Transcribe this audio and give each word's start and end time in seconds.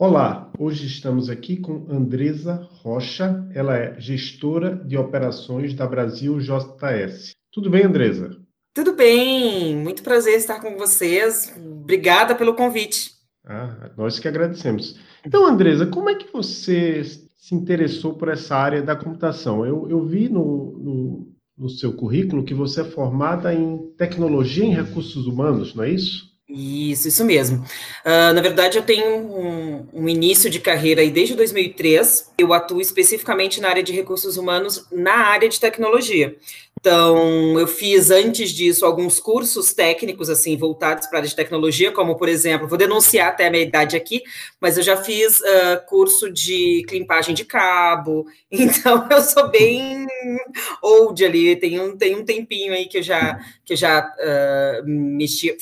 Olá, 0.00 0.48
hoje 0.56 0.86
estamos 0.86 1.28
aqui 1.28 1.56
com 1.56 1.84
Andresa 1.90 2.68
Rocha, 2.84 3.44
ela 3.52 3.76
é 3.76 4.00
gestora 4.00 4.76
de 4.76 4.96
operações 4.96 5.74
da 5.74 5.88
Brasil 5.88 6.38
JS. 6.38 7.32
Tudo 7.50 7.68
bem, 7.68 7.82
Andresa? 7.82 8.40
Tudo 8.72 8.92
bem, 8.92 9.74
muito 9.76 10.04
prazer 10.04 10.34
estar 10.34 10.60
com 10.60 10.76
vocês. 10.76 11.52
Obrigada 11.56 12.36
pelo 12.36 12.54
convite. 12.54 13.10
Ah, 13.44 13.90
nós 13.96 14.20
que 14.20 14.28
agradecemos. 14.28 15.00
Então, 15.26 15.44
Andresa, 15.44 15.84
como 15.84 16.08
é 16.08 16.14
que 16.14 16.32
você 16.32 17.02
se 17.02 17.56
interessou 17.56 18.14
por 18.14 18.28
essa 18.28 18.54
área 18.54 18.80
da 18.80 18.94
computação? 18.94 19.66
Eu, 19.66 19.90
eu 19.90 20.04
vi 20.04 20.28
no, 20.28 20.78
no, 20.78 21.32
no 21.58 21.68
seu 21.68 21.92
currículo 21.92 22.44
que 22.44 22.54
você 22.54 22.82
é 22.82 22.84
formada 22.84 23.52
em 23.52 23.90
tecnologia 23.96 24.64
em 24.64 24.76
recursos 24.76 25.26
humanos, 25.26 25.74
não 25.74 25.82
é 25.82 25.90
isso? 25.90 26.27
Isso, 26.48 27.08
isso 27.08 27.24
mesmo. 27.26 27.58
Uh, 28.06 28.32
na 28.32 28.40
verdade, 28.40 28.78
eu 28.78 28.82
tenho 28.82 29.06
um, 29.06 29.86
um, 29.92 30.08
início 30.08 30.48
de 30.48 30.58
carreira 30.58 31.02
aí 31.02 31.10
desde 31.10 31.34
2003. 31.34 32.32
Eu 32.38 32.54
atuo 32.54 32.80
especificamente 32.80 33.60
na 33.60 33.68
área 33.68 33.82
de 33.82 33.92
recursos 33.92 34.38
humanos, 34.38 34.86
na 34.90 35.14
área 35.14 35.46
de 35.46 35.60
tecnologia. 35.60 36.34
Então, 36.80 37.58
eu 37.58 37.66
fiz 37.66 38.10
antes 38.10 38.50
disso 38.50 38.86
alguns 38.86 39.18
cursos 39.18 39.74
técnicos, 39.74 40.30
assim, 40.30 40.56
voltados 40.56 41.08
para 41.08 41.18
a 41.18 41.20
área 41.20 41.28
de 41.28 41.34
tecnologia, 41.34 41.90
como, 41.90 42.16
por 42.16 42.28
exemplo, 42.28 42.68
vou 42.68 42.78
denunciar 42.78 43.28
até 43.28 43.48
a 43.48 43.50
minha 43.50 43.64
idade 43.64 43.96
aqui, 43.96 44.22
mas 44.60 44.78
eu 44.78 44.84
já 44.84 44.96
fiz 44.96 45.40
uh, 45.40 45.84
curso 45.88 46.30
de 46.30 46.84
climpagem 46.86 47.34
de 47.34 47.44
cabo, 47.44 48.26
então 48.48 49.08
eu 49.10 49.20
sou 49.22 49.50
bem 49.50 50.06
old 50.80 51.24
ali, 51.24 51.56
tem 51.56 51.80
um, 51.80 51.96
tem 51.96 52.14
um 52.14 52.24
tempinho 52.24 52.72
aí 52.72 52.86
que 52.86 52.98
eu 52.98 53.02
já, 53.02 53.40
que 53.64 53.72
eu 53.72 53.76
já 53.76 54.00
uh, 54.00 54.86
mexi, 54.86 55.56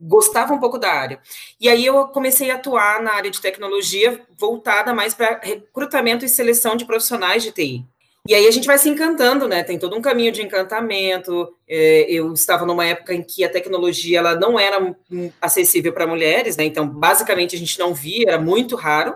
gostava 0.00 0.54
um 0.54 0.58
pouco 0.58 0.78
da 0.78 0.90
área. 0.90 1.20
E 1.60 1.68
aí 1.68 1.84
eu 1.84 2.06
comecei 2.08 2.50
a 2.50 2.54
atuar 2.54 3.02
na 3.02 3.12
área 3.12 3.30
de 3.30 3.40
tecnologia, 3.40 4.20
voltada 4.38 4.94
mais 4.94 5.12
para 5.12 5.40
recrutamento 5.42 6.24
e 6.24 6.28
seleção 6.28 6.76
de 6.76 6.86
profissionais 6.86 7.42
de 7.42 7.52
TI. 7.52 7.84
E 8.28 8.34
aí 8.34 8.46
a 8.46 8.50
gente 8.50 8.66
vai 8.66 8.78
se 8.78 8.88
encantando, 8.88 9.48
né? 9.48 9.62
Tem 9.62 9.78
todo 9.78 9.96
um 9.96 10.02
caminho 10.02 10.30
de 10.30 10.42
encantamento. 10.42 11.54
É, 11.66 12.06
eu 12.08 12.32
estava 12.32 12.66
numa 12.66 12.84
época 12.84 13.14
em 13.14 13.22
que 13.22 13.42
a 13.42 13.48
tecnologia 13.48 14.18
ela 14.18 14.34
não 14.34 14.58
era 14.58 14.94
acessível 15.40 15.92
para 15.92 16.06
mulheres, 16.06 16.56
né? 16.56 16.64
Então, 16.64 16.86
basicamente, 16.86 17.56
a 17.56 17.58
gente 17.58 17.78
não 17.78 17.94
via, 17.94 18.28
era 18.28 18.38
muito 18.38 18.76
raro. 18.76 19.14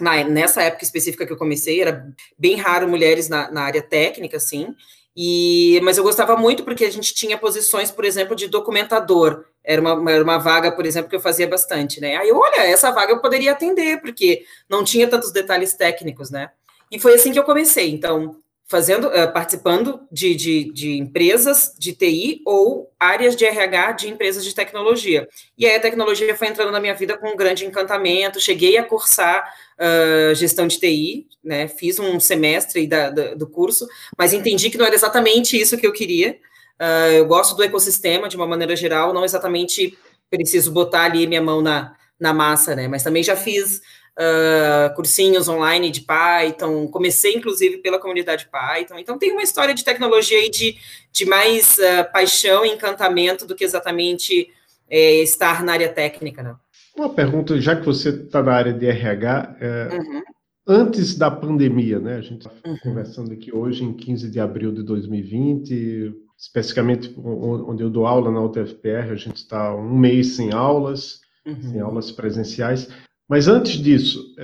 Na, 0.00 0.24
nessa 0.24 0.62
época 0.62 0.82
específica 0.82 1.26
que 1.26 1.32
eu 1.32 1.36
comecei, 1.36 1.80
era 1.80 2.06
bem 2.38 2.56
raro 2.56 2.88
mulheres 2.88 3.28
na, 3.28 3.50
na 3.50 3.62
área 3.62 3.82
técnica, 3.82 4.36
assim. 4.36 4.74
E, 5.16 5.80
mas 5.82 5.98
eu 5.98 6.04
gostava 6.04 6.36
muito 6.36 6.64
porque 6.64 6.84
a 6.84 6.90
gente 6.90 7.14
tinha 7.14 7.36
posições, 7.36 7.90
por 7.90 8.04
exemplo, 8.04 8.34
de 8.34 8.48
documentador. 8.48 9.44
Era 9.64 9.80
uma, 9.80 10.10
era 10.10 10.24
uma 10.24 10.38
vaga, 10.38 10.72
por 10.72 10.86
exemplo, 10.86 11.10
que 11.10 11.16
eu 11.16 11.20
fazia 11.20 11.46
bastante, 11.46 12.00
né? 12.00 12.16
Aí, 12.16 12.32
olha, 12.32 12.62
essa 12.62 12.90
vaga 12.90 13.12
eu 13.12 13.20
poderia 13.20 13.52
atender, 13.52 14.00
porque 14.00 14.44
não 14.68 14.82
tinha 14.82 15.06
tantos 15.06 15.32
detalhes 15.32 15.74
técnicos, 15.74 16.30
né? 16.30 16.50
E 16.90 16.98
foi 16.98 17.14
assim 17.14 17.32
que 17.32 17.38
eu 17.38 17.44
comecei. 17.44 17.90
Então, 17.90 18.36
fazendo, 18.70 19.08
uh, 19.08 19.32
participando 19.32 20.00
de, 20.12 20.32
de, 20.36 20.72
de, 20.72 20.96
empresas 20.96 21.74
de 21.76 21.92
TI 21.92 22.40
ou 22.46 22.88
áreas 23.00 23.34
de 23.34 23.44
RH 23.44 23.92
de 23.92 24.08
empresas 24.08 24.44
de 24.44 24.54
tecnologia. 24.54 25.28
E 25.58 25.66
aí 25.66 25.74
a 25.74 25.80
tecnologia 25.80 26.36
foi 26.36 26.46
entrando 26.46 26.70
na 26.70 26.78
minha 26.78 26.94
vida 26.94 27.18
com 27.18 27.30
um 27.30 27.36
grande 27.36 27.66
encantamento. 27.66 28.40
Cheguei 28.40 28.78
a 28.78 28.84
cursar 28.84 29.44
uh, 29.76 30.32
gestão 30.36 30.68
de 30.68 30.78
TI, 30.78 31.26
né? 31.42 31.66
Fiz 31.66 31.98
um 31.98 32.20
semestre 32.20 32.86
da, 32.86 33.10
da, 33.10 33.34
do 33.34 33.48
curso, 33.48 33.88
mas 34.16 34.32
entendi 34.32 34.70
que 34.70 34.78
não 34.78 34.86
era 34.86 34.94
exatamente 34.94 35.60
isso 35.60 35.76
que 35.76 35.86
eu 35.86 35.92
queria. 35.92 36.38
Uh, 36.80 37.12
eu 37.12 37.26
gosto 37.26 37.54
do 37.54 37.62
ecossistema 37.62 38.28
de 38.28 38.36
uma 38.36 38.46
maneira 38.46 38.74
geral, 38.74 39.12
não 39.12 39.24
exatamente 39.24 39.98
preciso 40.30 40.72
botar 40.72 41.04
ali 41.04 41.26
minha 41.26 41.42
mão 41.42 41.60
na, 41.60 41.94
na 42.18 42.32
massa, 42.32 42.74
né? 42.74 42.88
Mas 42.88 43.02
também 43.02 43.22
já 43.22 43.36
fiz 43.36 43.82
uh, 44.16 44.94
cursinhos 44.94 45.46
online 45.46 45.90
de 45.90 46.00
Python, 46.00 46.88
comecei 46.88 47.34
inclusive 47.34 47.78
pela 47.78 47.98
comunidade 47.98 48.48
Python, 48.50 48.98
então 48.98 49.18
tem 49.18 49.32
uma 49.32 49.42
história 49.42 49.74
de 49.74 49.84
tecnologia 49.84 50.38
aí 50.38 50.48
de, 50.48 50.76
de 51.12 51.26
mais 51.26 51.78
uh, 51.78 52.10
paixão 52.12 52.64
e 52.64 52.70
encantamento 52.70 53.46
do 53.46 53.54
que 53.54 53.64
exatamente 53.64 54.48
é, 54.88 55.22
estar 55.22 55.62
na 55.62 55.72
área 55.72 55.88
técnica, 55.88 56.42
né? 56.42 56.56
Uma 56.96 57.08
pergunta, 57.08 57.60
já 57.60 57.76
que 57.76 57.86
você 57.86 58.08
está 58.08 58.42
na 58.42 58.52
área 58.52 58.72
de 58.72 58.86
RH, 58.86 59.56
é, 59.60 59.88
uhum. 59.94 60.22
antes 60.66 61.16
da 61.16 61.30
pandemia, 61.30 61.98
né? 61.98 62.16
A 62.16 62.20
gente 62.20 62.46
está 62.46 62.50
uhum. 62.66 62.76
conversando 62.78 63.32
aqui 63.32 63.54
hoje 63.54 63.84
em 63.84 63.92
15 63.92 64.28
de 64.28 64.40
abril 64.40 64.72
de 64.72 64.82
2020, 64.82 66.12
especificamente 66.40 67.14
onde 67.18 67.82
eu 67.82 67.90
dou 67.90 68.06
aula 68.06 68.30
na 68.30 68.42
UTFPR, 68.42 69.10
a 69.10 69.16
gente 69.16 69.36
está 69.36 69.74
um 69.74 69.98
mês 69.98 70.36
sem 70.36 70.54
aulas, 70.54 71.20
uhum. 71.46 71.60
sem 71.60 71.80
aulas 71.80 72.10
presenciais. 72.10 72.88
Mas 73.28 73.46
antes 73.46 73.72
disso, 73.72 74.34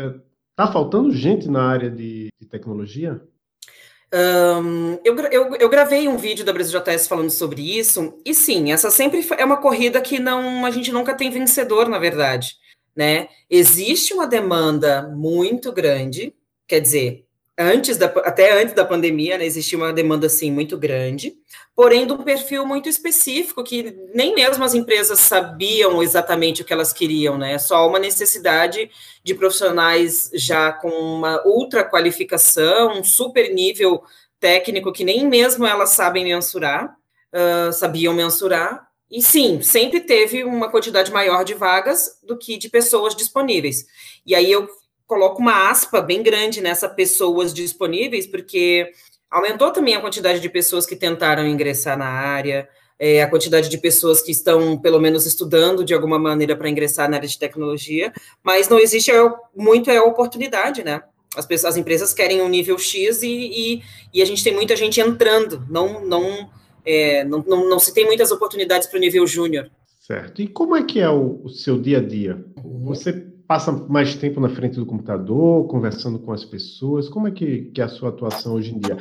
está 0.50 0.64
é, 0.64 0.72
faltando 0.72 1.10
gente 1.10 1.48
na 1.48 1.62
área 1.62 1.90
de, 1.90 2.28
de 2.38 2.46
tecnologia? 2.46 3.20
Um, 4.14 4.98
eu, 5.04 5.16
eu, 5.32 5.56
eu, 5.56 5.68
gravei 5.68 6.06
um 6.06 6.16
vídeo 6.16 6.44
da 6.44 6.52
Brasil 6.52 6.80
JS 6.80 7.08
falando 7.08 7.30
sobre 7.30 7.76
isso, 7.76 8.20
e 8.24 8.32
sim, 8.32 8.70
essa 8.70 8.90
sempre 8.90 9.26
é 9.36 9.44
uma 9.44 9.56
corrida 9.56 10.00
que 10.00 10.20
não 10.20 10.64
a 10.64 10.70
gente 10.70 10.92
nunca 10.92 11.14
tem 11.14 11.30
vencedor, 11.30 11.88
na 11.88 11.98
verdade. 11.98 12.56
Né? 12.94 13.28
Existe 13.50 14.14
uma 14.14 14.26
demanda 14.26 15.08
muito 15.08 15.72
grande, 15.72 16.32
quer 16.68 16.80
dizer, 16.80 17.25
antes 17.58 17.96
da, 17.96 18.06
até 18.06 18.60
antes 18.60 18.74
da 18.74 18.84
pandemia, 18.84 19.38
né, 19.38 19.46
existia 19.46 19.78
uma 19.78 19.92
demanda 19.92 20.26
assim 20.26 20.50
muito 20.50 20.76
grande, 20.76 21.34
porém 21.74 22.06
de 22.06 22.12
um 22.12 22.22
perfil 22.22 22.66
muito 22.66 22.88
específico 22.88 23.64
que 23.64 23.96
nem 24.14 24.34
mesmo 24.34 24.62
as 24.62 24.74
empresas 24.74 25.18
sabiam 25.20 26.02
exatamente 26.02 26.62
o 26.62 26.64
que 26.64 26.72
elas 26.72 26.92
queriam, 26.92 27.38
né? 27.38 27.58
Só 27.58 27.88
uma 27.88 27.98
necessidade 27.98 28.90
de 29.24 29.34
profissionais 29.34 30.30
já 30.34 30.72
com 30.72 30.88
uma 30.88 31.42
ultra 31.46 31.84
qualificação, 31.84 32.98
um 32.98 33.04
super 33.04 33.52
nível 33.52 34.02
técnico 34.38 34.92
que 34.92 35.04
nem 35.04 35.26
mesmo 35.26 35.66
elas 35.66 35.90
sabem 35.90 36.24
mensurar, 36.24 36.94
uh, 37.32 37.72
sabiam 37.72 38.12
mensurar. 38.12 38.86
E 39.10 39.22
sim, 39.22 39.62
sempre 39.62 40.00
teve 40.00 40.44
uma 40.44 40.70
quantidade 40.70 41.12
maior 41.12 41.44
de 41.44 41.54
vagas 41.54 42.18
do 42.22 42.36
que 42.36 42.58
de 42.58 42.68
pessoas 42.68 43.14
disponíveis. 43.14 43.86
E 44.26 44.34
aí 44.34 44.50
eu 44.50 44.68
coloco 45.06 45.40
uma 45.40 45.70
aspa 45.70 46.00
bem 46.00 46.22
grande 46.22 46.60
nessa 46.60 46.88
pessoas 46.88 47.54
disponíveis, 47.54 48.26
porque 48.26 48.90
aumentou 49.30 49.70
também 49.70 49.94
a 49.94 50.00
quantidade 50.00 50.40
de 50.40 50.48
pessoas 50.48 50.84
que 50.84 50.96
tentaram 50.96 51.46
ingressar 51.46 51.96
na 51.96 52.08
área, 52.08 52.68
é, 52.98 53.22
a 53.22 53.28
quantidade 53.28 53.68
de 53.68 53.78
pessoas 53.78 54.20
que 54.20 54.32
estão, 54.32 54.78
pelo 54.78 55.00
menos, 55.00 55.26
estudando 55.26 55.84
de 55.84 55.94
alguma 55.94 56.18
maneira 56.18 56.56
para 56.56 56.68
ingressar 56.68 57.08
na 57.08 57.16
área 57.16 57.28
de 57.28 57.38
tecnologia, 57.38 58.12
mas 58.42 58.68
não 58.68 58.78
existe 58.78 59.10
é, 59.10 59.32
muito 59.54 59.90
é 59.90 59.98
a 59.98 60.04
oportunidade, 60.04 60.82
né? 60.82 61.02
As, 61.36 61.44
pessoas, 61.44 61.74
as 61.74 61.76
empresas 61.76 62.14
querem 62.14 62.40
um 62.40 62.48
nível 62.48 62.78
X 62.78 63.22
e, 63.22 63.28
e, 63.28 63.82
e 64.14 64.22
a 64.22 64.24
gente 64.24 64.42
tem 64.42 64.54
muita 64.54 64.74
gente 64.74 65.00
entrando, 65.00 65.62
não, 65.68 66.04
não, 66.04 66.48
é, 66.84 67.22
não, 67.24 67.44
não, 67.46 67.68
não 67.68 67.78
se 67.78 67.92
tem 67.92 68.06
muitas 68.06 68.32
oportunidades 68.32 68.88
para 68.88 68.96
o 68.96 69.00
nível 69.00 69.26
júnior. 69.26 69.70
Certo. 70.00 70.40
E 70.40 70.48
como 70.48 70.76
é 70.76 70.82
que 70.82 71.00
é 71.00 71.10
o, 71.10 71.42
o 71.44 71.48
seu 71.50 71.78
dia 71.78 71.98
a 71.98 72.02
dia? 72.02 72.42
Você 72.84 73.26
passa 73.46 73.72
mais 73.72 74.14
tempo 74.14 74.40
na 74.40 74.48
frente 74.48 74.76
do 74.76 74.86
computador, 74.86 75.66
conversando 75.68 76.18
com 76.18 76.32
as 76.32 76.44
pessoas? 76.44 77.08
Como 77.08 77.28
é 77.28 77.30
que, 77.30 77.70
que 77.72 77.80
é 77.80 77.84
a 77.84 77.88
sua 77.88 78.08
atuação 78.08 78.54
hoje 78.54 78.74
em 78.74 78.78
dia? 78.78 78.98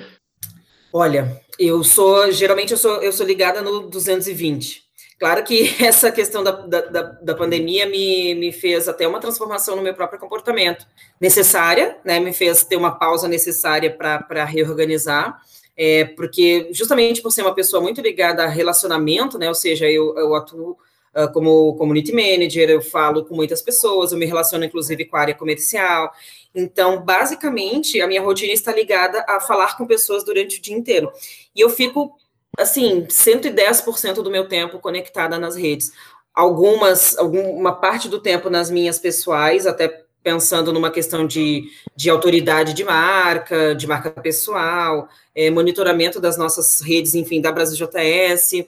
Olha, 0.94 1.42
eu 1.60 1.84
sou, 1.84 2.31
geralmente 2.31 2.72
eu 2.72 2.78
sou, 2.78 3.02
eu 3.02 3.12
sou 3.12 3.25
ligada 3.25 3.62
no 3.62 3.90
220. 3.90 4.86
Claro 5.19 5.44
que 5.44 5.75
essa 5.84 6.12
questão 6.12 6.44
da, 6.44 6.52
da, 6.52 7.02
da 7.02 7.36
pandemia 7.36 7.86
me, 7.86 8.36
me 8.36 8.52
fez 8.52 8.88
até 8.88 9.08
uma 9.08 9.19
transformação 9.19 9.75
no 9.75 9.81
meu 9.81 9.94
próprio 9.94 10.19
comportamento. 10.19 10.86
Necessária, 11.19 11.98
né? 12.04 12.19
Me 12.19 12.34
fez 12.34 12.64
ter 12.64 12.75
uma 12.75 12.92
pausa 12.98 13.28
necessária 13.28 13.92
para 13.92 14.44
reorganizar. 14.46 15.42
É, 15.78 16.06
porque 16.06 16.69
justamente 16.72 17.22
por 17.22 17.31
ser 17.31 17.42
uma 17.42 17.54
pessoa 17.54 17.81
muito 17.81 18.00
ligada 18.00 18.44
a 18.44 18.48
relacionamento, 18.48 19.38
né? 19.38 19.50
Ou 19.50 19.56
seja, 19.56 19.90
eu, 19.90 20.16
eu 20.18 20.34
atuo 20.36 20.78
uh, 21.16 21.32
como 21.32 21.76
community 21.76 22.12
manager, 22.12 22.70
eu 22.70 22.82
falo 22.82 23.26
com 23.26 23.36
muitas 23.36 23.62
pessoas, 23.62 24.12
eu 24.12 24.18
me 24.18 24.26
relaciono 24.26 24.66
inclusive 24.66 25.06
com 25.06 25.16
a 25.16 25.22
área 25.22 25.36
comercial. 25.36 26.12
Então, 26.54 27.02
basicamente, 27.02 28.02
a 28.02 28.08
minha 28.08 28.22
rotina 28.22 28.54
está 28.54 28.74
ligada 28.74 29.24
a 29.28 29.40
falar 29.40 29.78
com 29.78 29.86
pessoas 29.86 30.24
durante 30.24 30.60
o 30.60 30.62
dia 30.62 30.76
inteiro. 30.76 31.12
E 31.56 31.62
eu 31.62 31.70
fico, 31.70 32.16
assim, 32.58 33.06
110% 33.10 34.22
do 34.22 34.32
meu 34.32 34.48
tempo 34.48 34.80
conectada 34.80 35.38
nas 35.38 35.56
redes. 35.56 35.92
algumas, 36.34 37.18
alguma 37.18 37.74
parte 37.74 38.10
do 38.10 38.20
tempo 38.20 38.50
nas 38.50 38.70
minhas 38.70 39.00
pessoais, 39.00 39.66
até 39.66 40.06
pensando 40.26 40.74
numa 40.74 40.90
questão 40.90 41.26
de, 41.26 41.70
de 41.96 42.10
autoridade 42.10 42.74
de 42.74 42.84
marca, 42.84 43.76
de 43.76 43.86
marca 43.86 44.10
pessoal, 44.10 45.08
é, 45.36 45.52
monitoramento 45.52 46.20
das 46.20 46.36
nossas 46.36 46.82
redes, 46.82 47.14
enfim, 47.14 47.40
da 47.40 47.52
Brasil 47.52 47.78
JS, 47.78 48.66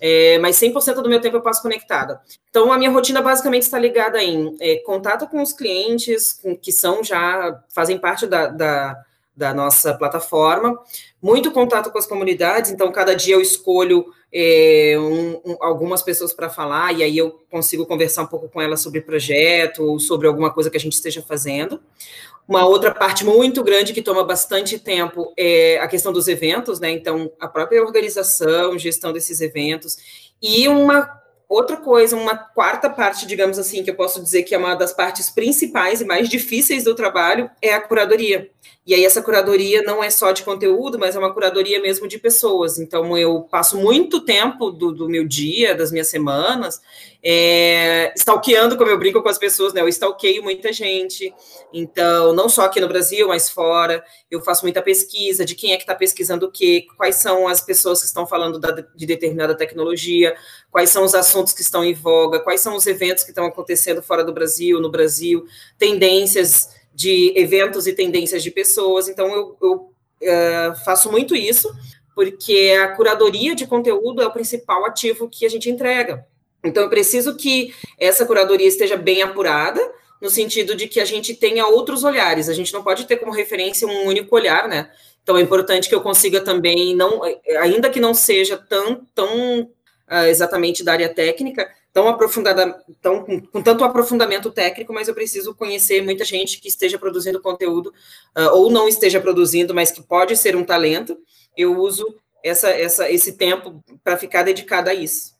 é, 0.00 0.38
mas 0.38 0.56
100% 0.56 1.02
do 1.02 1.08
meu 1.08 1.20
tempo 1.20 1.36
eu 1.36 1.42
passo 1.42 1.62
conectada. 1.62 2.20
Então, 2.50 2.72
a 2.72 2.78
minha 2.78 2.90
rotina 2.90 3.20
basicamente 3.20 3.62
está 3.62 3.78
ligada 3.78 4.22
em 4.22 4.56
é, 4.60 4.76
contato 4.76 5.26
com 5.26 5.42
os 5.42 5.52
clientes, 5.52 6.32
com, 6.32 6.56
que 6.56 6.72
são 6.72 7.02
já, 7.02 7.62
fazem 7.68 7.98
parte 7.98 8.26
da, 8.26 8.46
da, 8.46 8.96
da 9.36 9.54
nossa 9.54 9.94
plataforma, 9.94 10.78
muito 11.22 11.50
contato 11.50 11.90
com 11.90 11.98
as 11.98 12.06
comunidades, 12.06 12.70
então 12.70 12.90
cada 12.92 13.14
dia 13.14 13.34
eu 13.34 13.40
escolho 13.40 14.06
é, 14.32 14.94
um, 14.98 15.52
um, 15.52 15.56
algumas 15.60 16.02
pessoas 16.02 16.32
para 16.32 16.50
falar, 16.50 16.92
e 16.92 17.02
aí 17.02 17.16
eu 17.16 17.40
consigo 17.50 17.86
conversar 17.86 18.22
um 18.22 18.26
pouco 18.26 18.48
com 18.48 18.60
elas 18.60 18.80
sobre 18.80 19.00
projeto, 19.00 19.82
ou 19.82 19.98
sobre 19.98 20.26
alguma 20.26 20.52
coisa 20.52 20.70
que 20.70 20.76
a 20.76 20.80
gente 20.80 20.94
esteja 20.94 21.22
fazendo. 21.22 21.80
Uma 22.46 22.66
outra 22.66 22.94
parte 22.94 23.24
muito 23.24 23.62
grande 23.62 23.92
que 23.92 24.00
toma 24.00 24.24
bastante 24.24 24.78
tempo 24.78 25.32
é 25.36 25.78
a 25.78 25.88
questão 25.88 26.12
dos 26.12 26.28
eventos, 26.28 26.80
né? 26.80 26.90
Então, 26.90 27.30
a 27.38 27.46
própria 27.46 27.82
organização, 27.82 28.78
gestão 28.78 29.12
desses 29.12 29.40
eventos, 29.40 29.98
e 30.40 30.66
uma 30.68 31.18
outra 31.48 31.78
coisa, 31.78 32.16
uma 32.16 32.36
quarta 32.36 32.90
parte, 32.90 33.26
digamos 33.26 33.58
assim, 33.58 33.82
que 33.82 33.90
eu 33.90 33.94
posso 33.94 34.22
dizer 34.22 34.42
que 34.42 34.54
é 34.54 34.58
uma 34.58 34.74
das 34.74 34.92
partes 34.92 35.30
principais 35.30 36.00
e 36.00 36.04
mais 36.04 36.28
difíceis 36.28 36.84
do 36.84 36.94
trabalho, 36.94 37.50
é 37.60 37.72
a 37.72 37.80
curadoria. 37.80 38.50
E 38.88 38.94
aí 38.94 39.04
essa 39.04 39.20
curadoria 39.20 39.82
não 39.82 40.02
é 40.02 40.08
só 40.08 40.32
de 40.32 40.42
conteúdo, 40.42 40.98
mas 40.98 41.14
é 41.14 41.18
uma 41.18 41.30
curadoria 41.30 41.78
mesmo 41.78 42.08
de 42.08 42.18
pessoas. 42.18 42.78
Então 42.78 43.18
eu 43.18 43.42
passo 43.42 43.76
muito 43.76 44.18
tempo 44.18 44.70
do, 44.70 44.90
do 44.90 45.10
meu 45.10 45.28
dia, 45.28 45.74
das 45.74 45.92
minhas 45.92 46.08
semanas, 46.08 46.80
é, 47.22 48.14
stalkeando, 48.16 48.78
como 48.78 48.88
eu 48.88 48.98
brinco 48.98 49.22
com 49.22 49.28
as 49.28 49.36
pessoas, 49.36 49.74
né? 49.74 49.82
Eu 49.82 49.88
stalkeio 49.88 50.42
muita 50.42 50.72
gente. 50.72 51.34
Então, 51.70 52.32
não 52.32 52.48
só 52.48 52.62
aqui 52.62 52.80
no 52.80 52.88
Brasil, 52.88 53.28
mas 53.28 53.50
fora. 53.50 54.02
Eu 54.30 54.40
faço 54.40 54.64
muita 54.64 54.80
pesquisa 54.80 55.44
de 55.44 55.54
quem 55.54 55.74
é 55.74 55.76
que 55.76 55.82
está 55.82 55.94
pesquisando 55.94 56.46
o 56.46 56.50
quê, 56.50 56.86
quais 56.96 57.16
são 57.16 57.46
as 57.46 57.60
pessoas 57.60 58.00
que 58.00 58.06
estão 58.06 58.26
falando 58.26 58.58
da, 58.58 58.70
de 58.70 59.04
determinada 59.04 59.54
tecnologia, 59.54 60.34
quais 60.70 60.88
são 60.88 61.04
os 61.04 61.14
assuntos 61.14 61.52
que 61.52 61.60
estão 61.60 61.84
em 61.84 61.92
voga, 61.92 62.40
quais 62.40 62.62
são 62.62 62.74
os 62.74 62.86
eventos 62.86 63.22
que 63.22 63.32
estão 63.32 63.44
acontecendo 63.44 64.02
fora 64.02 64.24
do 64.24 64.32
Brasil, 64.32 64.80
no 64.80 64.90
Brasil, 64.90 65.44
tendências 65.76 66.77
de 66.98 67.32
eventos 67.36 67.86
e 67.86 67.92
tendências 67.92 68.42
de 68.42 68.50
pessoas. 68.50 69.08
Então, 69.08 69.28
eu, 69.28 69.56
eu 69.62 69.74
uh, 69.74 70.84
faço 70.84 71.08
muito 71.12 71.36
isso, 71.36 71.72
porque 72.12 72.76
a 72.82 72.88
curadoria 72.88 73.54
de 73.54 73.68
conteúdo 73.68 74.20
é 74.20 74.26
o 74.26 74.32
principal 74.32 74.84
ativo 74.84 75.28
que 75.28 75.46
a 75.46 75.48
gente 75.48 75.70
entrega. 75.70 76.26
Então, 76.64 76.82
eu 76.82 76.90
preciso 76.90 77.36
que 77.36 77.72
essa 78.00 78.26
curadoria 78.26 78.66
esteja 78.66 78.96
bem 78.96 79.22
apurada, 79.22 79.80
no 80.20 80.28
sentido 80.28 80.74
de 80.74 80.88
que 80.88 80.98
a 80.98 81.04
gente 81.04 81.34
tenha 81.34 81.68
outros 81.68 82.02
olhares. 82.02 82.48
A 82.48 82.52
gente 82.52 82.72
não 82.72 82.82
pode 82.82 83.06
ter 83.06 83.18
como 83.18 83.30
referência 83.30 83.86
um 83.86 84.08
único 84.08 84.34
olhar, 84.34 84.66
né? 84.66 84.90
Então, 85.22 85.38
é 85.38 85.40
importante 85.40 85.88
que 85.88 85.94
eu 85.94 86.00
consiga 86.00 86.40
também, 86.40 86.96
não, 86.96 87.20
ainda 87.60 87.88
que 87.88 88.00
não 88.00 88.12
seja 88.12 88.56
tão, 88.56 89.06
tão 89.14 89.60
uh, 89.60 90.26
exatamente 90.26 90.82
da 90.82 90.90
área 90.90 91.08
técnica, 91.08 91.70
tão 91.98 92.06
aprofundada, 92.06 92.80
tão, 93.02 93.24
com, 93.24 93.40
com, 93.40 93.60
tanto 93.60 93.82
aprofundamento 93.82 94.52
técnico, 94.52 94.92
mas 94.92 95.08
eu 95.08 95.14
preciso 95.14 95.52
conhecer 95.52 96.00
muita 96.00 96.24
gente 96.24 96.60
que 96.60 96.68
esteja 96.68 96.96
produzindo 96.96 97.40
conteúdo 97.40 97.88
uh, 98.38 98.54
ou 98.54 98.70
não 98.70 98.86
esteja 98.86 99.20
produzindo, 99.20 99.74
mas 99.74 99.90
que 99.90 100.00
pode 100.00 100.36
ser 100.36 100.54
um 100.54 100.62
talento. 100.62 101.18
Eu 101.56 101.76
uso 101.76 102.06
essa, 102.44 102.68
essa, 102.68 103.10
esse 103.10 103.32
tempo 103.32 103.82
para 104.04 104.16
ficar 104.16 104.44
dedicada 104.44 104.92
a 104.92 104.94
isso. 104.94 105.32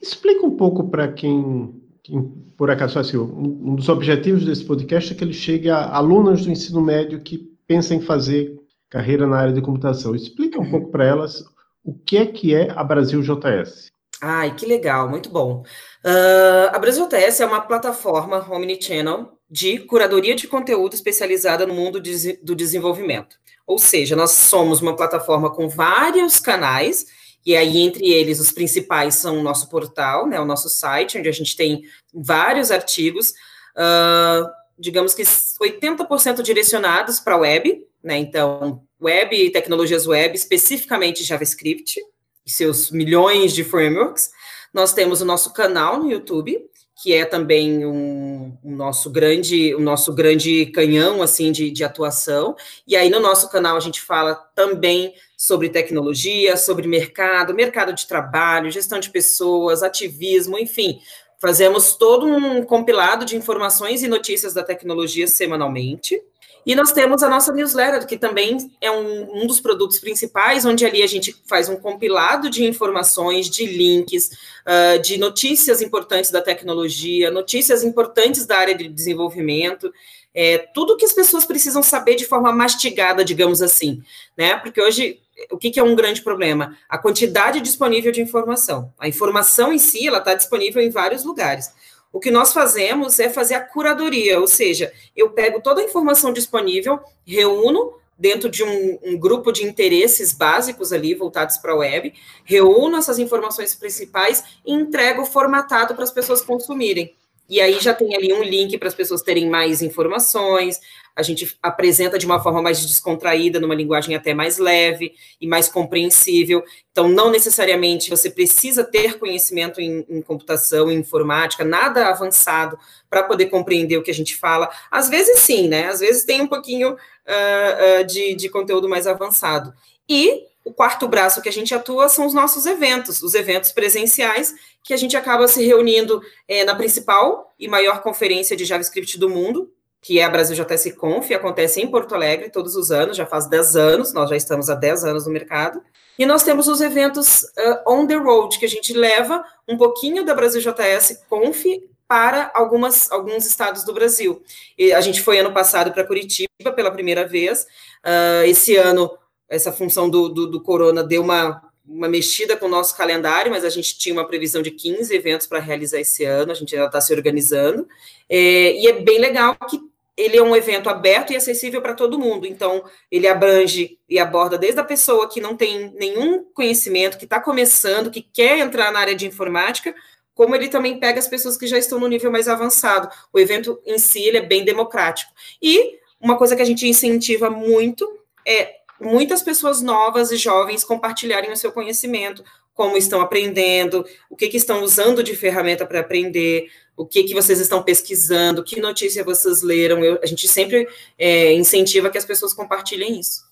Explica 0.00 0.46
um 0.46 0.56
pouco 0.56 0.88
para 0.88 1.08
quem, 1.12 1.74
quem, 2.00 2.32
por 2.56 2.70
acaso, 2.70 3.00
assim, 3.00 3.16
um 3.16 3.74
dos 3.74 3.88
objetivos 3.88 4.44
desse 4.44 4.64
podcast 4.64 5.12
é 5.12 5.16
que 5.16 5.24
ele 5.24 5.34
chegue 5.34 5.68
a 5.68 5.96
alunas 5.96 6.44
do 6.44 6.52
ensino 6.52 6.80
médio 6.80 7.20
que 7.20 7.38
pensam 7.66 7.96
em 7.96 8.00
fazer 8.00 8.56
carreira 8.88 9.26
na 9.26 9.36
área 9.36 9.52
de 9.52 9.60
computação. 9.60 10.14
Explica 10.14 10.60
um 10.60 10.70
pouco 10.70 10.92
para 10.92 11.04
elas 11.04 11.44
o 11.82 11.92
que 11.92 12.18
é 12.18 12.26
que 12.26 12.54
é 12.54 12.70
a 12.70 12.84
Brasil 12.84 13.20
JS. 13.20 13.90
Ai, 14.24 14.54
que 14.54 14.64
legal, 14.64 15.08
muito 15.08 15.28
bom. 15.28 15.64
Uh, 16.04 16.68
a 16.70 16.78
Brasil 16.78 17.08
TS 17.08 17.40
é 17.40 17.44
uma 17.44 17.60
plataforma 17.60 18.46
Omnichannel 18.48 19.36
de 19.50 19.80
curadoria 19.80 20.36
de 20.36 20.46
conteúdo 20.46 20.94
especializada 20.94 21.66
no 21.66 21.74
mundo 21.74 22.00
de, 22.00 22.34
do 22.40 22.54
desenvolvimento. 22.54 23.36
Ou 23.66 23.80
seja, 23.80 24.14
nós 24.14 24.30
somos 24.30 24.80
uma 24.80 24.94
plataforma 24.94 25.50
com 25.50 25.68
vários 25.68 26.38
canais, 26.38 27.04
e 27.44 27.56
aí 27.56 27.78
entre 27.78 28.12
eles 28.12 28.38
os 28.38 28.52
principais 28.52 29.16
são 29.16 29.40
o 29.40 29.42
nosso 29.42 29.68
portal, 29.68 30.28
né, 30.28 30.38
o 30.38 30.44
nosso 30.44 30.68
site, 30.68 31.18
onde 31.18 31.28
a 31.28 31.32
gente 31.32 31.56
tem 31.56 31.82
vários 32.14 32.70
artigos, 32.70 33.30
uh, 33.76 34.48
digamos 34.78 35.14
que 35.14 35.24
80% 35.24 36.42
direcionados 36.42 37.18
para 37.18 37.34
a 37.34 37.38
web, 37.38 37.84
né, 38.04 38.18
então 38.18 38.84
web 39.00 39.34
e 39.34 39.50
tecnologias 39.50 40.06
web, 40.06 40.36
especificamente 40.36 41.24
JavaScript, 41.24 42.00
e 42.46 42.50
seus 42.50 42.90
milhões 42.90 43.52
de 43.52 43.64
frameworks. 43.64 44.30
Nós 44.72 44.92
temos 44.92 45.20
o 45.20 45.24
nosso 45.24 45.52
canal 45.52 45.98
no 45.98 46.10
YouTube, 46.10 46.58
que 47.02 47.12
é 47.12 47.24
também 47.24 47.84
um, 47.84 48.56
um, 48.62 48.76
nosso 48.76 49.10
grande, 49.10 49.74
o 49.74 49.78
um 49.78 49.82
nosso 49.82 50.14
grande 50.14 50.66
canhão 50.66 51.20
assim 51.20 51.50
de, 51.50 51.70
de 51.70 51.82
atuação. 51.82 52.54
E 52.86 52.96
aí 52.96 53.10
no 53.10 53.18
nosso 53.18 53.50
canal 53.50 53.76
a 53.76 53.80
gente 53.80 54.00
fala 54.00 54.34
também 54.54 55.12
sobre 55.36 55.68
tecnologia, 55.68 56.56
sobre 56.56 56.86
mercado, 56.86 57.54
mercado 57.54 57.92
de 57.92 58.06
trabalho, 58.06 58.70
gestão 58.70 59.00
de 59.00 59.10
pessoas, 59.10 59.82
ativismo, 59.82 60.56
enfim, 60.56 61.00
fazemos 61.40 61.96
todo 61.96 62.24
um 62.24 62.62
compilado 62.62 63.24
de 63.24 63.36
informações 63.36 64.04
e 64.04 64.08
notícias 64.08 64.54
da 64.54 64.62
tecnologia 64.62 65.26
semanalmente. 65.26 66.22
E 66.64 66.74
nós 66.74 66.92
temos 66.92 67.22
a 67.22 67.28
nossa 67.28 67.52
newsletter, 67.52 68.06
que 68.06 68.16
também 68.16 68.70
é 68.80 68.90
um, 68.90 69.42
um, 69.42 69.46
dos 69.46 69.60
produtos 69.60 69.98
principais, 69.98 70.64
onde 70.64 70.86
ali 70.86 71.02
a 71.02 71.06
gente 71.06 71.34
faz 71.46 71.68
um 71.68 71.76
compilado 71.76 72.48
de 72.48 72.64
informações, 72.64 73.50
de 73.50 73.66
links, 73.66 74.30
uh, 74.64 75.02
de 75.02 75.18
notícias 75.18 75.82
importantes 75.82 76.30
da 76.30 76.40
tecnologia, 76.40 77.30
notícias 77.30 77.82
importantes 77.82 78.46
da 78.46 78.58
área 78.58 78.74
de 78.74 78.88
desenvolvimento, 78.88 79.92
é, 80.34 80.58
tudo 80.58 80.96
que 80.96 81.04
as 81.04 81.12
pessoas 81.12 81.44
precisam 81.44 81.82
saber 81.82 82.14
de 82.14 82.24
forma 82.24 82.52
mastigada, 82.52 83.24
digamos 83.24 83.60
assim, 83.60 84.02
né? 84.36 84.56
Porque 84.56 84.80
hoje, 84.80 85.20
o 85.50 85.58
que, 85.58 85.70
que 85.70 85.78
é 85.78 85.82
um 85.82 85.94
grande 85.94 86.22
problema? 86.22 86.76
A 86.88 86.96
quantidade 86.96 87.60
disponível 87.60 88.10
de 88.10 88.22
informação. 88.22 88.92
A 88.98 89.08
informação 89.08 89.72
em 89.72 89.78
si, 89.78 90.06
ela 90.06 90.18
está 90.18 90.34
disponível 90.34 90.80
em 90.82 90.90
vários 90.90 91.24
lugares. 91.24 91.70
O 92.12 92.20
que 92.20 92.30
nós 92.30 92.52
fazemos 92.52 93.18
é 93.18 93.30
fazer 93.30 93.54
a 93.54 93.60
curadoria, 93.60 94.38
ou 94.38 94.46
seja, 94.46 94.92
eu 95.16 95.30
pego 95.30 95.60
toda 95.62 95.80
a 95.80 95.84
informação 95.84 96.32
disponível, 96.32 97.00
reúno 97.26 97.94
dentro 98.18 98.48
de 98.48 98.62
um, 98.62 98.98
um 99.02 99.18
grupo 99.18 99.50
de 99.50 99.64
interesses 99.64 100.32
básicos 100.32 100.92
ali 100.92 101.14
voltados 101.14 101.56
para 101.56 101.72
a 101.72 101.76
web, 101.76 102.12
reúno 102.44 102.96
essas 102.96 103.18
informações 103.18 103.74
principais 103.74 104.44
e 104.64 104.72
entrego 104.72 105.24
formatado 105.24 105.94
para 105.94 106.04
as 106.04 106.10
pessoas 106.10 106.42
consumirem. 106.42 107.16
E 107.52 107.60
aí 107.60 107.78
já 107.80 107.92
tem 107.92 108.16
ali 108.16 108.32
um 108.32 108.42
link 108.42 108.78
para 108.78 108.88
as 108.88 108.94
pessoas 108.94 109.20
terem 109.20 109.46
mais 109.46 109.82
informações, 109.82 110.80
a 111.14 111.22
gente 111.22 111.54
apresenta 111.62 112.18
de 112.18 112.24
uma 112.24 112.42
forma 112.42 112.62
mais 112.62 112.80
descontraída, 112.80 113.60
numa 113.60 113.74
linguagem 113.74 114.16
até 114.16 114.32
mais 114.32 114.56
leve 114.56 115.12
e 115.38 115.46
mais 115.46 115.68
compreensível. 115.68 116.64
Então, 116.90 117.10
não 117.10 117.30
necessariamente 117.30 118.08
você 118.08 118.30
precisa 118.30 118.82
ter 118.82 119.18
conhecimento 119.18 119.82
em, 119.82 120.02
em 120.08 120.22
computação, 120.22 120.90
em 120.90 121.00
informática, 121.00 121.62
nada 121.62 122.06
avançado 122.06 122.78
para 123.10 123.22
poder 123.22 123.50
compreender 123.50 123.98
o 123.98 124.02
que 124.02 124.10
a 124.10 124.14
gente 124.14 124.34
fala. 124.34 124.70
Às 124.90 125.10
vezes, 125.10 125.40
sim, 125.40 125.68
né? 125.68 125.88
Às 125.88 126.00
vezes 126.00 126.24
tem 126.24 126.40
um 126.40 126.48
pouquinho 126.48 126.94
uh, 126.94 128.00
uh, 128.00 128.06
de, 128.06 128.34
de 128.34 128.48
conteúdo 128.48 128.88
mais 128.88 129.06
avançado. 129.06 129.74
E 130.08 130.46
o 130.64 130.72
quarto 130.72 131.08
braço 131.08 131.42
que 131.42 131.48
a 131.48 131.52
gente 131.52 131.74
atua 131.74 132.08
são 132.08 132.26
os 132.26 132.34
nossos 132.34 132.66
eventos, 132.66 133.22
os 133.22 133.34
eventos 133.34 133.72
presenciais, 133.72 134.54
que 134.82 134.94
a 134.94 134.96
gente 134.96 135.16
acaba 135.16 135.48
se 135.48 135.64
reunindo 135.64 136.22
é, 136.46 136.64
na 136.64 136.74
principal 136.74 137.52
e 137.58 137.68
maior 137.68 138.02
conferência 138.02 138.56
de 138.56 138.64
JavaScript 138.64 139.18
do 139.18 139.28
mundo, 139.28 139.72
que 140.00 140.18
é 140.18 140.24
a 140.24 140.30
Brasil 140.30 140.56
JS 140.56 140.92
Conf, 140.96 141.30
acontece 141.30 141.80
em 141.80 141.86
Porto 141.86 142.14
Alegre 142.14 142.50
todos 142.50 142.74
os 142.74 142.90
anos, 142.90 143.16
já 143.16 143.24
faz 143.24 143.46
10 143.46 143.76
anos, 143.76 144.12
nós 144.12 144.28
já 144.28 144.36
estamos 144.36 144.68
há 144.68 144.74
10 144.74 145.04
anos 145.04 145.26
no 145.26 145.32
mercado. 145.32 145.80
E 146.18 146.26
nós 146.26 146.42
temos 146.42 146.68
os 146.68 146.80
eventos 146.80 147.42
uh, 147.42 147.88
on 147.88 148.06
the 148.06 148.16
road, 148.16 148.58
que 148.58 148.66
a 148.66 148.68
gente 148.68 148.92
leva 148.92 149.44
um 149.66 149.76
pouquinho 149.76 150.24
da 150.24 150.34
Brasil 150.34 150.60
JS 150.60 151.24
Conf 151.28 151.64
para 152.06 152.50
algumas, 152.52 153.10
alguns 153.10 153.46
estados 153.46 153.84
do 153.84 153.94
Brasil. 153.94 154.42
E 154.76 154.92
a 154.92 155.00
gente 155.00 155.22
foi 155.22 155.38
ano 155.38 155.52
passado 155.52 155.92
para 155.92 156.04
Curitiba 156.04 156.72
pela 156.74 156.90
primeira 156.90 157.26
vez. 157.26 157.62
Uh, 158.04 158.44
esse 158.44 158.76
ano, 158.76 159.10
essa 159.52 159.70
função 159.70 160.08
do, 160.08 160.30
do, 160.30 160.46
do 160.46 160.62
Corona 160.62 161.04
deu 161.04 161.20
uma, 161.20 161.62
uma 161.86 162.08
mexida 162.08 162.56
com 162.56 162.64
o 162.64 162.70
nosso 162.70 162.96
calendário, 162.96 163.52
mas 163.52 163.66
a 163.66 163.68
gente 163.68 163.98
tinha 163.98 164.14
uma 164.14 164.26
previsão 164.26 164.62
de 164.62 164.70
15 164.70 165.14
eventos 165.14 165.46
para 165.46 165.58
realizar 165.58 166.00
esse 166.00 166.24
ano, 166.24 166.50
a 166.50 166.54
gente 166.54 166.74
ainda 166.74 166.86
está 166.86 167.02
se 167.02 167.12
organizando. 167.12 167.86
É, 168.30 168.72
e 168.80 168.88
é 168.88 168.92
bem 168.94 169.18
legal 169.18 169.54
que 169.68 169.78
ele 170.16 170.38
é 170.38 170.42
um 170.42 170.56
evento 170.56 170.88
aberto 170.88 171.34
e 171.34 171.36
acessível 171.36 171.82
para 171.82 171.92
todo 171.92 172.18
mundo. 172.18 172.46
Então, 172.46 172.82
ele 173.10 173.28
abrange 173.28 173.98
e 174.08 174.18
aborda 174.18 174.56
desde 174.56 174.80
a 174.80 174.84
pessoa 174.84 175.28
que 175.28 175.40
não 175.40 175.54
tem 175.54 175.92
nenhum 175.98 176.44
conhecimento, 176.54 177.18
que 177.18 177.24
está 177.24 177.38
começando, 177.38 178.10
que 178.10 178.22
quer 178.22 178.58
entrar 178.58 178.90
na 178.90 179.00
área 179.00 179.14
de 179.14 179.26
informática, 179.26 179.94
como 180.34 180.54
ele 180.54 180.68
também 180.68 180.98
pega 180.98 181.18
as 181.18 181.28
pessoas 181.28 181.58
que 181.58 181.66
já 181.66 181.76
estão 181.76 182.00
no 182.00 182.08
nível 182.08 182.32
mais 182.32 182.48
avançado. 182.48 183.10
O 183.30 183.38
evento 183.38 183.78
em 183.84 183.98
si 183.98 184.22
ele 184.22 184.38
é 184.38 184.42
bem 184.42 184.64
democrático. 184.64 185.30
E 185.60 185.98
uma 186.18 186.38
coisa 186.38 186.56
que 186.56 186.62
a 186.62 186.64
gente 186.64 186.88
incentiva 186.88 187.50
muito 187.50 188.18
é 188.46 188.81
muitas 189.02 189.42
pessoas 189.42 189.82
novas 189.82 190.30
e 190.30 190.36
jovens 190.36 190.84
compartilharem 190.84 191.52
o 191.52 191.56
seu 191.56 191.72
conhecimento, 191.72 192.44
como 192.74 192.96
estão 192.96 193.20
aprendendo, 193.20 194.04
o 194.30 194.36
que, 194.36 194.48
que 194.48 194.56
estão 194.56 194.82
usando 194.82 195.22
de 195.22 195.36
ferramenta 195.36 195.84
para 195.84 196.00
aprender, 196.00 196.68
o 196.96 197.06
que, 197.06 197.24
que 197.24 197.34
vocês 197.34 197.60
estão 197.60 197.82
pesquisando, 197.82 198.64
que 198.64 198.80
notícia 198.80 199.24
vocês 199.24 199.62
leram. 199.62 200.02
Eu, 200.02 200.18
a 200.22 200.26
gente 200.26 200.48
sempre 200.48 200.88
é, 201.18 201.52
incentiva 201.54 202.10
que 202.10 202.18
as 202.18 202.24
pessoas 202.24 202.52
compartilhem 202.52 203.18
isso. 203.18 203.42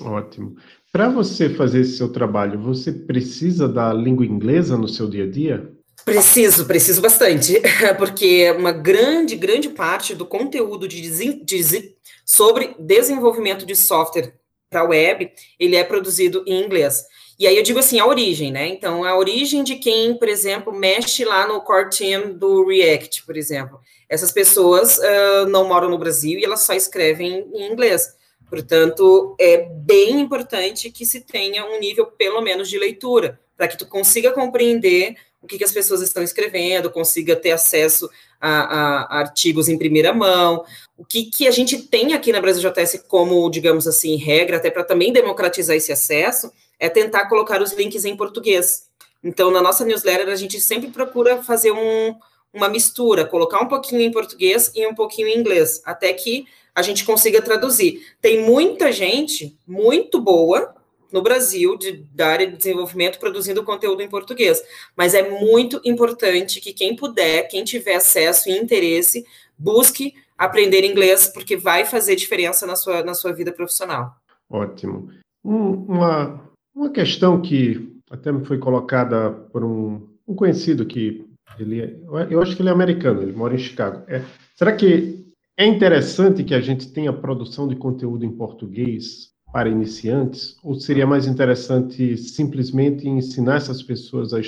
Ótimo. 0.00 0.56
Para 0.92 1.08
você 1.08 1.50
fazer 1.50 1.80
esse 1.80 1.96
seu 1.96 2.10
trabalho, 2.10 2.58
você 2.58 2.92
precisa 2.92 3.68
da 3.68 3.92
língua 3.92 4.26
inglesa 4.26 4.76
no 4.76 4.88
seu 4.88 5.08
dia 5.08 5.24
a 5.24 5.30
dia? 5.30 5.70
Preciso, 6.04 6.66
preciso 6.66 7.00
bastante, 7.00 7.60
porque 7.98 8.50
uma 8.52 8.72
grande, 8.72 9.36
grande 9.36 9.68
parte 9.68 10.14
do 10.14 10.24
conteúdo 10.24 10.88
de, 10.88 11.00
de, 11.44 11.94
sobre 12.24 12.74
desenvolvimento 12.78 13.66
de 13.66 13.76
software 13.76 14.39
para 14.70 14.80
a 14.80 14.84
web, 14.84 15.30
ele 15.58 15.74
é 15.74 15.82
produzido 15.82 16.44
em 16.46 16.64
inglês. 16.64 17.04
E 17.38 17.46
aí 17.46 17.56
eu 17.56 17.62
digo 17.62 17.80
assim, 17.80 17.98
a 17.98 18.06
origem, 18.06 18.52
né? 18.52 18.68
Então, 18.68 19.02
a 19.02 19.16
origem 19.16 19.64
de 19.64 19.76
quem, 19.76 20.14
por 20.14 20.28
exemplo, 20.28 20.72
mexe 20.72 21.24
lá 21.24 21.46
no 21.48 21.60
core 21.60 21.90
team 21.90 22.34
do 22.34 22.66
React, 22.66 23.26
por 23.26 23.36
exemplo. 23.36 23.80
Essas 24.08 24.30
pessoas 24.30 24.98
uh, 24.98 25.46
não 25.48 25.66
moram 25.66 25.88
no 25.88 25.98
Brasil 25.98 26.38
e 26.38 26.44
elas 26.44 26.62
só 26.62 26.74
escrevem 26.74 27.48
em 27.52 27.72
inglês. 27.72 28.14
Portanto, 28.48 29.34
é 29.40 29.58
bem 29.58 30.20
importante 30.20 30.90
que 30.90 31.06
se 31.06 31.20
tenha 31.20 31.64
um 31.64 31.80
nível, 31.80 32.06
pelo 32.06 32.40
menos, 32.40 32.68
de 32.68 32.78
leitura, 32.78 33.40
para 33.56 33.68
que 33.68 33.76
tu 33.78 33.86
consiga 33.86 34.32
compreender 34.32 35.16
o 35.42 35.46
que, 35.46 35.58
que, 35.58 35.64
as 35.64 35.72
pessoas 35.72 36.02
estão 36.02 36.22
escrevendo, 36.22 36.90
consiga 36.90 37.34
ter 37.34 37.52
acesso 37.52 38.10
a, 38.40 38.50
a, 38.50 39.20
artigos 39.20 39.68
em 39.68 39.78
primeira 39.78 40.12
mão. 40.12 40.64
O 40.96 41.04
que, 41.04 41.24
que 41.24 41.48
a 41.48 41.50
gente 41.50 41.78
tem 41.78 42.12
aqui 42.12 42.30
na 42.30 42.40
Brasil 42.40 42.70
JS 42.70 43.02
como, 43.08 43.48
digamos 43.50 43.86
assim, 43.86 44.16
regra, 44.16 44.58
até 44.58 44.70
para 44.70 44.84
também 44.84 45.12
democratizar 45.12 45.74
esse 45.76 45.92
acesso, 45.92 46.52
é 46.78 46.88
tentar 46.88 47.26
colocar 47.26 47.62
os 47.62 47.72
links 47.72 48.04
em 48.04 48.16
português. 48.16 48.88
Então, 49.22 49.50
na 49.50 49.62
nossa 49.62 49.84
newsletter, 49.84 50.28
a 50.28 50.36
gente 50.36 50.60
sempre 50.60 50.90
procura 50.90 51.42
fazer 51.42 51.72
um, 51.72 52.14
uma 52.52 52.68
mistura, 52.68 53.24
colocar 53.24 53.62
um 53.62 53.68
pouquinho 53.68 54.00
em 54.00 54.10
português 54.10 54.72
e 54.74 54.86
um 54.86 54.94
pouquinho 54.94 55.28
em 55.28 55.38
inglês, 55.38 55.82
até 55.84 56.12
que 56.12 56.46
a 56.74 56.82
gente 56.82 57.04
consiga 57.04 57.42
traduzir. 57.42 58.06
Tem 58.20 58.42
muita 58.42 58.92
gente 58.92 59.56
muito 59.66 60.20
boa 60.20 60.74
no 61.12 61.22
Brasil 61.22 61.76
de, 61.76 62.04
da 62.14 62.28
área 62.28 62.46
de 62.46 62.56
desenvolvimento 62.56 63.18
produzindo 63.18 63.64
conteúdo 63.64 64.02
em 64.02 64.08
português, 64.08 64.62
mas 64.96 65.14
é 65.14 65.28
muito 65.28 65.80
importante 65.84 66.60
que 66.60 66.72
quem 66.72 66.96
puder, 66.96 67.48
quem 67.48 67.64
tiver 67.64 67.96
acesso 67.96 68.48
e 68.48 68.58
interesse, 68.58 69.24
busque 69.58 70.14
aprender 70.36 70.84
inglês, 70.84 71.28
porque 71.28 71.56
vai 71.56 71.84
fazer 71.84 72.16
diferença 72.16 72.66
na 72.66 72.74
sua, 72.76 73.02
na 73.02 73.14
sua 73.14 73.32
vida 73.32 73.52
profissional. 73.52 74.14
Ótimo. 74.48 75.10
Um, 75.44 75.72
uma, 75.84 76.40
uma 76.74 76.90
questão 76.90 77.40
que 77.40 77.94
até 78.10 78.32
me 78.32 78.44
foi 78.44 78.58
colocada 78.58 79.30
por 79.30 79.62
um, 79.62 80.08
um 80.26 80.34
conhecido 80.34 80.86
que 80.86 81.24
ele 81.58 81.80
é, 81.80 81.96
eu 82.30 82.40
acho 82.40 82.56
que 82.56 82.62
ele 82.62 82.68
é 82.68 82.72
americano, 82.72 83.22
ele 83.22 83.32
mora 83.32 83.54
em 83.54 83.58
Chicago. 83.58 84.02
É, 84.08 84.22
será 84.54 84.74
que 84.74 85.26
é 85.56 85.66
interessante 85.66 86.44
que 86.44 86.54
a 86.54 86.60
gente 86.60 86.90
tenha 86.90 87.12
produção 87.12 87.68
de 87.68 87.76
conteúdo 87.76 88.24
em 88.24 88.30
português 88.30 89.29
para 89.52 89.68
iniciantes? 89.68 90.56
Ou 90.62 90.74
seria 90.74 91.06
mais 91.06 91.26
interessante 91.26 92.16
simplesmente 92.16 93.08
ensinar 93.08 93.56
essas 93.56 93.82
pessoas 93.82 94.32
a 94.32 94.40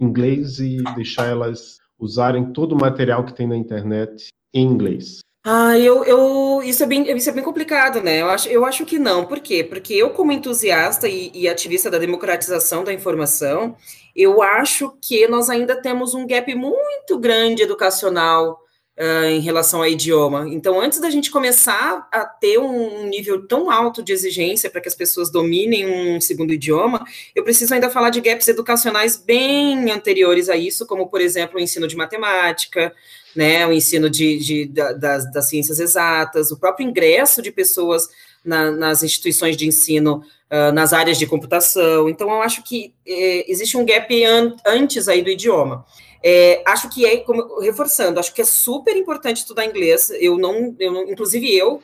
inglês 0.00 0.58
e 0.58 0.78
deixar 0.94 1.26
elas 1.26 1.78
usarem 1.98 2.52
todo 2.52 2.72
o 2.72 2.80
material 2.80 3.24
que 3.24 3.34
tem 3.34 3.46
na 3.46 3.56
internet 3.56 4.28
em 4.54 4.64
inglês? 4.64 5.20
Ah, 5.44 5.78
eu, 5.78 6.04
eu, 6.04 6.62
isso, 6.62 6.82
é 6.82 6.86
bem, 6.86 7.10
isso 7.16 7.30
é 7.30 7.32
bem 7.32 7.42
complicado, 7.42 8.02
né? 8.02 8.20
Eu 8.20 8.28
acho, 8.28 8.48
eu 8.48 8.64
acho 8.66 8.84
que 8.84 8.98
não. 8.98 9.24
Por 9.24 9.40
quê? 9.40 9.64
Porque 9.64 9.94
eu, 9.94 10.10
como 10.10 10.32
entusiasta 10.32 11.08
e, 11.08 11.30
e 11.32 11.48
ativista 11.48 11.90
da 11.90 11.98
democratização 11.98 12.84
da 12.84 12.92
informação, 12.92 13.74
eu 14.14 14.42
acho 14.42 14.92
que 15.00 15.26
nós 15.26 15.48
ainda 15.48 15.80
temos 15.80 16.12
um 16.12 16.26
gap 16.26 16.54
muito 16.54 17.18
grande 17.18 17.62
educacional 17.62 18.58
uh, 18.98 19.26
em 19.26 19.40
relação 19.40 19.80
ao 19.80 19.86
idioma. 19.86 20.46
Então, 20.48 20.80
antes 20.80 21.00
da 21.00 21.08
gente 21.08 21.30
começar 21.30 22.08
a 22.12 22.24
ter 22.24 22.58
um 22.58 23.06
nível 23.06 23.46
tão 23.46 23.70
alto 23.70 24.02
de 24.02 24.12
exigência 24.12 24.68
para 24.68 24.80
que 24.80 24.88
as 24.88 24.94
pessoas 24.94 25.30
dominem 25.30 25.86
um 25.86 26.20
segundo 26.20 26.52
idioma, 26.52 27.04
eu 27.34 27.44
preciso 27.44 27.72
ainda 27.72 27.88
falar 27.88 28.10
de 28.10 28.20
gaps 28.20 28.48
educacionais 28.48 29.16
bem 29.16 29.90
anteriores 29.90 30.48
a 30.48 30.56
isso, 30.56 30.86
como, 30.86 31.08
por 31.08 31.20
exemplo, 31.20 31.58
o 31.58 31.60
ensino 31.62 31.86
de 31.86 31.96
matemática, 31.96 32.92
né, 33.36 33.64
o 33.66 33.72
ensino 33.72 34.10
de, 34.10 34.38
de 34.38 34.66
das, 34.66 35.30
das, 35.30 35.48
ciências 35.48 35.78
exatas, 35.78 36.50
o 36.50 36.58
próprio 36.58 36.88
ingresso 36.88 37.40
de 37.40 37.52
pessoas 37.52 38.08
na, 38.44 38.70
nas 38.70 39.02
instituições 39.02 39.56
de 39.56 39.66
ensino, 39.66 40.24
uh, 40.50 40.72
nas 40.72 40.92
áreas 40.92 41.18
de 41.18 41.26
computação. 41.26 42.08
Então, 42.08 42.28
eu 42.30 42.42
acho 42.42 42.64
que 42.64 42.94
eh, 43.06 43.44
existe 43.46 43.76
um 43.76 43.84
gap 43.84 44.24
an 44.24 44.56
antes 44.66 45.06
aí 45.06 45.22
do 45.22 45.30
idioma. 45.30 45.84
É, 46.22 46.62
acho 46.66 46.88
que 46.88 47.06
é, 47.06 47.18
como, 47.18 47.60
reforçando, 47.60 48.18
acho 48.18 48.34
que 48.34 48.42
é 48.42 48.44
super 48.44 48.96
importante 48.96 49.38
estudar 49.38 49.64
inglês. 49.64 50.10
Eu 50.18 50.36
não, 50.36 50.74
eu 50.78 50.92
não, 50.92 51.02
inclusive 51.08 51.54
eu 51.54 51.82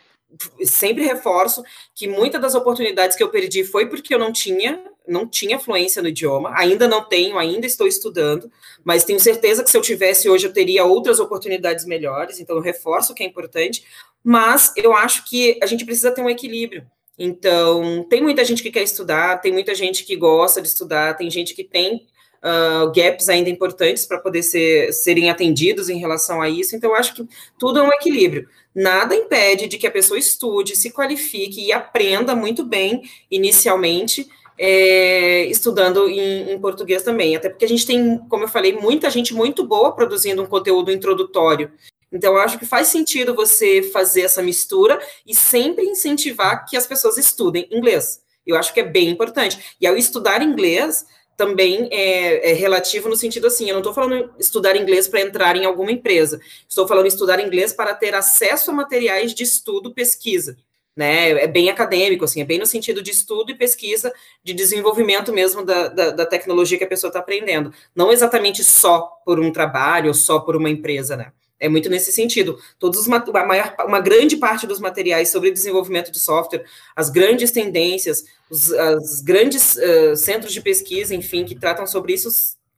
sempre 0.64 1.04
reforço 1.04 1.62
que 1.94 2.08
muitas 2.08 2.40
das 2.40 2.54
oportunidades 2.54 3.16
que 3.16 3.22
eu 3.22 3.28
perdi 3.28 3.64
foi 3.64 3.86
porque 3.86 4.14
eu 4.14 4.18
não 4.18 4.32
tinha, 4.32 4.82
não 5.06 5.28
tinha 5.28 5.58
fluência 5.58 6.02
no 6.02 6.08
idioma. 6.08 6.52
Ainda 6.56 6.88
não 6.88 7.04
tenho, 7.04 7.38
ainda 7.38 7.66
estou 7.66 7.86
estudando, 7.86 8.50
mas 8.82 9.04
tenho 9.04 9.20
certeza 9.20 9.62
que 9.62 9.70
se 9.70 9.76
eu 9.76 9.82
tivesse 9.82 10.28
hoje 10.28 10.46
eu 10.46 10.52
teria 10.52 10.84
outras 10.84 11.20
oportunidades 11.20 11.84
melhores. 11.84 12.40
Então 12.40 12.56
eu 12.56 12.62
reforço 12.62 13.14
que 13.14 13.22
é 13.22 13.26
importante. 13.26 13.84
Mas 14.22 14.72
eu 14.76 14.94
acho 14.94 15.24
que 15.28 15.58
a 15.62 15.66
gente 15.66 15.84
precisa 15.84 16.10
ter 16.10 16.22
um 16.22 16.30
equilíbrio. 16.30 16.86
Então, 17.16 18.04
tem 18.08 18.20
muita 18.20 18.44
gente 18.44 18.62
que 18.62 18.72
quer 18.72 18.82
estudar, 18.82 19.40
tem 19.40 19.52
muita 19.52 19.74
gente 19.74 20.02
que 20.04 20.16
gosta 20.16 20.60
de 20.60 20.66
estudar, 20.66 21.16
tem 21.16 21.30
gente 21.30 21.54
que 21.54 21.62
tem 21.62 22.06
uh, 22.44 22.92
gaps 22.92 23.28
ainda 23.28 23.48
importantes 23.48 24.04
para 24.04 24.18
poder 24.18 24.42
ser, 24.42 24.92
serem 24.92 25.30
atendidos 25.30 25.88
em 25.88 25.98
relação 25.98 26.42
a 26.42 26.48
isso. 26.48 26.76
Então, 26.76 26.90
eu 26.90 26.96
acho 26.96 27.14
que 27.14 27.26
tudo 27.58 27.78
é 27.78 27.82
um 27.82 27.92
equilíbrio. 27.92 28.46
Nada 28.74 29.14
impede 29.14 29.66
de 29.66 29.78
que 29.78 29.86
a 29.86 29.90
pessoa 29.90 30.18
estude, 30.18 30.76
se 30.76 30.90
qualifique 30.90 31.64
e 31.64 31.72
aprenda 31.72 32.34
muito 32.36 32.64
bem 32.64 33.02
inicialmente. 33.30 34.28
É, 34.56 35.46
estudando 35.46 36.08
em, 36.08 36.52
em, 36.52 36.60
português 36.60 37.02
também, 37.02 37.34
até 37.34 37.48
porque 37.48 37.64
a 37.64 37.68
gente 37.68 37.84
tem, 37.84 38.18
como 38.28 38.44
eu 38.44 38.48
falei, 38.48 38.72
muita 38.72 39.10
gente 39.10 39.34
muito 39.34 39.66
boa 39.66 39.90
produzindo 39.90 40.40
um 40.40 40.46
conteúdo 40.46 40.92
introdutório. 40.92 41.72
Então, 42.12 42.34
eu 42.34 42.38
acho 42.38 42.56
que 42.56 42.64
faz 42.64 42.86
sentido 42.86 43.34
você 43.34 43.82
fazer 43.82 44.20
essa 44.20 44.40
mistura 44.40 45.00
e 45.26 45.34
sempre 45.34 45.84
incentivar 45.84 46.64
que 46.66 46.76
as 46.76 46.86
pessoas 46.86 47.18
estudem 47.18 47.66
inglês. 47.68 48.22
Eu 48.46 48.56
acho 48.56 48.72
que 48.72 48.78
é 48.78 48.84
bem 48.84 49.08
importante. 49.08 49.76
E 49.80 49.88
ao 49.88 49.96
estudar 49.96 50.40
inglês, 50.40 51.04
também 51.36 51.88
é, 51.90 52.50
é, 52.50 52.52
relativo 52.52 53.08
no 53.08 53.16
sentido 53.16 53.46
assim, 53.46 53.68
eu 53.68 53.74
não 53.74 53.80
estou 53.80 53.94
falando 53.94 54.30
estudar 54.38 54.76
inglês 54.76 55.08
para 55.08 55.20
entrar 55.20 55.56
em 55.56 55.64
alguma 55.64 55.90
empresa, 55.90 56.40
estou 56.68 56.86
falando 56.86 57.06
estudar 57.06 57.40
inglês 57.40 57.72
para 57.72 57.94
ter 57.94 58.14
acesso 58.14 58.70
a 58.70 58.74
materiais 58.74 59.34
de 59.34 59.42
estudo, 59.42 59.92
pesquisa, 59.92 60.56
né, 60.96 61.30
é 61.30 61.46
bem 61.46 61.68
acadêmico, 61.68 62.24
assim, 62.24 62.40
é 62.40 62.44
bem 62.44 62.58
no 62.58 62.66
sentido 62.66 63.02
de 63.02 63.10
estudo 63.10 63.50
e 63.50 63.54
pesquisa, 63.54 64.12
de 64.44 64.52
desenvolvimento 64.52 65.32
mesmo 65.32 65.64
da, 65.64 65.88
da, 65.88 66.10
da 66.10 66.26
tecnologia 66.26 66.78
que 66.78 66.84
a 66.84 66.88
pessoa 66.88 67.08
está 67.08 67.18
aprendendo, 67.18 67.72
não 67.94 68.12
exatamente 68.12 68.62
só 68.62 69.00
por 69.24 69.40
um 69.40 69.50
trabalho 69.50 70.08
ou 70.08 70.14
só 70.14 70.38
por 70.38 70.54
uma 70.54 70.70
empresa, 70.70 71.16
né. 71.16 71.32
É 71.64 71.68
muito 71.68 71.88
nesse 71.88 72.12
sentido. 72.12 72.58
Todos 72.78 73.00
os, 73.00 73.08
a 73.08 73.46
maior, 73.46 73.74
uma 73.86 74.00
grande 74.00 74.36
parte 74.36 74.66
dos 74.66 74.80
materiais 74.80 75.30
sobre 75.30 75.50
desenvolvimento 75.50 76.10
de 76.10 76.18
software, 76.18 76.64
as 76.94 77.08
grandes 77.08 77.50
tendências, 77.50 78.24
os 78.54 78.72
as 78.72 79.20
grandes 79.20 79.76
uh, 79.76 80.16
centros 80.16 80.52
de 80.52 80.60
pesquisa, 80.60 81.14
enfim, 81.14 81.44
que 81.44 81.54
tratam 81.54 81.86
sobre 81.86 82.14
isso, 82.14 82.28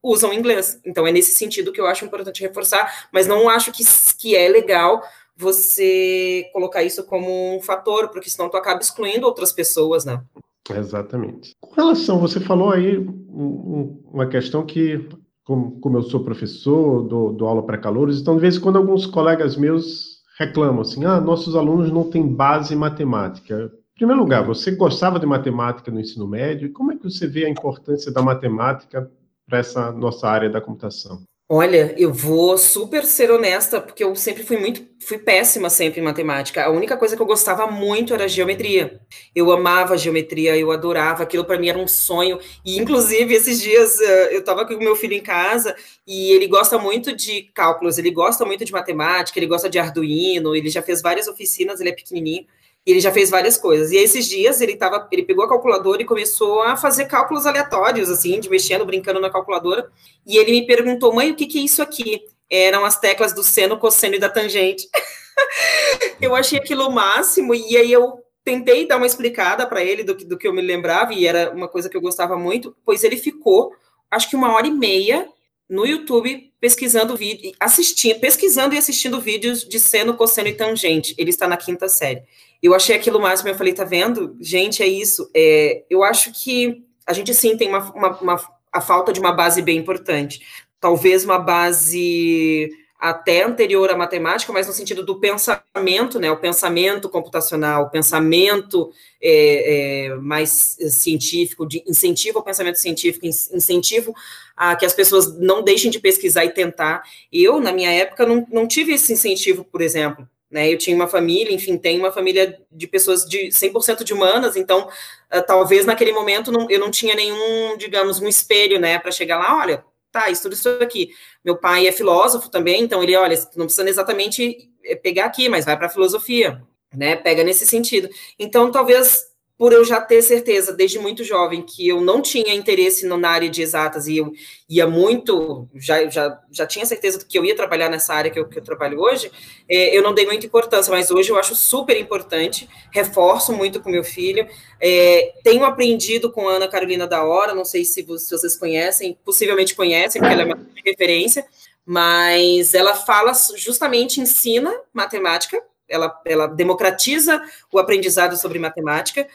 usam 0.03 0.33
inglês. 0.33 0.81
Então, 0.85 1.07
é 1.07 1.13
nesse 1.13 1.33
sentido 1.33 1.73
que 1.73 1.81
eu 1.81 1.87
acho 1.87 2.05
importante 2.05 2.43
reforçar, 2.43 3.09
mas 3.13 3.27
não 3.27 3.49
acho 3.49 3.73
que, 3.73 3.85
que 4.19 4.35
é 4.35 4.49
legal 4.49 5.03
você 5.37 6.49
colocar 6.53 6.83
isso 6.83 7.05
como 7.05 7.57
um 7.57 7.61
fator, 7.61 8.09
porque 8.09 8.31
senão 8.31 8.49
tu 8.49 8.57
acaba 8.57 8.81
excluindo 8.81 9.27
outras 9.27 9.53
pessoas, 9.53 10.05
né? 10.05 10.23
Exatamente. 10.71 11.55
Com 11.61 11.75
relação, 11.75 12.19
você 12.19 12.41
falou 12.41 12.71
aí 12.71 12.97
uma 13.29 14.27
questão 14.27 14.65
que 14.65 15.07
como, 15.45 15.99
eu 15.99 16.03
sou 16.03 16.25
professor, 16.25 17.05
dou, 17.05 17.33
dou 17.33 17.47
aula 17.47 17.65
para 17.65 17.79
calouros, 17.79 18.21
então 18.21 18.35
de 18.35 18.41
vez 18.41 18.57
em 18.57 18.61
quando 18.61 18.77
alguns 18.77 19.07
colegas 19.07 19.57
meus 19.57 20.17
reclamam 20.39 20.81
assim, 20.81 21.05
ah, 21.05 21.21
nossos 21.21 21.55
alunos 21.55 21.93
não 21.93 22.11
têm 22.11 22.27
base 22.27 22.75
em 22.75 22.77
matemática. 22.77 23.71
Em 23.97 24.01
primeiro 24.01 24.21
lugar, 24.21 24.45
você 24.45 24.73
gostava 24.73 25.19
de 25.19 25.25
matemática 25.25 25.91
no 25.91 25.99
ensino 25.99 26.29
médio? 26.29 26.71
Como 26.71 26.93
é 26.93 26.97
que 26.97 27.05
você 27.05 27.27
vê 27.27 27.47
a 27.47 27.49
importância 27.49 28.13
da 28.13 28.21
matemática 28.21 29.11
para 29.49 29.59
essa 29.59 29.91
nossa 29.91 30.29
área 30.29 30.51
da 30.51 30.61
computação? 30.61 31.23
Olha, 31.49 31.95
eu 31.97 32.13
vou 32.13 32.59
super 32.59 33.05
ser 33.05 33.31
honesta, 33.31 33.81
porque 33.81 34.05
eu 34.05 34.15
sempre 34.15 34.43
fui 34.43 34.59
muito, 34.59 34.85
fui 35.01 35.17
péssima 35.17 35.71
sempre 35.71 36.03
em 36.03 36.05
matemática. 36.05 36.63
A 36.63 36.69
única 36.69 36.95
coisa 36.95 37.17
que 37.17 37.23
eu 37.23 37.27
gostava 37.27 37.69
muito 37.69 38.13
era 38.13 38.29
geometria. 38.29 39.01
Eu 39.35 39.51
amava 39.51 39.97
geometria, 39.97 40.55
eu 40.59 40.71
adorava, 40.73 41.23
aquilo 41.23 41.47
para 41.47 41.59
mim 41.59 41.69
era 41.69 41.79
um 41.79 41.89
sonho. 41.89 42.39
E 42.67 42.79
inclusive 42.79 43.33
esses 43.33 43.63
dias 43.63 43.99
eh, 43.99 44.35
eu 44.35 44.41
estava 44.41 44.67
com 44.67 44.75
o 44.75 44.79
meu 44.79 44.95
filho 44.95 45.15
em 45.15 45.23
casa 45.23 45.75
e 46.07 46.33
ele 46.33 46.47
gosta 46.47 46.77
muito 46.77 47.17
de 47.17 47.45
cálculos, 47.55 47.97
ele 47.97 48.11
gosta 48.11 48.45
muito 48.45 48.63
de 48.63 48.73
matemática, 48.73 49.39
ele 49.39 49.47
gosta 49.47 49.71
de 49.71 49.79
Arduino, 49.79 50.55
ele 50.55 50.69
já 50.69 50.83
fez 50.83 51.01
várias 51.01 51.29
oficinas, 51.29 51.81
ele 51.81 51.89
é 51.89 51.95
pequenininho 51.95 52.45
ele 52.87 53.01
já 53.01 53.11
fez 53.11 53.29
várias 53.29 53.57
coisas. 53.57 53.91
E 53.91 53.97
esses 53.97 54.27
dias 54.27 54.61
ele 54.61 54.77
tava, 54.77 55.09
ele 55.11 55.25
pegou 55.25 55.45
a 55.45 55.49
calculadora 55.49 56.01
e 56.01 56.05
começou 56.05 56.63
a 56.63 56.77
fazer 56.77 57.07
cálculos 57.07 57.45
aleatórios, 57.45 58.09
assim, 58.09 58.39
de 58.39 58.49
mexendo, 58.49 58.87
brincando 58.87 59.21
na 59.21 59.29
calculadora. 59.29 59.91
E 60.25 60.39
ele 60.39 60.53
me 60.53 60.67
perguntou, 60.67 61.13
mãe, 61.13 61.33
o 61.33 61.35
que, 61.35 61.47
que 61.47 61.59
é 61.59 61.63
isso 61.63 61.83
aqui? 61.83 62.23
Eram 62.49 62.85
as 62.85 62.99
teclas 62.99 63.33
do 63.33 63.43
seno, 63.43 63.77
cosseno 63.77 64.15
e 64.15 64.21
da 64.21 64.29
tangente. 64.29 64.89
eu 66.23 66.37
achei 66.37 66.61
aquilo 66.61 66.87
o 66.87 66.93
máximo, 66.93 67.55
e 67.55 67.77
aí 67.77 67.91
eu 67.91 68.21
tentei 68.45 68.87
dar 68.87 68.99
uma 68.99 69.07
explicada 69.07 69.67
para 69.67 69.83
ele 69.83 70.05
do 70.05 70.15
que, 70.15 70.25
do 70.25 70.39
que 70.39 70.47
eu 70.47 70.53
me 70.53 70.63
lembrava, 70.63 71.13
e 71.13 71.27
era 71.27 71.51
uma 71.51 71.67
coisa 71.67 71.91
que 71.91 71.97
eu 71.97 72.01
gostava 72.01 72.39
muito, 72.39 72.77
pois 72.85 73.03
ele 73.03 73.17
ficou, 73.17 73.73
acho 74.09 74.31
que 74.31 74.37
uma 74.37 74.55
hora 74.55 74.69
e 74.69 74.71
meia 74.71 75.29
no 75.69 75.85
YouTube 75.85 76.53
pesquisando 76.61 77.17
vídeo, 77.17 77.53
assistindo, 77.59 78.21
pesquisando 78.21 78.75
e 78.77 78.79
assistindo 78.79 79.21
vídeos 79.21 79.69
de 79.69 79.81
seno, 79.81 80.15
cosseno 80.15 80.49
e 80.49 80.53
tangente. 80.53 81.15
Ele 81.19 81.31
está 81.31 81.49
na 81.49 81.57
quinta 81.57 81.89
série. 81.89 82.23
Eu 82.63 82.75
achei 82.75 82.97
aquilo 82.97 83.21
máximo, 83.21 83.49
eu 83.49 83.55
falei, 83.55 83.73
tá 83.73 83.85
vendo? 83.85 84.37
Gente, 84.41 84.83
é 84.83 84.87
isso. 84.87 85.31
É, 85.35 85.85
eu 85.89 86.03
acho 86.03 86.33
que 86.33 86.85
a 87.07 87.13
gente 87.13 87.33
sim 87.35 87.57
tem 87.57 87.69
uma, 87.69 87.91
uma, 87.93 88.19
uma, 88.19 88.41
a 88.73 88.81
falta 88.81 89.13
de 89.13 89.21
uma 89.21 89.33
base 89.33 89.63
bem 89.63 89.79
importante. 89.79 90.41
Talvez 90.81 91.25
uma 91.25 91.39
base 91.39 92.71
até 92.99 93.45
anterior 93.45 93.91
à 93.91 93.97
matemática, 93.97 94.53
mas 94.53 94.67
no 94.67 94.73
sentido 94.73 95.05
do 95.05 95.21
pensamento, 95.21 96.19
né? 96.19 96.31
O 96.31 96.39
pensamento 96.39 97.09
computacional, 97.09 97.85
o 97.85 97.91
pensamento 97.91 98.91
é, 99.21 100.07
é, 100.07 100.15
mais 100.17 100.77
científico, 100.91 101.67
de 101.67 101.85
incentivo 101.87 102.39
ao 102.39 102.45
pensamento 102.45 102.79
científico, 102.79 103.27
incentivo 103.27 104.15
a 104.57 104.75
que 104.75 104.87
as 104.87 104.95
pessoas 104.95 105.39
não 105.39 105.63
deixem 105.63 105.91
de 105.91 106.01
pesquisar 106.01 106.45
e 106.45 106.51
tentar. 106.51 107.03
Eu, 107.31 107.61
na 107.61 107.73
minha 107.73 107.93
época, 107.93 108.25
não, 108.27 108.47
não 108.51 108.67
tive 108.67 108.95
esse 108.95 109.13
incentivo, 109.13 109.65
por 109.65 109.83
exemplo. 109.83 110.27
Né, 110.49 110.73
eu 110.73 110.79
tinha 110.79 110.95
uma 110.95 111.09
família, 111.09 111.53
enfim, 111.53 111.77
tenho 111.77 111.99
uma 111.99 112.13
família 112.13 112.57
de 112.71 112.87
pessoas 112.87 113.25
de 113.25 113.49
100% 113.49 114.05
de 114.05 114.15
humanas, 114.15 114.55
então 114.55 114.87
uh, 114.87 115.43
talvez 115.45 115.85
naquele 115.85 116.13
momento 116.13 116.53
não, 116.53 116.71
eu 116.71 116.79
não 116.79 116.89
tinha 116.89 117.17
nenhum, 117.17 117.77
digamos, 117.77 118.21
um 118.21 118.29
espelho, 118.29 118.79
né, 118.79 118.97
para 118.97 119.11
chegar 119.11 119.39
lá, 119.39 119.57
olha, 119.59 119.85
tá, 120.13 120.31
estuda 120.31 120.55
isso 120.55 120.69
aqui. 120.81 121.11
Meu 121.45 121.57
pai 121.57 121.89
é 121.89 121.93
filósofo 121.93 122.49
também, 122.49 122.83
então 122.83 123.03
ele, 123.03 123.17
olha, 123.17 123.37
não 123.57 123.67
precisa 123.67 123.89
exatamente 123.89 124.71
eh, 124.85 124.95
pegar 124.95 125.27
aqui, 125.27 125.49
mas 125.49 125.65
vai 125.65 125.77
para 125.77 125.89
filosofia, 125.89 126.63
né, 126.95 127.17
pega 127.17 127.43
nesse 127.43 127.67
sentido. 127.67 128.09
Então, 128.39 128.71
talvez 128.71 129.26
por 129.59 129.73
eu 129.73 129.85
já 129.85 130.01
ter 130.01 130.21
certeza 130.21 130.73
desde 130.73 130.99
muito 130.99 131.25
jovem 131.25 131.63
que 131.63 131.89
eu 131.89 132.01
não 132.01 132.21
tinha 132.21 132.55
interesse 132.55 133.07
na 133.07 133.29
área 133.29 133.49
de 133.49 133.63
exatas 133.63 134.07
e 134.07 134.19
eu 134.19 134.33
ia 134.69 134.87
muito, 134.87 135.67
já, 135.75 136.09
já, 136.11 136.39
já 136.51 136.67
tinha 136.67 136.85
certeza 136.85 137.25
que 137.27 137.39
eu 137.39 137.45
ia 137.45 137.57
trabalhar 137.57 137.89
nessa 137.89 138.13
área 138.13 138.31
que 138.31 138.39
eu, 138.39 138.47
que 138.47 138.59
eu 138.59 138.63
trabalho 138.63 139.01
hoje, 139.01 139.31
é, 139.69 139.97
eu 139.97 140.03
não 140.03 140.13
dei 140.13 140.27
muita 140.27 140.45
importância, 140.45 140.91
mas 140.91 141.11
hoje 141.11 141.31
eu 141.31 141.39
acho 141.39 141.55
super 141.55 141.99
importante, 141.99 142.69
reforço 142.93 143.53
muito 143.53 143.81
com 143.81 143.89
meu 143.89 144.05
filho, 144.05 144.47
é, 144.79 145.33
tenho 145.43 145.65
aprendido 145.65 146.31
com 146.31 146.49
Ana 146.49 146.69
Carolina 146.69 147.07
da 147.07 147.25
Hora, 147.25 147.55
não 147.55 147.65
sei 147.65 147.85
se, 147.85 148.05
se 148.19 148.31
vocês 148.31 148.57
conhecem, 148.57 149.17
possivelmente 149.25 149.75
conhecem, 149.75 150.21
porque 150.21 150.35
ela 150.35 150.43
é 150.43 150.47
uma 150.47 150.67
referência, 150.85 151.47
mas 151.85 152.75
ela 152.75 152.95
fala 152.95 153.33
justamente, 153.57 154.21
ensina 154.21 154.75
matemática, 154.93 155.63
ela, 155.89 156.21
ela 156.25 156.47
democratiza 156.47 157.41
o 157.73 157.79
aprendizado 157.79 158.37
sobre 158.37 158.59
matemática, 158.59 159.27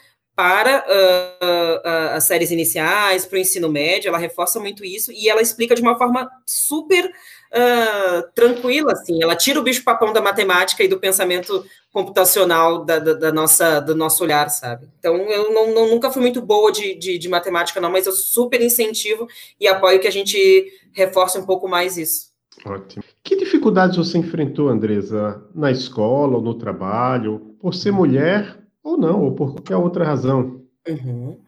para 0.42 0.84
uh, 0.88 1.86
uh, 1.86 2.16
as 2.16 2.24
séries 2.24 2.50
iniciais, 2.50 3.24
para 3.24 3.36
o 3.36 3.38
ensino 3.38 3.68
médio, 3.68 4.08
ela 4.08 4.18
reforça 4.18 4.58
muito 4.58 4.84
isso 4.84 5.12
e 5.12 5.28
ela 5.28 5.40
explica 5.40 5.72
de 5.72 5.80
uma 5.80 5.96
forma 5.96 6.28
super 6.44 7.04
uh, 7.06 8.32
tranquila, 8.34 8.90
assim, 8.90 9.22
ela 9.22 9.36
tira 9.36 9.60
o 9.60 9.62
bicho-papão 9.62 10.12
da 10.12 10.20
matemática 10.20 10.82
e 10.82 10.88
do 10.88 10.98
pensamento 10.98 11.64
computacional 11.92 12.84
da, 12.84 12.98
da, 12.98 13.12
da, 13.12 13.32
nossa, 13.32 13.78
do 13.78 13.94
nosso 13.94 14.24
olhar, 14.24 14.50
sabe? 14.50 14.88
Então, 14.98 15.14
eu 15.14 15.54
não, 15.54 15.72
não, 15.72 15.90
nunca 15.90 16.10
fui 16.10 16.20
muito 16.20 16.42
boa 16.42 16.72
de, 16.72 16.96
de, 16.96 17.18
de 17.18 17.28
matemática, 17.28 17.80
não, 17.80 17.92
mas 17.92 18.06
eu 18.06 18.12
super 18.12 18.60
incentivo 18.60 19.28
e 19.60 19.68
apoio 19.68 20.00
que 20.00 20.08
a 20.08 20.12
gente 20.12 20.72
reforce 20.92 21.38
um 21.38 21.46
pouco 21.46 21.68
mais 21.68 21.96
isso. 21.96 22.32
Ótimo. 22.66 23.04
Que 23.22 23.36
dificuldades 23.36 23.96
você 23.96 24.18
enfrentou, 24.18 24.68
Andresa, 24.68 25.40
na 25.54 25.70
escola 25.70 26.38
ou 26.38 26.42
no 26.42 26.54
trabalho, 26.54 27.54
por 27.60 27.74
ser 27.74 27.92
mulher 27.92 28.60
ou 28.82 28.96
não, 28.96 29.22
ou 29.22 29.32
por 29.32 29.52
qualquer 29.52 29.76
outra 29.76 30.04
razão. 30.04 30.62
Uhum. 30.88 31.38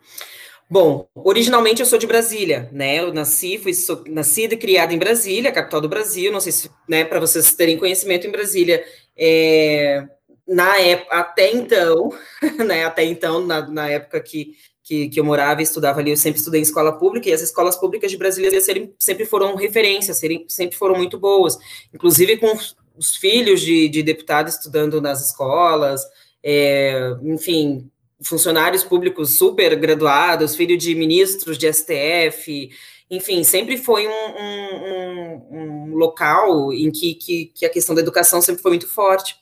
Bom, 0.69 1.07
originalmente 1.15 1.81
eu 1.81 1.87
sou 1.87 1.99
de 1.99 2.07
Brasília, 2.07 2.69
né? 2.73 2.99
Eu 2.99 3.13
nasci, 3.13 3.59
fui 3.59 3.75
sou, 3.75 4.03
nascida 4.09 4.55
e 4.55 4.59
criada 4.59 4.95
em 4.95 4.99
Brasília, 4.99 5.53
capital 5.53 5.81
do 5.81 5.89
Brasil. 5.89 6.33
Não 6.33 6.41
sei 6.41 6.53
se, 6.53 6.71
né, 6.89 7.05
para 7.05 7.21
vocês 7.21 7.55
terem 7.55 7.79
conhecimento 7.79 8.27
em 8.27 8.31
Brasília, 8.31 8.85
é, 9.17 10.07
na 10.49 10.77
época, 10.79 11.15
até 11.15 11.53
então, 11.53 12.11
né? 12.67 12.85
Até 12.85 13.05
então, 13.05 13.47
na, 13.47 13.69
na 13.69 13.89
época 13.89 14.21
que, 14.21 14.55
que, 14.83 15.09
que, 15.09 15.21
eu 15.21 15.25
morava 15.25 15.61
e 15.61 15.65
estudava 15.65 16.01
ali, 16.01 16.11
eu 16.11 16.17
sempre 16.17 16.39
estudei 16.39 16.61
em 16.61 16.63
escola 16.63 16.99
pública, 16.99 17.29
e 17.29 17.33
as 17.33 17.43
escolas 17.43 17.77
públicas 17.77 18.11
de 18.11 18.17
Brasília 18.17 18.51
sempre 18.99 19.27
foram 19.27 19.55
referências, 19.57 20.21
sempre 20.49 20.77
foram 20.77 20.97
muito 20.97 21.19
boas, 21.19 21.59
inclusive 21.93 22.39
com 22.39 22.53
os 22.97 23.17
filhos 23.17 23.61
de, 23.61 23.89
de 23.89 24.03
deputados 24.03 24.55
estudando 24.55 25.01
nas 25.01 25.25
escolas, 25.27 26.03
é, 26.45 27.17
enfim, 27.23 27.91
funcionários 28.23 28.85
públicos 28.85 29.39
super 29.39 29.75
graduados, 29.77 30.55
filho 30.55 30.77
de 30.77 30.95
ministros 30.95 31.57
de 31.57 31.73
STF, 31.73 32.71
enfim, 33.11 33.43
sempre 33.43 33.79
foi 33.79 34.07
um, 34.07 34.11
um, 34.11 35.49
um 35.51 35.95
local 35.95 36.73
em 36.73 36.91
que, 36.91 37.15
que, 37.15 37.47
que, 37.47 37.67
a 37.67 37.71
questão 37.71 37.95
da 37.95 38.01
educação 38.03 38.43
sempre 38.43 38.63
foi 38.63 38.73
muito 38.73 38.89
forte. 38.89 39.37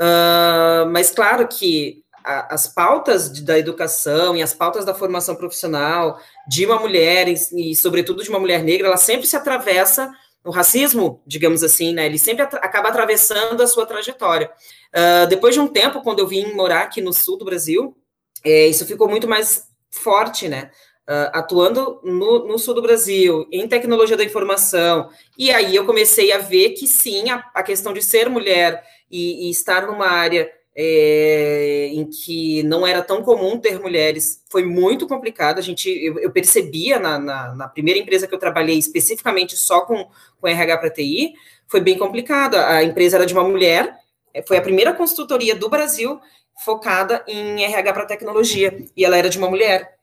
Uh, 0.00 0.88
mas 0.90 1.10
claro 1.10 1.46
que 1.46 2.02
a, 2.24 2.54
as 2.54 2.66
pautas 2.66 3.32
de, 3.32 3.42
da 3.42 3.58
educação 3.58 4.36
e 4.36 4.42
as 4.42 4.52
pautas 4.52 4.84
da 4.84 4.94
formação 4.94 5.36
profissional 5.36 6.18
de 6.48 6.66
uma 6.66 6.78
mulher, 6.78 7.28
e, 7.28 7.34
e 7.72 7.76
sobretudo 7.76 8.22
de 8.22 8.30
uma 8.30 8.40
mulher 8.40 8.62
negra, 8.62 8.88
ela 8.88 8.96
sempre 8.96 9.26
se 9.26 9.36
atravessa 9.36 10.10
o 10.44 10.50
racismo, 10.50 11.22
digamos 11.26 11.62
assim, 11.62 11.92
né, 11.92 12.06
ele 12.06 12.18
sempre 12.18 12.42
at 12.42 12.54
acaba 12.54 12.88
atravessando 12.88 13.62
a 13.62 13.66
sua 13.66 13.84
trajetória. 13.84 14.50
Uh, 14.94 15.26
depois 15.28 15.54
de 15.54 15.60
um 15.60 15.68
tempo, 15.68 16.02
quando 16.02 16.20
eu 16.20 16.26
vim 16.26 16.52
morar 16.54 16.82
aqui 16.82 17.00
no 17.00 17.12
sul 17.12 17.36
do 17.36 17.44
Brasil, 17.44 17.96
é, 18.44 18.66
isso 18.66 18.86
ficou 18.86 19.08
muito 19.08 19.28
mais 19.28 19.68
forte, 19.90 20.48
né? 20.48 20.70
Uh, 21.08 21.28
atuando 21.32 22.00
no, 22.04 22.46
no, 22.46 22.58
sul 22.58 22.72
do 22.72 22.82
Brasil, 22.82 23.46
em 23.50 23.66
tecnologia 23.66 24.16
da 24.16 24.24
informação, 24.24 25.10
e 25.36 25.50
aí 25.50 25.74
eu 25.74 25.84
comecei 25.84 26.32
a 26.32 26.38
ver 26.38 26.70
que 26.70 26.86
sim, 26.86 27.28
a, 27.30 27.44
a 27.52 27.62
questão 27.62 27.92
de 27.92 28.00
ser 28.00 28.28
mulher 28.28 28.82
e, 29.10 29.48
e 29.48 29.50
estar 29.50 29.86
numa 29.86 30.06
área 30.06 30.48
é, 30.74 31.88
em 31.92 32.04
que 32.08 32.62
não 32.62 32.86
era 32.86 33.02
tão 33.02 33.22
comum 33.22 33.58
ter 33.58 33.78
mulheres, 33.80 34.42
foi 34.48 34.64
muito 34.64 35.06
complicado. 35.06 35.58
A 35.58 35.62
gente, 35.62 35.88
eu, 35.88 36.18
eu 36.18 36.30
percebia 36.30 36.98
na, 36.98 37.18
na, 37.18 37.54
na, 37.54 37.68
primeira 37.68 37.98
empresa 37.98 38.26
que 38.26 38.34
eu 38.34 38.38
trabalhei 38.38 38.78
especificamente 38.78 39.56
só 39.56 39.82
com, 39.82 40.08
com 40.40 40.48
RH 40.48 40.78
para 40.78 40.90
TI, 40.90 41.34
foi 41.66 41.80
bem 41.80 41.98
complicado. 41.98 42.54
A 42.56 42.82
empresa 42.82 43.16
era 43.16 43.26
de 43.26 43.34
uma 43.34 43.44
mulher, 43.44 43.96
é, 44.32 44.42
foi 44.42 44.56
a 44.56 44.62
primeira 44.62 44.92
consultoria 44.92 45.54
do 45.54 45.68
Brasil 45.68 46.20
focada 46.64 47.24
em 47.26 47.64
RH 47.64 47.92
para 47.92 48.06
tecnologia, 48.06 48.84
e 48.96 49.04
ela 49.04 49.16
era 49.16 49.28
de 49.28 49.38
uma 49.38 49.48
mulher. 49.48 49.96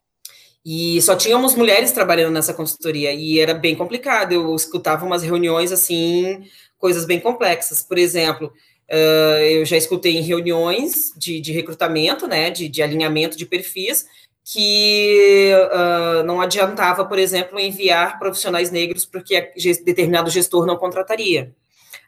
E 0.65 1.01
só 1.01 1.15
tínhamos 1.15 1.55
mulheres 1.55 1.91
trabalhando 1.91 2.33
nessa 2.33 2.53
consultoria, 2.53 3.13
e 3.13 3.39
era 3.39 3.53
bem 3.53 3.75
complicado. 3.75 4.33
Eu 4.33 4.53
escutava 4.55 5.05
umas 5.05 5.23
reuniões 5.23 5.71
assim, 5.71 6.43
coisas 6.77 7.05
bem 7.05 7.19
complexas. 7.19 7.81
Por 7.81 7.97
exemplo, 7.97 8.51
Uh, 8.89 9.41
eu 9.43 9.65
já 9.65 9.75
escutei 9.75 10.15
em 10.15 10.21
reuniões 10.21 11.11
de, 11.17 11.41
de 11.41 11.51
recrutamento, 11.51 12.25
né, 12.25 12.49
de, 12.49 12.69
de, 12.69 12.81
alinhamento 12.81 13.37
de 13.37 13.45
perfis, 13.45 14.05
que 14.45 15.51
uh, 15.73 16.23
não 16.23 16.39
adiantava, 16.39 17.03
por 17.03 17.19
exemplo, 17.19 17.59
enviar 17.59 18.17
profissionais 18.17 18.71
negros 18.71 19.05
porque 19.05 19.51
determinado 19.83 20.29
gestor 20.29 20.65
não 20.65 20.77
contrataria. 20.77 21.53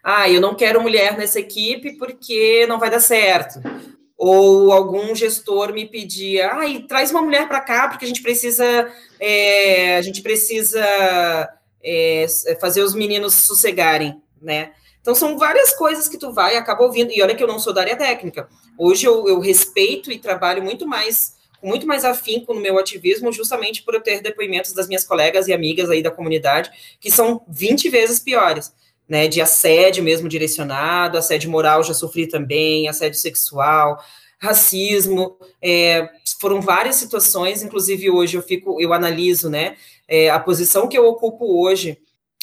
Ah, 0.02 0.30
eu 0.30 0.40
não 0.40 0.54
quero 0.54 0.80
mulher 0.80 1.18
nessa 1.18 1.38
equipe 1.38 1.92
porque 1.98 2.66
não 2.66 2.78
vai 2.78 2.88
dar 2.88 3.00
certo. 3.00 3.60
Ou 4.16 4.72
algum 4.72 5.14
gestor 5.14 5.72
me 5.74 5.86
pedia, 5.86 6.48
ah, 6.48 6.60
traz 6.88 7.10
uma 7.10 7.20
mulher 7.22 7.46
para 7.46 7.60
cá 7.60 7.88
porque 7.88 8.06
a 8.06 8.08
gente 8.08 8.22
precisa, 8.22 8.90
é, 9.18 9.96
a 9.96 10.02
gente 10.02 10.22
precisa 10.22 10.82
é, 11.82 12.26
fazer 12.58 12.82
os 12.82 12.94
meninos 12.94 13.34
sossegarem, 13.34 14.20
né? 14.40 14.72
Então, 15.00 15.14
são 15.14 15.38
várias 15.38 15.74
coisas 15.74 16.08
que 16.08 16.18
tu 16.18 16.32
vai 16.32 16.56
acaba 16.56 16.84
ouvindo. 16.84 17.10
E 17.10 17.22
olha 17.22 17.34
que 17.34 17.42
eu 17.42 17.48
não 17.48 17.58
sou 17.58 17.72
da 17.72 17.80
área 17.80 17.96
técnica. 17.96 18.48
Hoje 18.78 19.06
eu, 19.06 19.26
eu 19.26 19.40
respeito 19.40 20.12
e 20.12 20.18
trabalho 20.18 20.62
muito 20.62 20.86
mais 20.86 21.38
com 21.60 21.68
muito 21.68 21.86
mais 21.86 22.04
afinco 22.04 22.54
no 22.54 22.60
meu 22.60 22.78
ativismo, 22.78 23.30
justamente 23.30 23.82
por 23.82 23.94
eu 23.94 24.00
ter 24.00 24.22
depoimentos 24.22 24.72
das 24.72 24.88
minhas 24.88 25.04
colegas 25.04 25.46
e 25.46 25.52
amigas 25.52 25.90
aí 25.90 26.02
da 26.02 26.10
comunidade, 26.10 26.70
que 26.98 27.10
são 27.10 27.42
20 27.48 27.90
vezes 27.90 28.18
piores. 28.18 28.72
Né, 29.06 29.26
de 29.26 29.40
assédio 29.40 30.04
mesmo 30.04 30.28
direcionado, 30.28 31.18
assédio 31.18 31.50
moral 31.50 31.82
já 31.82 31.92
sofri 31.92 32.28
também, 32.28 32.88
assédio 32.88 33.18
sexual, 33.18 34.00
racismo, 34.38 35.36
é, 35.60 36.08
foram 36.40 36.60
várias 36.60 36.94
situações, 36.94 37.60
inclusive 37.60 38.08
hoje 38.08 38.36
eu 38.36 38.42
fico, 38.42 38.80
eu 38.80 38.92
analiso, 38.92 39.50
né, 39.50 39.76
é, 40.06 40.30
a 40.30 40.38
posição 40.38 40.86
que 40.86 40.96
eu 40.96 41.08
ocupo 41.08 41.60
hoje, 41.60 41.98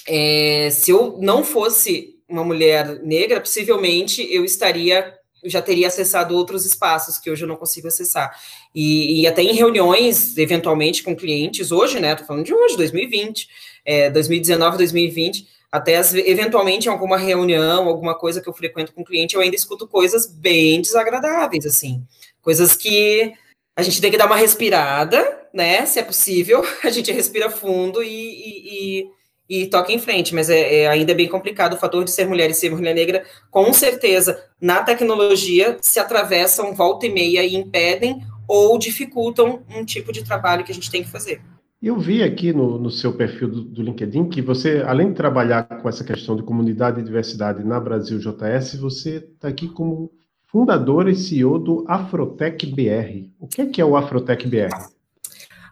é, 0.06 0.70
se 0.70 0.92
eu 0.92 1.18
não 1.22 1.42
fosse 1.42 2.17
uma 2.28 2.44
mulher 2.44 3.00
negra, 3.04 3.40
possivelmente 3.40 4.28
eu 4.32 4.44
estaria 4.44 5.18
já 5.44 5.62
teria 5.62 5.88
acessado 5.88 6.36
outros 6.36 6.66
espaços 6.66 7.18
que 7.18 7.30
hoje 7.30 7.44
eu 7.44 7.48
não 7.48 7.56
consigo 7.56 7.88
acessar. 7.88 8.36
E, 8.74 9.22
e 9.22 9.28
até 9.28 9.42
em 9.42 9.54
reuniões, 9.54 10.38
eventualmente, 10.38 11.04
com 11.04 11.16
clientes, 11.16 11.72
hoje, 11.72 12.00
né? 12.00 12.16
Tô 12.16 12.26
falando 12.26 12.46
de 12.46 12.54
hoje, 12.54 12.76
2020, 12.76 13.48
é, 13.86 14.10
2019, 14.10 14.78
2020, 14.78 15.48
até 15.72 15.98
as, 15.98 16.14
eventualmente 16.14 16.88
em 16.88 16.92
alguma 16.92 17.18
reunião, 17.18 17.88
alguma 17.88 18.16
coisa 18.16 18.42
que 18.42 18.50
eu 18.50 18.54
frequento 18.54 18.94
com 18.94 19.04
cliente, 19.04 19.36
eu 19.36 19.42
ainda 19.42 19.56
escuto 19.56 19.88
coisas 19.88 20.26
bem 20.26 20.82
desagradáveis, 20.82 21.66
assim. 21.66 22.04
Coisas 22.42 22.76
que 22.76 23.34
a 23.76 23.84
gente 23.84 24.02
tem 24.02 24.10
que 24.10 24.18
dar 24.18 24.26
uma 24.26 24.36
respirada, 24.36 25.48
né? 25.54 25.86
Se 25.86 26.00
é 26.00 26.04
possível, 26.04 26.66
a 26.84 26.90
gente 26.90 27.12
respira 27.12 27.50
fundo 27.50 28.02
e, 28.04 29.00
e 29.00 29.17
e 29.50 29.68
toca 29.68 29.92
em 29.92 30.00
frente, 30.00 30.36
mas 30.36 30.50
é, 30.50 30.82
é, 30.82 30.88
ainda 30.88 31.12
é 31.12 31.16
bem 31.16 31.28
complicado 31.28 31.74
o 31.74 31.78
fator 31.78 32.04
de 32.04 32.12
ser 32.12 32.28
mulher 32.28 32.50
e 32.50 32.54
ser 32.54 32.70
mulher 32.72 32.94
negra, 32.94 33.24
com 33.50 33.72
certeza, 33.72 34.44
na 34.60 34.84
tecnologia, 34.84 35.78
se 35.82 36.00
atravessam 36.00 36.76
volta 36.76 37.06
e 37.06 37.10
meia 37.10 37.44
e 37.44 37.56
impedem 37.56 38.22
ou 38.48 38.78
dificultam 38.78 39.64
um 39.70 39.84
tipo 39.84 40.12
de 40.12 40.24
trabalho 40.24 40.64
que 40.64 40.72
a 40.72 40.76
gente 40.76 40.92
tem 40.92 41.04
que 41.04 41.10
fazer. 41.10 41.42
Eu 41.82 42.00
vi 42.00 42.24
aqui 42.24 42.52
no, 42.52 42.80
no 42.80 42.90
seu 42.90 43.14
perfil 43.14 43.50
do, 43.50 43.62
do, 43.62 43.84
LinkedIn 43.84 44.30
que 44.30 44.42
você, 44.42 44.84
além 44.86 45.10
de 45.10 45.16
trabalhar 45.16 45.64
com 45.64 45.88
essa 45.88 46.04
questão 46.04 46.36
de 46.36 46.42
comunidade 46.42 47.00
e 47.00 47.04
diversidade 47.04 47.64
na 47.64 47.80
Brasil 47.80 48.18
JS, 48.18 48.76
você 48.80 49.18
está 49.18 49.48
aqui 49.48 49.68
como 49.68 50.12
fundador 50.48 51.08
e 51.08 51.16
CEO 51.16 51.60
do 51.60 51.86
Afrotec 51.88 52.66
BR. 52.66 53.30
O 53.40 53.48
que 53.48 53.62
é, 53.62 53.66
que 53.68 53.80
é 53.80 53.86
o 53.86 53.96
Afrotec 53.96 54.48
BR? 54.48 54.97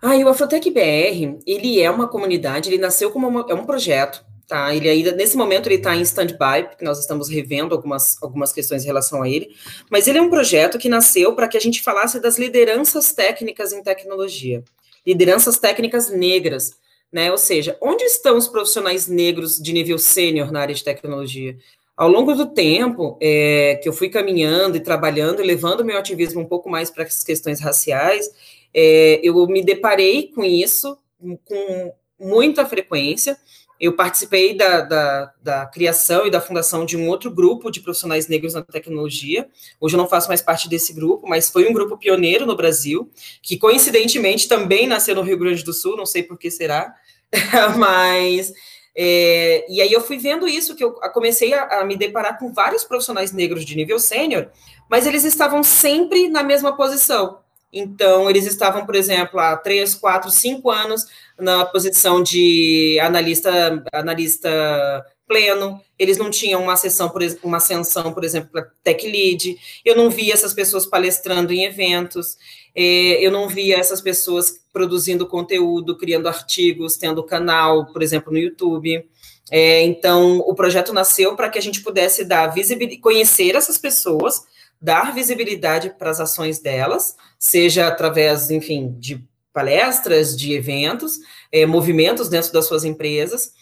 Ah, 0.07 0.15
e 0.15 0.23
o 0.23 0.29
Afrotec 0.29 0.69
BR, 0.69 1.39
ele 1.47 1.81
é 1.81 1.89
uma 1.89 2.07
comunidade, 2.07 2.69
ele 2.69 2.77
nasceu 2.77 3.09
como 3.09 3.27
uma, 3.27 3.43
é 3.49 3.55
um 3.55 3.65
projeto, 3.65 4.23
tá? 4.47 4.71
Ele 4.71 4.87
ainda, 4.87 5.11
nesse 5.11 5.35
momento, 5.35 5.65
ele 5.65 5.77
está 5.77 5.95
em 5.95 6.01
stand-by, 6.03 6.67
porque 6.69 6.85
nós 6.85 6.99
estamos 6.99 7.27
revendo 7.27 7.73
algumas, 7.73 8.21
algumas 8.21 8.53
questões 8.53 8.83
em 8.83 8.85
relação 8.85 9.23
a 9.23 9.27
ele, 9.27 9.55
mas 9.89 10.07
ele 10.07 10.19
é 10.19 10.21
um 10.21 10.29
projeto 10.29 10.77
que 10.77 10.87
nasceu 10.87 11.33
para 11.33 11.47
que 11.47 11.57
a 11.57 11.59
gente 11.59 11.81
falasse 11.81 12.19
das 12.19 12.37
lideranças 12.37 13.13
técnicas 13.13 13.73
em 13.73 13.81
tecnologia, 13.81 14.63
lideranças 15.07 15.57
técnicas 15.57 16.11
negras, 16.11 16.75
né? 17.11 17.31
Ou 17.31 17.37
seja, 17.39 17.75
onde 17.81 18.03
estão 18.03 18.37
os 18.37 18.47
profissionais 18.47 19.07
negros 19.07 19.57
de 19.57 19.73
nível 19.73 19.97
sênior 19.97 20.51
na 20.51 20.61
área 20.61 20.75
de 20.75 20.83
tecnologia? 20.83 21.57
Ao 21.95 22.09
longo 22.09 22.33
do 22.35 22.47
tempo 22.47 23.17
é, 23.21 23.79
que 23.81 23.87
eu 23.87 23.93
fui 23.93 24.09
caminhando 24.09 24.75
e 24.75 24.81
trabalhando 24.81 25.41
levando 25.41 25.85
meu 25.85 25.97
ativismo 25.97 26.41
um 26.41 26.45
pouco 26.45 26.69
mais 26.69 26.89
para 26.89 27.03
as 27.03 27.23
questões 27.23 27.61
raciais, 27.61 28.29
é, 28.73 29.21
eu 29.23 29.47
me 29.47 29.63
deparei 29.63 30.29
com 30.33 30.43
isso 30.43 30.97
com 31.45 31.93
muita 32.19 32.65
frequência. 32.65 33.37
Eu 33.79 33.93
participei 33.93 34.55
da, 34.55 34.81
da, 34.81 35.33
da, 35.41 35.65
criação 35.65 36.25
e 36.25 36.31
da 36.31 36.39
fundação 36.39 36.85
de 36.85 36.95
um 36.95 37.09
outro 37.09 37.29
grupo 37.29 37.69
de 37.69 37.81
profissionais 37.81 38.27
negros 38.27 38.53
na 38.53 38.61
tecnologia. 38.61 39.47
Hoje 39.79 39.95
eu 39.95 39.97
não 39.97 40.07
faço 40.07 40.29
mais 40.29 40.41
parte 40.41 40.69
desse 40.69 40.93
grupo, 40.93 41.27
mas 41.27 41.49
foi 41.49 41.67
um 41.69 41.73
grupo 41.73 41.97
pioneiro 41.97 42.45
no 42.45 42.55
Brasil, 42.55 43.09
que 43.41 43.57
coincidentemente 43.57 44.47
também 44.47 44.87
nasceu 44.87 45.13
no 45.15 45.21
Rio 45.21 45.37
Grande 45.37 45.63
do 45.63 45.73
Sul, 45.73 45.97
não 45.97 46.05
sei 46.05 46.23
por 46.23 46.37
que 46.37 46.49
será, 46.49 46.93
mas. 47.77 48.53
É, 48.97 49.65
e 49.69 49.81
aí 49.81 49.91
eu 49.91 50.01
fui 50.01 50.17
vendo 50.17 50.47
isso, 50.47 50.75
que 50.75 50.83
eu 50.83 50.93
comecei 51.13 51.53
a, 51.53 51.81
a 51.81 51.85
me 51.85 51.97
deparar 51.97 52.39
com 52.39 52.53
vários 52.53 52.83
profissionais 52.83 53.31
negros 53.31 53.65
de 53.65 53.75
nível 53.75 53.99
sênior, 53.99 54.49
mas 54.89 55.05
eles 55.05 55.23
estavam 55.25 55.63
sempre 55.63 56.29
na 56.29 56.43
mesma 56.43 56.75
posição. 56.77 57.39
Então, 57.73 58.29
eles 58.29 58.45
estavam, 58.45 58.85
por 58.85 58.95
exemplo, 58.95 59.37
há 59.37 59.57
três, 59.57 59.93
quatro, 59.93 60.31
cinco 60.31 60.71
anos 60.71 61.05
na 61.37 61.65
posição 61.65 62.23
de 62.23 62.97
analista, 63.01 63.83
analista 63.91 65.05
pleno, 65.27 65.81
eles 65.99 66.17
não 66.17 66.29
tinham 66.29 66.61
uma 66.61 66.77
sessão, 66.77 67.11
uma 67.43 67.57
ascensão, 67.57 68.13
por 68.13 68.23
exemplo, 68.23 68.49
para 68.51 68.69
tech 68.83 69.05
lead, 69.05 69.57
eu 69.83 69.95
não 69.95 70.09
via 70.09 70.33
essas 70.33 70.53
pessoas 70.53 70.85
palestrando 70.85 71.51
em 71.51 71.65
eventos, 71.65 72.37
eu 72.75 73.31
não 73.31 73.47
via 73.47 73.77
essas 73.77 74.01
pessoas 74.01 74.59
produzindo 74.73 75.27
conteúdo, 75.27 75.97
criando 75.97 76.27
artigos, 76.27 76.97
tendo 76.97 77.23
canal, 77.23 77.85
por 77.87 78.03
exemplo, 78.03 78.33
no 78.33 78.37
YouTube. 78.37 79.07
É, 79.49 79.83
então, 79.83 80.39
o 80.39 80.53
projeto 80.53 80.91
nasceu 80.91 81.35
para 81.35 81.49
que 81.49 81.57
a 81.57 81.61
gente 81.61 81.81
pudesse 81.81 82.25
dar 82.25 82.47
visibilidade, 82.47 83.01
conhecer 83.01 83.55
essas 83.55 83.77
pessoas, 83.77 84.43
dar 84.81 85.13
visibilidade 85.13 85.95
para 85.97 86.09
as 86.09 86.19
ações 86.19 86.59
delas, 86.59 87.15
seja 87.39 87.87
através, 87.87 88.49
enfim, 88.51 88.95
de 88.99 89.23
palestras, 89.53 90.35
de 90.35 90.53
eventos, 90.53 91.19
é, 91.51 91.65
movimentos 91.65 92.27
dentro 92.27 92.51
das 92.51 92.65
suas 92.65 92.83
empresas, 92.83 93.53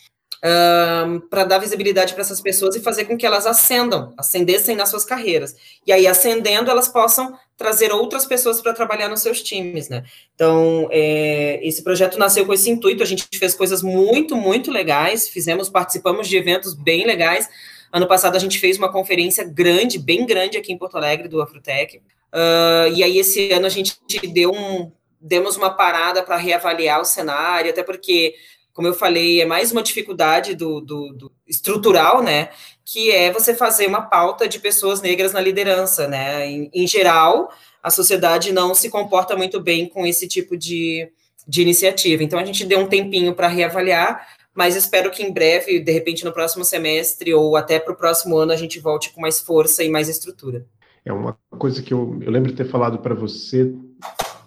um, 0.43 1.21
para 1.21 1.45
dar 1.45 1.60
visibilidade 1.60 2.13
para 2.13 2.21
essas 2.21 2.41
pessoas 2.41 2.76
e 2.76 2.82
fazer 2.82 3.06
com 3.06 3.17
que 3.17 3.26
elas 3.26 3.45
ascendam, 3.45 4.13
ascendessem 4.17 4.76
nas 4.76 4.89
suas 4.89 5.06
carreiras. 5.06 5.56
E 5.88 5.91
aí, 5.93 6.06
ascendendo, 6.06 6.69
elas 6.69 6.88
possam 6.88 7.38
trazer 7.58 7.92
outras 7.92 8.26
pessoas 8.26 8.62
para 8.62 8.74
trabalhar 8.74 9.08
nos 9.08 9.22
seus 9.22 9.42
times, 9.42 9.89
né? 9.89 10.04
Então, 10.36 10.88
é, 10.92 11.60
esse 11.62 11.84
projeto 11.84 12.18
nasceu 12.18 12.46
com 12.46 12.54
esse 12.54 12.70
intuito, 12.70 13.04
a 13.04 13.06
gente 13.06 13.28
fez 13.34 13.54
coisas 13.54 13.82
muito, 13.82 14.36
muito 14.36 14.72
legais, 14.72 15.28
fizemos, 15.28 15.70
participamos 15.70 16.28
de 16.28 16.38
eventos 16.38 16.74
bem 16.74 17.06
legais, 17.06 17.48
Ano 17.94 18.08
passado 18.08 18.36
a 18.36 18.39
gente 18.39 18.60
fez 18.60 18.76
uma 18.80 18.92
conferência 18.92 19.44
grande, 19.44 20.00
bem 20.00 20.26
grande 20.26 20.58
aqui 20.58 20.74
em 20.74 20.78
Porto 20.80 20.98
Alegre, 20.98 21.28
do 21.28 21.39
Afrotec. 21.39 21.98
Uh, 21.98 22.89
e 22.92 23.04
aí 23.04 23.20
esse 23.20 23.52
ano 23.52 23.68
a 23.68 23.70
gente 23.70 23.96
deu 24.34 24.52
um, 24.52 24.92
demos 25.22 25.56
uma 25.58 25.70
parada 25.70 26.24
para 26.24 26.36
reavaliar 26.36 27.00
o 27.00 27.06
cenário, 27.06 27.70
até 27.70 27.84
porque, 27.84 28.34
como 28.74 28.88
eu 28.88 28.94
falei, 28.94 29.42
é 29.42 29.46
mais 29.46 29.72
uma 29.72 29.84
dificuldade 29.84 30.56
do, 30.56 30.82
do, 30.82 31.14
do, 31.14 31.32
estrutural, 31.48 32.24
né? 32.24 32.50
Que 32.84 33.12
é 33.12 33.32
você 33.32 33.54
fazer 33.54 33.88
uma 33.88 34.02
pauta 34.02 34.48
de 34.48 34.60
pessoas 34.60 35.00
negras 35.00 35.32
na 35.32 35.40
liderança, 35.40 36.08
né? 36.08 36.48
Em, 36.50 36.70
em 36.74 36.88
geral, 36.88 37.52
a 37.82 37.92
sociedade 37.92 38.52
não 38.52 38.74
se 38.74 38.90
comporta 38.90 39.36
muito 39.36 39.60
bem 39.60 39.88
com 39.88 40.06
esse 40.08 40.28
tipo 40.28 40.58
de, 40.58 41.08
de 41.48 41.62
iniciativa. 41.62 42.24
Então 42.24 42.40
a 42.40 42.46
gente 42.46 42.66
deu 42.66 42.80
um 42.80 42.88
tempinho 42.88 43.36
para 43.36 43.48
reavaliar, 43.48 44.28
mas 44.56 44.76
espero 44.76 45.12
que 45.12 45.22
em 45.22 45.32
breve, 45.32 45.80
de 45.80 45.92
repente 45.92 46.26
no 46.26 46.34
próximo 46.34 46.66
semestre 46.66 47.32
ou 47.34 47.56
até 47.56 47.80
para 47.80 47.94
o 47.94 47.98
próximo 47.98 48.38
ano, 48.38 48.52
a 48.52 48.58
gente 48.58 48.80
volte 48.80 49.12
com 49.12 49.22
mais 49.22 49.40
força 49.40 49.84
e 49.84 49.90
mais 49.90 50.10
estrutura. 50.10 50.66
É 51.06 51.14
uma 51.14 51.38
coisa 51.60 51.84
que 51.84 51.94
eu, 51.94 52.18
eu 52.22 52.32
lembro 52.32 52.50
de 52.50 52.58
ter 52.58 52.70
falado 52.70 53.00
para 53.00 53.14
você, 53.14 53.72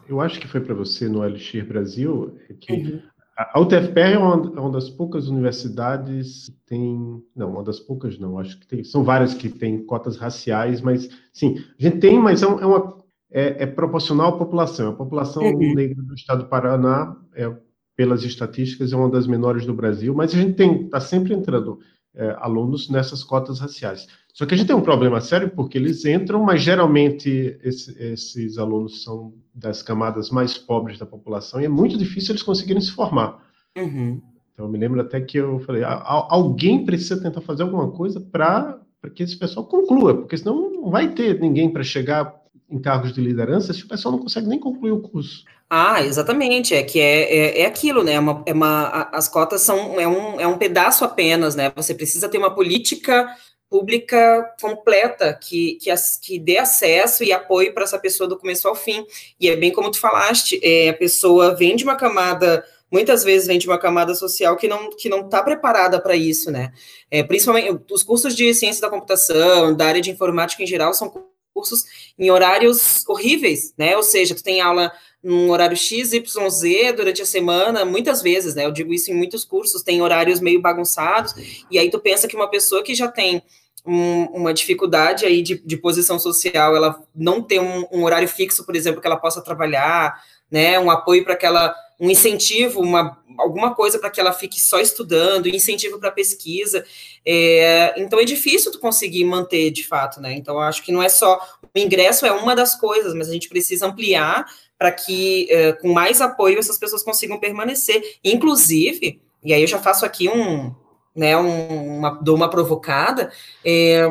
eu 0.09 0.21
acho 0.21 0.41
que 0.41 0.49
foi 0.49 0.61
para 0.61 0.75
você 0.75 1.09
no 1.09 1.25
Elixir 1.25 1.67
Brasil, 1.67 2.39
é 2.49 2.55
que 2.55 2.73
uhum. 2.73 3.03
A 3.37 3.61
UTFPR 3.61 4.15
é 4.15 4.19
uma, 4.19 4.57
é 4.57 4.61
uma, 4.61 4.71
das 4.71 4.89
poucas 4.89 5.29
universidades 5.29 6.47
que 6.47 6.61
tem, 6.67 7.23
não, 7.35 7.51
uma 7.51 7.63
das 7.63 7.79
poucas 7.79 8.19
não, 8.19 8.39
acho 8.39 8.59
que 8.59 8.67
tem, 8.67 8.83
são 8.83 9.05
várias 9.05 9.35
que 9.35 9.51
têm 9.51 9.85
cotas 9.85 10.17
raciais, 10.17 10.81
mas 10.81 11.09
sim, 11.35 11.63
a 11.79 11.83
gente 11.83 11.99
tem, 11.99 12.19
mas 12.19 12.43
é, 12.43 12.47
é 12.47 12.67
uma 12.67 12.97
é, 13.31 13.65
é, 13.65 13.67
proporcional 13.67 14.35
à 14.35 14.39
população. 14.39 14.91
A 14.91 14.95
população 14.95 15.43
uhum. 15.43 15.75
negra 15.75 16.03
do 16.03 16.15
estado 16.15 16.45
do 16.45 16.49
Paraná 16.49 17.15
é 17.35 17.55
pelas 17.95 18.25
estatísticas, 18.25 18.93
é 18.93 18.97
uma 18.97 19.11
das 19.11 19.27
menores 19.27 19.67
do 19.67 19.75
Brasil, 19.75 20.15
mas 20.15 20.35
a 20.35 20.37
gente 20.39 20.55
tem 20.55 20.85
está 20.85 21.01
sempre 21.01 21.35
entrando 21.35 21.79
é, 22.17 22.35
alunos 22.41 22.89
nessas 22.89 23.23
cotas 23.23 23.61
raciais. 23.61 24.07
Só 24.33 24.45
que 24.45 24.55
a 24.55 24.57
gente 24.57 24.67
tem 24.67 24.77
um 24.77 24.83
problema 24.83 25.21
sério 25.21 25.51
porque 25.51 25.79
eles 25.79 26.05
entram, 26.05 26.43
mas 26.43 26.63
geralmente 26.63 27.59
esse, 27.63 27.97
esses 28.03 28.59
alunos 28.59 29.03
são 29.03 29.33
das 29.55 29.83
camadas 29.83 30.31
mais 30.31 30.59
pobres 30.59 30.99
da 30.99 31.07
população 31.07 31.61
e 31.61 31.65
é 31.65 31.69
muito 31.69 31.97
difícil 31.97 32.33
eles 32.33 32.43
conseguirem 32.43 32.83
se 32.83 32.93
formar. 32.93 33.43
Uhum. 33.77 34.21
Então, 34.53 34.67
eu 34.67 34.73
me 34.73 34.79
lembro 34.79 35.01
até 35.01 35.21
que 35.21 35.39
eu 35.39 35.59
falei: 35.61 35.83
alguém 35.85 36.85
precisa 36.85 37.21
tentar 37.21 37.43
fazer 37.43 37.63
alguma 37.63 37.91
coisa 37.91 38.21
para 38.21 38.81
que 39.15 39.23
esse 39.23 39.37
pessoal 39.39 39.67
conclua, 39.67 40.15
porque 40.17 40.37
senão 40.37 40.71
não 40.71 40.91
vai 40.91 41.13
ter 41.13 41.39
ninguém 41.39 41.71
para 41.71 41.83
chegar 41.83 42.35
em 42.71 42.81
cargos 42.81 43.13
de 43.13 43.21
liderança 43.21 43.73
se 43.73 43.85
o 43.85 43.89
pessoal 43.89 44.13
não 44.13 44.23
consegue 44.23 44.47
nem 44.47 44.59
concluir 44.59 44.91
o 44.91 45.01
curso. 45.01 45.45
Ah, 45.69 46.03
exatamente. 46.03 46.75
É 46.75 46.83
que 46.83 47.01
é, 47.01 47.23
é, 47.23 47.61
é 47.63 47.67
aquilo, 47.67 48.03
né? 48.03 48.15
É 48.15 48.21
uma, 48.21 48.43
é 48.47 48.53
uma, 48.53 49.09
as 49.13 49.29
cotas 49.29 49.63
são 49.63 50.01
é 50.01 50.07
um, 50.07 50.41
é 50.41 50.47
um 50.47 50.59
pedaço 50.59 51.05
apenas, 51.05 51.55
né? 51.55 51.73
Você 51.75 51.95
precisa 51.95 52.29
ter 52.29 52.39
uma 52.39 52.55
política 52.55 53.29
pública 53.69 54.55
completa 54.61 55.35
que, 55.35 55.75
que, 55.81 55.91
as, 55.91 56.19
que 56.19 56.39
dê 56.39 56.57
acesso 56.57 57.25
e 57.25 57.33
apoio 57.33 57.75
para 57.75 57.83
essa 57.83 57.99
pessoa 57.99 58.29
do 58.29 58.39
começo 58.39 58.69
ao 58.69 58.77
fim. 58.77 59.05
E 59.41 59.49
é 59.49 59.57
bem 59.57 59.73
como 59.73 59.91
tu 59.91 59.99
falaste, 59.99 60.61
é, 60.63 60.89
a 60.89 60.95
pessoa 60.95 61.55
vem 61.55 61.75
de 61.75 61.85
uma 61.85 61.97
camada 61.97 62.65
muitas 62.89 63.25
vezes 63.25 63.49
vem 63.49 63.59
de 63.59 63.67
uma 63.67 63.79
camada 63.79 64.15
social 64.15 64.57
que 64.57 64.69
não 64.69 64.91
que 64.91 65.09
não 65.09 65.23
está 65.23 65.43
preparada 65.43 66.01
para 66.01 66.15
isso, 66.15 66.53
né? 66.53 66.73
É, 67.11 67.23
principalmente 67.23 67.83
os 67.91 68.05
cursos 68.05 68.35
de 68.35 68.55
ciência 68.55 68.81
da 68.81 68.89
computação, 68.89 69.75
da 69.75 69.87
área 69.87 70.01
de 70.01 70.11
informática 70.11 70.63
em 70.63 70.67
geral, 70.67 70.95
são 70.95 71.13
cursos 71.57 71.87
em 72.19 72.31
horários 72.31 73.03
horríveis, 73.09 73.73
né? 73.79 73.97
Ou 73.97 74.03
seja, 74.03 74.35
tu 74.35 74.43
tem 74.43 74.61
aula 74.61 74.93
num 75.25 75.51
horário 75.51 75.77
X, 75.77 76.13
Y, 76.13 76.51
Z 76.51 76.93
durante 76.93 77.23
a 77.23 77.27
semana, 77.27 77.85
muitas 77.85 78.21
vezes, 78.21 78.55
né? 78.55 78.67
Eu 78.67 78.71
digo 78.71 78.93
isso 78.93 79.11
em 79.11 79.15
muitos 79.15 79.43
cursos, 79.43 79.83
tem 79.83 80.03
horários 80.03 80.39
meio 80.39 80.61
bagunçados, 80.61 81.35
e 81.71 81.79
aí 81.79 81.91
tu 81.91 81.99
pensa 81.99 82.29
que 82.29 82.37
uma 82.37 82.51
pessoa 82.51 82.83
que 82.83 82.95
já 82.95 83.09
tem 83.09 83.43
um, 83.87 84.25
uma 84.27 84.53
dificuldade 84.53 85.25
aí 85.25 85.41
de, 85.43 85.59
de, 85.65 85.77
posição 85.77 86.19
social, 86.19 86.77
ela 86.77 87.03
não 87.15 87.41
tem 87.41 87.59
um, 87.59 87.87
um, 87.91 88.05
horário 88.05 88.29
fixo, 88.29 88.67
por 88.67 88.77
exemplo, 88.77 89.01
que 89.01 89.07
ela 89.07 89.17
possa 89.17 89.41
trabalhar, 89.41 90.21
né? 90.51 90.79
Um 90.79 90.91
apoio 90.91 91.25
para 91.25 91.37
que 91.37 91.47
ela, 91.47 91.75
um 91.99 92.11
incentivo, 92.11 92.81
uma, 92.81 93.19
alguma 93.39 93.75
coisa 93.75 93.99
para 93.99 94.11
que 94.11 94.21
ela 94.21 94.33
fique 94.33 94.61
só 94.61 94.79
estudando, 94.79 95.49
incentivo 95.49 95.99
para 95.99 96.11
pesquisa. 96.11 96.85
É, 97.25 97.95
então 97.97 98.21
é 98.21 98.25
difícil 98.25 98.71
tu 98.71 98.79
conseguir 98.79 99.25
manter 99.25 99.71
de 99.71 99.85
fato, 99.85 100.21
né? 100.21 100.35
Então 100.35 100.59
acho 100.59 100.83
que 100.83 100.93
não 100.93 101.03
é 101.03 101.09
só 101.09 101.41
o 101.75 101.79
ingresso 101.79 102.25
é 102.25 102.33
uma 102.33 102.55
das 102.55 102.79
coisas, 102.79 103.15
mas 103.15 103.29
a 103.29 103.33
gente 103.33 103.49
precisa 103.49 103.87
ampliar 103.87 104.47
para 104.79 104.93
que 104.93 105.47
é, 105.51 105.73
com 105.73 105.93
mais 105.93 106.21
apoio 106.21 106.59
essas 106.59 106.79
pessoas 106.79 107.03
consigam 107.03 107.39
permanecer. 107.39 108.03
Inclusive, 108.25 109.21
e 109.43 109.55
aí 109.55 109.63
eu 109.63 109.67
já 109.67 109.79
faço 109.79 110.05
aqui 110.05 110.29
um, 110.29 110.75
né, 111.15 111.37
um, 111.37 111.99
uma, 111.99 112.11
dou 112.23 112.37
uma 112.37 112.51
provocada, 112.51 113.31
é, 113.65 114.07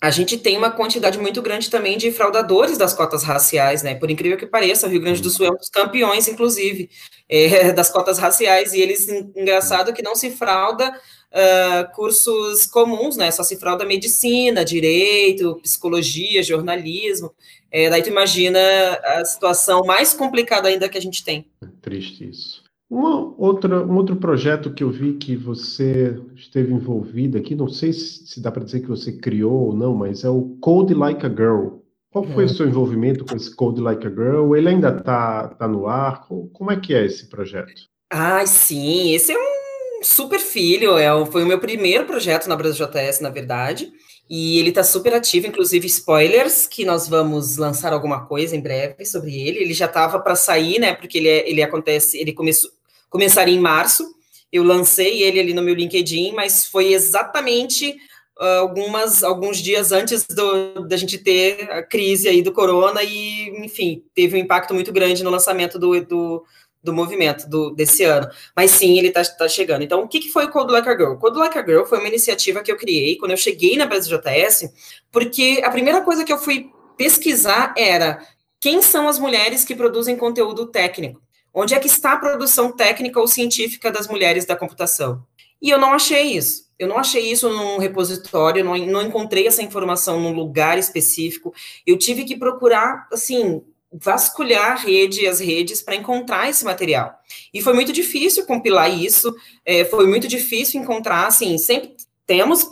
a 0.00 0.10
gente 0.10 0.36
tem 0.36 0.56
uma 0.58 0.70
quantidade 0.70 1.18
muito 1.18 1.40
grande 1.40 1.70
também 1.70 1.96
de 1.96 2.12
fraudadores 2.12 2.76
das 2.76 2.92
cotas 2.92 3.22
raciais, 3.22 3.82
né? 3.82 3.94
Por 3.94 4.10
incrível 4.10 4.36
que 4.36 4.46
pareça, 4.46 4.86
o 4.86 4.90
Rio 4.90 5.00
Grande 5.00 5.22
do 5.22 5.30
Sul 5.30 5.46
é 5.46 5.50
um 5.50 5.56
dos 5.56 5.70
campeões, 5.70 6.28
inclusive, 6.28 6.90
é, 7.28 7.72
das 7.74 7.88
cotas 7.88 8.18
raciais, 8.18 8.74
e 8.74 8.80
eles, 8.80 9.08
engraçado 9.08 9.94
que 9.94 10.02
não 10.02 10.14
se 10.14 10.30
frauda 10.30 10.90
uh, 10.90 11.94
cursos 11.94 12.66
comuns, 12.66 13.16
né? 13.16 13.30
Só 13.30 13.42
se 13.42 13.56
frauda 13.56 13.86
medicina, 13.86 14.64
direito, 14.64 15.58
psicologia, 15.62 16.42
jornalismo. 16.42 17.34
É, 17.70 17.88
daí 17.88 18.02
tu 18.02 18.10
imagina 18.10 18.60
a 19.02 19.24
situação 19.24 19.82
mais 19.84 20.12
complicada 20.12 20.68
ainda 20.68 20.88
que 20.90 20.98
a 20.98 21.02
gente 21.02 21.24
tem. 21.24 21.50
É 21.62 21.66
triste 21.80 22.28
isso. 22.28 22.65
Uma 22.88 23.34
outra, 23.36 23.84
um 23.84 23.96
outro 23.96 24.16
projeto 24.16 24.72
que 24.72 24.84
eu 24.84 24.90
vi 24.90 25.14
que 25.14 25.34
você 25.34 26.16
esteve 26.36 26.72
envolvida 26.72 27.38
aqui, 27.38 27.54
não 27.54 27.68
sei 27.68 27.92
se, 27.92 28.40
dá 28.40 28.50
para 28.52 28.64
dizer 28.64 28.80
que 28.80 28.88
você 28.88 29.12
criou 29.12 29.66
ou 29.66 29.74
não, 29.74 29.94
mas 29.94 30.22
é 30.22 30.28
o 30.28 30.56
Code 30.60 30.94
Like 30.94 31.26
a 31.26 31.28
Girl. 31.28 31.78
Qual 32.12 32.24
foi 32.24 32.44
o 32.44 32.48
seu 32.48 32.66
envolvimento 32.66 33.24
com 33.24 33.36
esse 33.36 33.54
Code 33.54 33.80
Like 33.80 34.06
a 34.06 34.10
Girl? 34.10 34.54
Ele 34.54 34.68
ainda 34.68 34.88
está 34.88 35.48
tá 35.48 35.66
no 35.66 35.86
ar? 35.86 36.26
Como 36.28 36.70
é 36.70 36.78
que 36.78 36.94
é 36.94 37.04
esse 37.04 37.28
projeto? 37.28 37.74
Ah, 38.10 38.46
sim, 38.46 39.12
esse 39.12 39.32
é 39.32 39.36
um 39.36 40.02
super 40.02 40.38
filho, 40.38 40.96
é, 40.96 41.08
foi 41.26 41.42
o 41.42 41.46
meu 41.46 41.58
primeiro 41.58 42.06
projeto 42.06 42.46
na 42.46 42.54
Brasil 42.54 42.86
JS, 42.86 43.20
na 43.20 43.30
verdade. 43.30 43.92
E 44.28 44.58
ele 44.58 44.70
está 44.70 44.82
super 44.82 45.14
ativo, 45.14 45.46
inclusive 45.46 45.86
spoilers, 45.86 46.66
que 46.66 46.84
nós 46.84 47.08
vamos 47.08 47.56
lançar 47.56 47.92
alguma 47.92 48.26
coisa 48.26 48.56
em 48.56 48.60
breve 48.60 49.04
sobre 49.04 49.40
ele. 49.40 49.58
Ele 49.58 49.72
já 49.72 49.86
estava 49.86 50.18
para 50.18 50.34
sair, 50.34 50.80
né? 50.80 50.94
Porque 50.94 51.18
ele, 51.18 51.28
é, 51.28 51.48
ele 51.48 51.62
acontece, 51.62 52.18
ele 52.18 52.32
começou, 52.32 52.70
começaria 53.08 53.54
em 53.54 53.60
março. 53.60 54.04
Eu 54.52 54.62
lancei 54.62 55.22
ele 55.22 55.40
ali 55.40 55.54
no 55.54 55.62
meu 55.62 55.74
LinkedIn, 55.74 56.32
mas 56.32 56.66
foi 56.66 56.92
exatamente 56.92 57.96
uh, 58.40 58.60
algumas 58.60 59.22
alguns 59.22 59.58
dias 59.58 59.92
antes 59.92 60.24
do, 60.26 60.86
da 60.86 60.96
gente 60.96 61.18
ter 61.18 61.70
a 61.70 61.82
crise 61.82 62.28
aí 62.28 62.42
do 62.42 62.52
corona 62.52 63.02
e, 63.02 63.48
enfim, 63.64 64.04
teve 64.14 64.36
um 64.36 64.40
impacto 64.40 64.72
muito 64.72 64.92
grande 64.92 65.24
no 65.24 65.30
lançamento 65.30 65.78
do, 65.78 66.00
do, 66.00 66.44
do 66.82 66.92
movimento 66.92 67.48
do, 67.48 67.70
desse 67.70 68.04
ano. 68.04 68.28
Mas 68.54 68.70
sim, 68.70 68.98
ele 68.98 69.08
está 69.08 69.24
tá 69.24 69.48
chegando. 69.48 69.82
Então, 69.82 70.02
o 70.02 70.08
que, 70.08 70.20
que 70.20 70.32
foi 70.32 70.46
o 70.46 70.50
Code 70.50 70.72
Like 70.72 70.88
a 70.88 70.96
Girl? 70.96 71.12
O 71.12 71.18
Code 71.18 71.38
Like 71.38 71.58
a 71.58 71.64
Girl 71.64 71.84
foi 71.84 71.98
uma 71.98 72.08
iniciativa 72.08 72.62
que 72.62 72.70
eu 72.70 72.76
criei 72.76 73.16
quando 73.16 73.32
eu 73.32 73.36
cheguei 73.36 73.76
na 73.76 73.86
BrasilJS, 73.86 74.70
porque 75.10 75.60
a 75.64 75.70
primeira 75.70 76.00
coisa 76.02 76.24
que 76.24 76.32
eu 76.32 76.38
fui 76.38 76.70
pesquisar 76.96 77.74
era 77.76 78.20
quem 78.60 78.80
são 78.80 79.08
as 79.08 79.18
mulheres 79.18 79.64
que 79.64 79.74
produzem 79.74 80.16
conteúdo 80.16 80.66
técnico. 80.66 81.20
Onde 81.58 81.74
é 81.74 81.80
que 81.80 81.86
está 81.86 82.12
a 82.12 82.18
produção 82.18 82.70
técnica 82.70 83.18
ou 83.18 83.26
científica 83.26 83.90
das 83.90 84.06
mulheres 84.06 84.44
da 84.44 84.54
computação? 84.54 85.24
E 85.60 85.70
eu 85.70 85.78
não 85.78 85.94
achei 85.94 86.36
isso. 86.36 86.66
Eu 86.78 86.86
não 86.86 86.98
achei 86.98 87.32
isso 87.32 87.48
num 87.48 87.78
repositório, 87.78 88.62
não, 88.62 88.76
não 88.76 89.00
encontrei 89.00 89.46
essa 89.46 89.62
informação 89.62 90.20
num 90.20 90.34
lugar 90.34 90.78
específico. 90.78 91.54
Eu 91.86 91.96
tive 91.96 92.24
que 92.24 92.36
procurar, 92.36 93.08
assim, 93.10 93.62
vasculhar 93.90 94.72
a 94.72 94.74
rede, 94.74 95.26
as 95.26 95.40
redes, 95.40 95.80
para 95.80 95.96
encontrar 95.96 96.50
esse 96.50 96.62
material. 96.62 97.18
E 97.54 97.62
foi 97.62 97.72
muito 97.72 97.90
difícil 97.90 98.44
compilar 98.44 98.90
isso, 98.90 99.34
é, 99.64 99.82
foi 99.86 100.06
muito 100.06 100.28
difícil 100.28 100.78
encontrar, 100.82 101.26
assim, 101.26 101.56
sempre 101.56 101.96
temos 102.26 102.66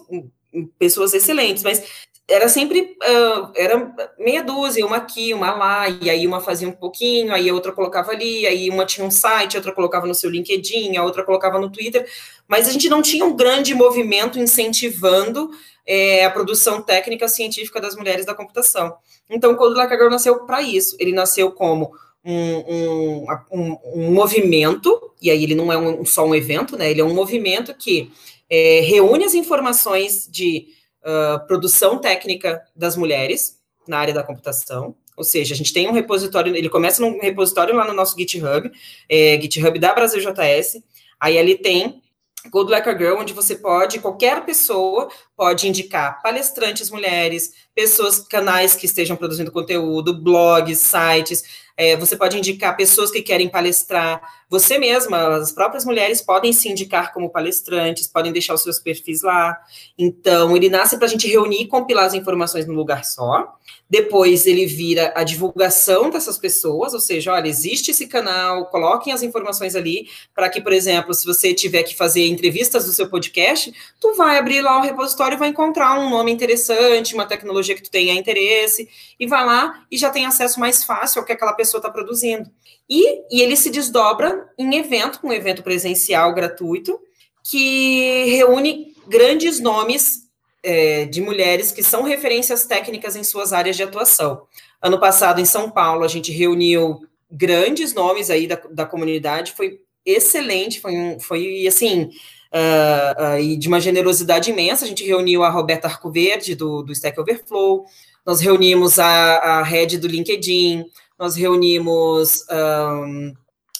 pessoas 0.79 1.15
excelentes, 1.15 1.63
mas 1.63 1.83
era 2.27 2.49
sempre 2.49 2.97
uh, 3.03 3.53
era 3.55 3.95
meia 4.19 4.43
dúzia, 4.43 4.85
uma 4.87 4.97
aqui, 4.97 5.35
uma 5.35 5.55
lá, 5.55 5.89
e 5.89 6.09
aí 6.09 6.27
uma 6.27 6.41
fazia 6.41 6.67
um 6.67 6.73
pouquinho, 6.73 7.35
aí 7.35 7.49
a 7.49 7.55
outra 7.55 7.71
colocava 7.71 8.13
ali, 8.13 8.47
aí 8.47 8.71
uma 8.71 8.87
tinha 8.87 9.07
um 9.07 9.11
site, 9.11 9.57
a 9.57 9.59
outra 9.59 9.73
colocava 9.73 10.07
no 10.07 10.15
seu 10.15 10.31
LinkedIn, 10.31 10.97
a 10.97 11.05
outra 11.05 11.23
colocava 11.23 11.59
no 11.59 11.71
Twitter, 11.71 12.07
mas 12.49 12.67
a 12.67 12.73
gente 12.73 12.89
não 12.89 13.03
tinha 13.03 13.25
um 13.27 13.37
grande 13.37 13.75
movimento 13.75 14.39
incentivando 14.39 15.51
é, 15.87 16.25
a 16.25 16.31
produção 16.31 16.81
técnica 16.81 17.29
científica 17.29 17.79
das 17.79 17.95
mulheres 17.95 18.25
da 18.25 18.35
computação. 18.35 18.95
Então, 19.29 19.53
o 19.53 19.57
Code 19.57 19.77
Like 19.77 19.93
a 19.93 19.97
Girl 19.97 20.11
nasceu 20.11 20.47
para 20.47 20.63
isso, 20.63 20.97
ele 20.99 21.13
nasceu 21.13 21.53
como 21.53 21.93
um, 22.25 22.57
um, 22.57 23.27
um, 23.53 23.79
um, 23.97 24.13
movimento, 24.13 25.13
e 25.21 25.31
aí 25.31 25.43
ele 25.45 25.55
não 25.55 25.71
é 25.71 25.77
um, 25.77 26.07
só 26.07 26.25
um 26.25 26.35
evento, 26.35 26.75
né, 26.75 26.91
ele 26.91 27.03
é 27.03 27.05
um 27.05 27.13
movimento 27.13 27.75
que 27.75 28.11
é, 28.49 28.81
reúne 28.81 29.25
as 29.25 29.35
informações 29.35 30.27
de 30.31 30.69
uh, 31.05 31.47
produção 31.47 31.99
técnica 31.99 32.63
das 32.75 32.97
mulheres 32.97 33.59
na 33.87 33.99
área 33.99 34.15
da 34.15 34.23
computação. 34.23 34.97
Ou 35.17 35.23
seja, 35.23 35.55
a 35.55 35.57
gente 35.57 35.73
tem 35.73 35.89
um 35.89 35.93
repositório, 35.93 36.55
ele 36.55 36.69
começa 36.69 37.01
num 37.01 37.21
repositório 37.21 37.75
lá 37.75 37.87
no 37.87 37.93
nosso 37.93 38.17
GitHub, 38.19 38.71
é, 39.09 39.41
GitHub 39.41 39.79
da 39.79 39.95
Brasil 39.95 40.21
JS, 40.21 40.83
aí 41.21 41.37
ele 41.37 41.57
tem 41.57 42.03
Code 42.51 42.71
Like 42.71 42.89
a 42.89 42.97
Girl, 42.97 43.19
onde 43.19 43.33
você 43.33 43.55
pode, 43.55 44.01
qualquer 44.01 44.45
pessoa 44.45 45.09
pode 45.37 45.69
indicar 45.69 46.23
palestrantes 46.23 46.91
mulheres, 46.91 47.53
pessoas, 47.75 48.21
canais 48.21 48.75
que 48.75 48.87
estejam 48.87 49.17
produzindo 49.17 49.51
conteúdo, 49.51 50.15
blogs, 50.15 50.79
sites, 50.79 51.43
é, 51.77 51.97
você 51.97 52.17
pode 52.17 52.39
indicar 52.39 52.77
pessoas 52.77 53.11
que 53.11 53.21
querem 53.21 53.49
palestrar, 53.49 54.23
você 54.49 54.79
mesma, 54.79 55.37
as 55.37 55.51
próprias 55.51 55.85
mulheres 55.85 56.23
podem 56.23 56.53
se 56.53 56.69
indicar 56.69 57.13
como 57.13 57.29
palestrantes, 57.29 58.07
podem 58.07 58.31
deixar 58.31 58.55
os 58.55 58.63
seus 58.63 58.79
perfis 58.79 59.23
lá. 59.23 59.59
Então, 59.99 60.57
ele 60.57 60.69
nasce 60.69 60.97
para 60.97 61.07
a 61.07 61.11
gente 61.11 61.27
reunir 61.27 61.63
e 61.63 61.67
compilar 61.67 62.05
as 62.05 62.15
informações 62.15 62.65
num 62.65 62.75
lugar 62.75 63.05
só. 63.05 63.53
Depois, 63.91 64.47
ele 64.47 64.67
vira 64.67 65.13
a 65.17 65.25
divulgação 65.25 66.11
dessas 66.11 66.39
pessoas, 66.39 66.95
ou 66.95 67.01
seja, 67.01 67.33
olha, 67.33 67.49
existe 67.49 67.91
esse 67.91 68.07
canal, 68.07 68.67
coloquem 68.67 69.13
as 69.13 69.25
informações 69.25 69.75
ali, 69.75 70.09
para 70.33 70.49
que, 70.49 70.61
por 70.61 70.73
exemplo, 70.73 71.13
se 71.13 71.27
você 71.27 71.53
tiver 71.53 71.83
que 71.83 71.97
fazer 71.97 72.27
entrevistas 72.29 72.85
do 72.87 72.93
seu 72.93 73.09
podcast, 73.09 73.75
tu 74.01 74.15
vai 74.15 74.39
abrir 74.39 74.61
lá 74.61 74.79
o 74.79 74.83
repositório 74.83 75.24
vai 75.37 75.49
encontrar 75.49 75.99
um 75.99 76.11
nome 76.11 76.31
interessante, 76.31 77.15
uma 77.15 77.27
tecnologia 77.27 77.75
que 77.75 77.83
tu 77.83 77.91
tenha 77.91 78.15
interesse, 78.15 78.89
e 79.19 79.27
vai 79.27 79.45
lá 79.45 79.85
e 79.91 79.97
já 79.97 80.11
tem 80.11 80.27
acesso 80.27 80.61
mais 80.61 80.85
fácil 80.85 81.21
ao 81.21 81.27
que 81.27 81.33
aquela 81.33 81.53
pessoa 81.53 81.79
está 81.79 81.91
produzindo. 81.91 82.51
E, 82.89 83.23
e 83.35 83.41
ele 83.43 83.57
se 83.57 83.71
desdobra 83.71 84.49
em 84.59 84.77
evento, 84.77 85.21
um 85.23 85.33
evento 85.33 85.63
presencial 85.63 86.35
gratuito, 86.35 87.01
que 87.43 88.25
reúne 88.27 88.95
grandes 89.07 89.61
nomes 89.61 90.25
é, 90.63 91.05
de 91.05 91.21
mulheres 91.21 91.73
que 91.73 91.83
são 91.83 92.03
referências 92.03 92.65
técnicas 92.67 93.17
em 93.17 93.25
suas 93.25 93.53
áreas 93.53 93.77
de 93.77 93.83
atuação. 93.83 94.47
Ano 94.81 94.99
passado, 94.99 95.41
em 95.41 95.45
São 95.45 95.71
Paulo, 95.71 96.05
a 96.05 96.09
gente 96.09 96.33
reuniu 96.33 97.01
grandes 97.31 97.93
nomes 97.93 98.31
aí 98.31 98.47
da, 98.47 98.57
da 98.71 98.87
comunidade, 98.87 99.53
foi 99.53 99.81
excelente, 100.05 100.81
foi, 100.81 100.93
um, 100.93 101.21
foi 101.21 101.67
assim, 101.67 102.11
uh, 102.55 103.35
uh, 103.35 103.39
e 103.41 103.57
de 103.57 103.67
uma 103.67 103.81
generosidade 103.81 104.51
imensa. 104.51 104.85
A 104.85 104.89
gente 104.89 105.05
reuniu 105.05 105.43
a 105.43 105.51
Roberta 105.51 105.89
Arcoverde, 105.89 106.55
do, 106.55 106.83
do 106.83 106.93
Stack 106.93 107.19
Overflow, 107.21 107.85
nós 108.25 108.41
reunimos 108.41 108.99
a, 108.99 109.37
a 109.37 109.63
rede 109.63 109.99
do 109.99 110.07
LinkedIn, 110.07 110.87
nós 111.19 111.37
reunimos 111.37 112.45
um, 112.51 113.35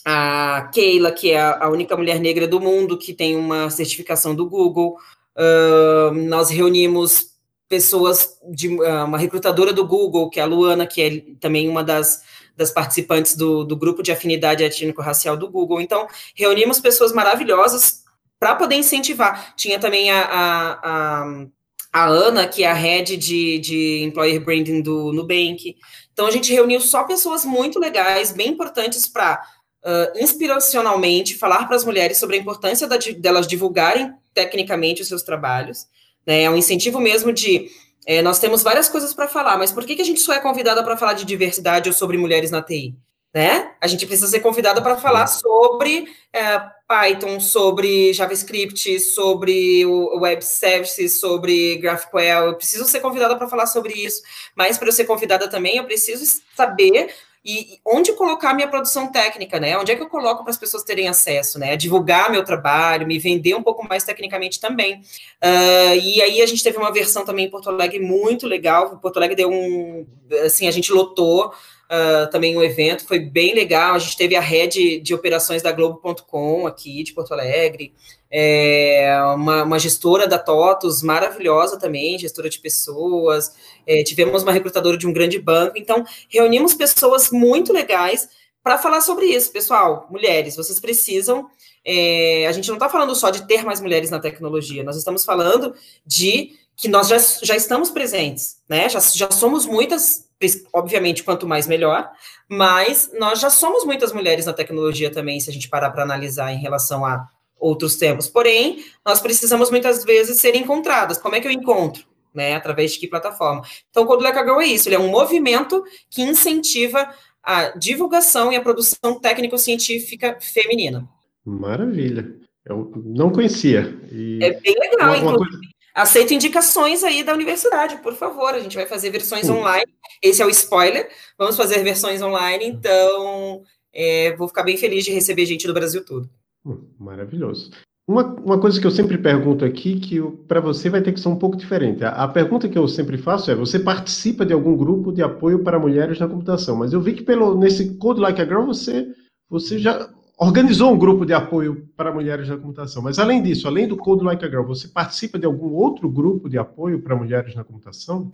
a 0.05 0.69
Keila, 0.73 1.11
que 1.11 1.31
é 1.31 1.41
a, 1.41 1.69
única 1.71 1.97
mulher 1.97 2.21
negra 2.21 2.47
do 2.47 2.61
mundo 2.61 2.99
que 2.99 3.15
tem 3.15 3.37
uma 3.37 3.71
certificação 3.71 4.35
do 4.35 4.47
Google. 4.47 4.97
Uh, 5.35 6.13
nós 6.29 6.51
reunimos 6.51 7.33
pessoas 7.69 8.39
de 8.51 8.69
uh, 8.69 9.05
uma 9.07 9.17
recrutadora 9.17 9.73
do 9.73 9.87
Google, 9.87 10.29
que 10.29 10.39
é 10.39 10.43
a 10.43 10.47
Luana, 10.47 10.87
que 10.87 11.01
é 11.01 11.21
também 11.41 11.67
uma 11.67 11.83
das, 11.83 12.23
das 12.55 12.71
participantes 12.71 13.35
do, 13.35 13.65
do 13.65 13.75
grupo 13.75 14.03
de 14.03 14.13
afinidade 14.13 14.63
étnico-racial 14.63 15.39
do 15.39 15.51
Google. 15.51 15.81
Então, 15.81 16.07
reunimos 16.37 16.79
pessoas 16.79 17.13
maravilhosas 17.13 18.04
para 18.45 18.57
poder 18.57 18.75
incentivar. 18.75 19.55
Tinha 19.57 19.79
também 19.79 20.11
a, 20.11 20.21
a, 20.21 20.73
a, 20.83 21.47
a, 21.91 22.05
Ana, 22.05 22.47
que 22.47 22.63
é 22.63 22.71
a 22.71 22.75
head 22.75 23.17
de, 23.17 23.59
de 23.59 24.03
employer 24.03 24.39
branding 24.39 24.83
do 24.83 25.15
Nubank. 25.15 25.75
Então, 26.13 26.27
a 26.27 26.31
gente 26.31 26.53
reuniu 26.53 26.79
só 26.79 27.05
pessoas 27.05 27.47
muito 27.47 27.79
legais, 27.79 28.33
bem 28.33 28.49
importantes 28.49 29.09
para 29.09 29.43
uh, 29.83 30.23
inspiracionalmente 30.23 31.39
falar 31.39 31.67
para 31.67 31.75
as 31.75 31.87
mulheres 31.87 32.19
sobre 32.19 32.37
a 32.37 32.39
importância 32.39 32.87
da, 32.87 32.99
delas 33.17 33.47
divulgarem 33.47 34.13
tecnicamente 34.35 35.01
os 35.01 35.09
seus 35.09 35.23
trabalhos. 35.23 35.87
Né? 36.27 36.43
É 36.43 36.51
um 36.51 36.57
incentivo 36.57 37.01
mesmo 37.01 37.33
de. 37.33 37.71
É, 38.07 38.21
nós 38.21 38.39
temos 38.39 38.63
várias 38.63 38.91
coisas 38.91 39.15
para 39.15 39.27
falar, 39.27 39.57
mas 39.57 39.73
por 39.73 39.87
que, 39.87 39.97
que 39.97 40.03
a 40.03 40.05
gente 40.05 40.21
só 40.21 40.35
é 40.35 40.39
convidada 40.39 40.85
para 40.85 40.99
falar 40.99 41.15
de 41.15 41.25
diversidade 41.25 41.89
ou 41.89 41.95
sobre 41.95 42.19
mulheres 42.19 42.51
na 42.51 42.61
TI? 42.61 42.95
Né? 43.35 43.73
A 43.81 43.89
gente 43.89 44.07
precisa 44.07 44.29
ser 44.29 44.39
convidada 44.39 44.81
para 44.81 44.97
falar 44.97 45.27
sobre 45.27 46.07
é, 46.33 46.61
Python, 46.87 47.41
sobre 47.41 48.13
JavaScript, 48.13 49.01
sobre 49.01 49.85
o 49.85 50.21
Web 50.21 50.45
Services, 50.45 51.19
sobre 51.19 51.77
GraphQL. 51.79 52.47
Eu 52.47 52.55
preciso 52.55 52.85
ser 52.85 53.01
convidada 53.01 53.35
para 53.37 53.49
falar 53.49 53.67
sobre 53.67 53.93
isso. 53.93 54.23
Mas 54.55 54.79
para 54.79 54.87
eu 54.87 54.93
ser 54.93 55.05
convidada 55.05 55.51
também, 55.51 55.79
eu 55.79 55.85
preciso 55.85 56.43
saber 56.57 57.13
e 57.45 57.79
onde 57.85 58.15
colocar 58.15 58.55
minha 58.55 58.69
produção 58.69 59.13
técnica, 59.13 59.61
né? 59.61 59.77
Onde 59.77 59.93
é 59.93 59.97
que 59.97 60.03
eu 60.03 60.09
coloco 60.09 60.43
para 60.43 60.51
as 60.51 60.57
pessoas 60.57 60.83
terem 60.83 61.09
acesso, 61.09 61.59
né? 61.59 61.77
Divulgar 61.77 62.31
meu 62.31 62.43
trabalho, 62.43 63.07
me 63.07 63.19
vender 63.19 63.55
um 63.55 63.63
pouco 63.63 63.87
mais 63.87 64.03
tecnicamente 64.03 64.59
também. 64.59 65.03
Uh, 65.43 65.95
e 66.03 66.23
aí 66.23 66.41
a 66.41 66.47
gente 66.47 66.63
teve 66.63 66.79
uma 66.79 66.91
versão 66.91 67.23
também 67.23 67.47
em 67.47 67.51
Porto 67.51 67.69
Alegre 67.69 68.01
muito 68.01 68.47
legal. 68.47 68.97
Porto 68.97 69.19
Alegre 69.19 69.37
deu 69.37 69.51
um, 69.51 70.07
assim, 70.43 70.67
a 70.67 70.71
gente 70.71 70.91
lotou 70.91 71.53
uh, 71.91 72.31
também 72.31 72.57
um 72.57 72.63
evento, 72.63 73.07
foi 73.07 73.19
bem 73.19 73.55
legal. 73.55 73.95
A 73.95 73.99
gente 73.99 74.17
teve 74.17 74.37
a 74.37 74.41
rede 74.41 75.01
de 75.01 75.15
operações 75.15 75.63
da 75.63 75.73
Globo.com 75.73 76.67
aqui 76.67 77.03
de 77.03 77.13
Porto 77.13 77.33
Alegre, 77.33 77.95
é, 78.31 79.17
uma, 79.35 79.63
uma, 79.63 79.79
gestora 79.79 80.27
da 80.27 80.39
TOTOS 80.39 81.03
maravilhosa 81.03 81.79
também, 81.79 82.19
gestora 82.19 82.51
de 82.51 82.59
pessoas. 82.59 83.55
É, 83.87 84.03
tivemos 84.03 84.43
uma 84.43 84.53
recrutadora 84.53 84.97
de 84.97 85.07
um 85.07 85.13
grande 85.13 85.39
banco. 85.39 85.79
Então, 85.79 86.05
reunimos 86.29 86.75
pessoas 86.75 87.31
muito 87.31 87.73
legais 87.73 88.29
para 88.63 88.79
falar 88.79 89.03
sobre 89.03 89.27
isso, 89.27 89.53
pessoal. 89.53 90.09
Mulheres, 90.11 90.57
vocês 90.57 90.81
precisam. 90.81 91.49
É, 91.85 92.47
a 92.49 92.53
gente 92.53 92.67
não 92.69 92.77
está 92.77 92.89
falando 92.89 93.15
só 93.15 93.31
de 93.31 93.47
ter 93.47 93.63
mais 93.63 93.81
mulheres 93.81 94.11
na 94.11 94.19
tecnologia, 94.19 94.83
nós 94.83 94.97
estamos 94.97 95.25
falando 95.25 95.75
de 96.05 96.53
que 96.77 96.89
nós 96.89 97.09
já, 97.09 97.19
já 97.19 97.55
estamos 97.55 97.91
presentes, 97.91 98.57
né? 98.69 98.89
Já, 98.89 98.99
já 98.99 99.31
somos 99.31 99.67
muitas 99.67 100.24
obviamente, 100.73 101.23
quanto 101.23 101.47
mais 101.47 101.67
melhor, 101.67 102.11
mas 102.49 103.11
nós 103.19 103.41
já 103.41 103.51
somos 103.51 103.85
muitas 103.85 104.13
mulheres 104.13 104.47
na 104.47 104.53
tecnologia 104.53 105.11
também, 105.11 105.41
se 105.41 105.51
a 105.51 105.53
gente 105.53 105.69
parar 105.69 105.91
para 105.91 106.03
analisar 106.03 106.53
em 106.53 106.59
relação 106.59 107.05
a 107.05 107.29
outros 107.59 107.97
tempos. 107.97 108.29
Porém, 108.29 108.85
nós 109.05 109.21
precisamos 109.21 109.71
muitas 109.71 110.05
vezes 110.05 110.39
ser 110.39 110.55
encontradas. 110.55 111.19
Como 111.19 111.35
é 111.35 111.41
que 111.41 111.49
eu 111.49 111.53
encontro? 111.53 112.05
Né, 112.35 112.57
através 112.57 112.93
de 112.93 112.99
que 112.99 113.07
plataforma? 113.07 113.63
Então, 113.89 114.03
o 114.03 114.07
Code 114.07 114.25
Like 114.25 114.37
a 114.37 114.43
Girl 114.43 114.61
é 114.61 114.67
isso, 114.67 114.89
ele 114.89 114.97
é 114.97 114.99
um 114.99 115.09
movimento 115.09 115.85
que 116.11 116.21
incentiva 116.21 117.09
a 117.41 117.69
divulgação 117.79 118.53
e 118.53 118.57
a 118.57 118.61
produção 118.61 119.21
técnico-científica 119.21 120.37
feminina. 120.41 121.09
Maravilha. 121.45 122.35
Eu 122.65 122.91
não 122.97 123.31
conhecia. 123.31 123.97
E 124.11 124.39
é 124.43 124.59
bem 124.59 124.75
legal, 124.81 125.11
uma, 125.11 125.31
uma 125.31 125.37
coisa... 125.37 125.61
Aceito 125.95 126.35
indicações 126.35 127.05
aí 127.05 127.23
da 127.23 127.33
universidade, 127.33 127.99
por 127.99 128.15
favor. 128.15 128.53
A 128.53 128.59
gente 128.59 128.77
vai 128.77 128.85
fazer 128.85 129.11
versões 129.11 129.49
online. 129.49 129.87
Esse 130.21 130.43
é 130.43 130.47
o 130.47 130.51
spoiler. 130.51 131.09
Vamos 131.39 131.57
fazer 131.57 131.85
versões 131.85 132.21
online, 132.21 132.67
então 132.67 133.63
é, 133.95 134.35
vou 134.37 134.49
ficar 134.49 134.65
bem 134.65 134.77
feliz 134.77 135.05
de 135.05 135.13
receber 135.13 135.47
gente 135.47 135.67
do 135.67 135.73
Brasil 135.73 136.05
todo. 136.05 136.29
Hum, 136.67 136.89
maravilhoso. 136.99 137.71
Uma, 138.07 138.25
uma 138.41 138.61
coisa 138.61 138.79
que 138.79 138.87
eu 138.87 138.91
sempre 138.91 139.17
pergunto 139.17 139.65
aqui, 139.65 139.99
que 139.99 140.21
para 140.47 140.61
você 140.61 140.91
vai 140.91 141.01
ter 141.01 141.13
que 141.13 141.21
ser 141.21 141.29
um 141.29 141.39
pouco 141.39 141.57
diferente. 141.57 142.05
A, 142.05 142.11
a, 142.11 142.29
pergunta 142.29 142.69
que 142.69 142.77
eu 142.77 142.87
sempre 142.87 143.17
faço 143.17 143.51
é: 143.51 143.55
você 143.55 143.79
participa 143.79 144.45
de 144.45 144.53
algum 144.53 144.77
grupo 144.77 145.13
de 145.13 145.23
apoio 145.23 145.63
para 145.63 145.79
mulheres 145.79 146.19
na 146.19 146.29
computação? 146.29 146.77
Mas 146.77 146.93
eu 146.93 147.01
vi 147.01 147.15
que 147.15 147.23
pelo 147.23 147.57
nesse 147.57 147.97
Code 147.97 148.21
Like 148.21 148.43
a 148.43 148.45
Girl 148.45 148.67
você, 148.67 149.07
você 149.49 149.79
já 149.79 150.11
organizou 150.39 150.93
um 150.93 150.99
grupo 150.99 151.25
de 151.25 151.33
apoio 151.33 151.89
para 151.97 152.13
mulheres 152.13 152.49
na 152.49 152.57
computação. 152.57 153.03
Mas 153.03 153.19
além 153.19 153.43
disso, 153.43 153.69
além 153.69 153.87
do 153.87 153.97
Code 153.97 154.25
Like 154.25 154.45
a 154.45 154.49
Girl, 154.49 154.65
você 154.65 154.89
participa 154.89 155.39
de 155.39 155.47
algum 155.47 155.73
outro 155.73 156.09
grupo 156.09 156.49
de 156.49 156.59
apoio 156.59 157.01
para 157.01 157.17
mulheres 157.17 157.55
na 157.55 157.65
computação? 157.65 158.31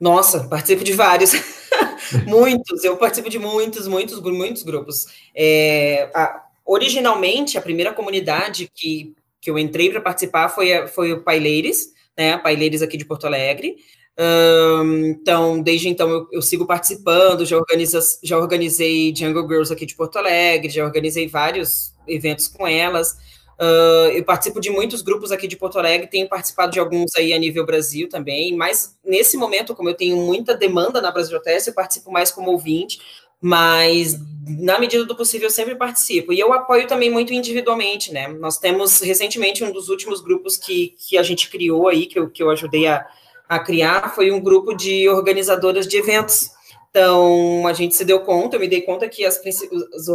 Nossa, 0.00 0.48
participo 0.48 0.82
de 0.82 0.92
vários. 0.92 1.32
muitos, 2.26 2.82
eu 2.84 2.96
participo 2.96 3.30
de 3.30 3.38
muitos, 3.38 3.86
muitos, 3.86 4.20
muitos 4.20 4.62
grupos. 4.62 5.06
É, 5.34 6.10
a, 6.14 6.42
originalmente, 6.64 7.58
a 7.58 7.62
primeira 7.62 7.92
comunidade 7.92 8.70
que, 8.74 9.14
que 9.40 9.50
eu 9.50 9.58
entrei 9.58 9.90
para 9.90 10.00
participar 10.00 10.48
foi, 10.48 10.86
foi 10.88 11.12
o 11.12 11.22
Paileires, 11.22 11.92
né? 12.16 12.36
Paileires 12.38 12.82
aqui 12.82 12.96
de 12.96 13.04
Porto 13.04 13.26
Alegre. 13.26 13.76
Então, 14.18 15.62
desde 15.62 15.88
então 15.88 16.08
eu, 16.08 16.28
eu, 16.32 16.42
sigo 16.42 16.66
participando, 16.66 17.46
já, 17.46 17.56
organiza, 17.56 18.00
já 18.22 18.38
organizei 18.38 19.14
Jungle 19.14 19.48
Girls 19.48 19.72
aqui 19.72 19.86
de 19.86 19.94
Porto 19.94 20.16
Alegre, 20.16 20.68
já 20.68 20.84
organizei 20.84 21.26
vários 21.26 21.94
eventos 22.06 22.46
com 22.46 22.66
elas. 22.66 23.16
Uh, 23.58 24.10
eu 24.12 24.24
participo 24.24 24.60
de 24.60 24.70
muitos 24.70 25.02
grupos 25.02 25.30
aqui 25.30 25.46
de 25.46 25.56
Porto 25.56 25.78
Alegre, 25.78 26.08
tenho 26.08 26.28
participado 26.28 26.72
de 26.72 26.80
alguns 26.80 27.14
aí 27.16 27.32
a 27.32 27.38
nível 27.38 27.64
Brasil 27.64 28.08
também, 28.08 28.56
mas 28.56 28.98
nesse 29.04 29.36
momento, 29.36 29.74
como 29.74 29.88
eu 29.88 29.94
tenho 29.94 30.16
muita 30.16 30.54
demanda 30.54 31.00
na 31.00 31.10
Brasil 31.10 31.40
Teste, 31.40 31.68
eu 31.68 31.74
participo 31.74 32.10
mais 32.10 32.30
como 32.30 32.50
ouvinte, 32.50 32.98
mas 33.40 34.18
na 34.46 34.78
medida 34.78 35.04
do 35.04 35.16
possível 35.16 35.46
eu 35.46 35.50
sempre 35.50 35.76
participo. 35.76 36.32
E 36.32 36.40
eu 36.40 36.52
apoio 36.52 36.86
também 36.86 37.10
muito 37.10 37.32
individualmente, 37.32 38.12
né? 38.12 38.28
Nós 38.28 38.58
temos 38.58 39.00
recentemente 39.00 39.62
um 39.62 39.72
dos 39.72 39.88
últimos 39.88 40.20
grupos 40.20 40.56
que, 40.56 40.94
que 40.98 41.16
a 41.16 41.22
gente 41.22 41.48
criou 41.48 41.88
aí, 41.88 42.06
que 42.06 42.18
eu, 42.18 42.28
que 42.30 42.42
eu 42.42 42.50
ajudei 42.50 42.86
a, 42.86 43.06
a 43.52 43.58
criar 43.58 44.14
foi 44.14 44.32
um 44.32 44.40
grupo 44.40 44.74
de 44.74 45.06
organizadoras 45.10 45.86
de 45.86 45.98
eventos. 45.98 46.50
Então, 46.88 47.66
a 47.66 47.72
gente 47.74 47.94
se 47.94 48.02
deu 48.02 48.20
conta, 48.20 48.56
eu 48.56 48.60
me 48.60 48.66
dei 48.66 48.80
conta 48.80 49.06
que 49.08 49.26
as, 49.26 49.38
as 49.94 50.08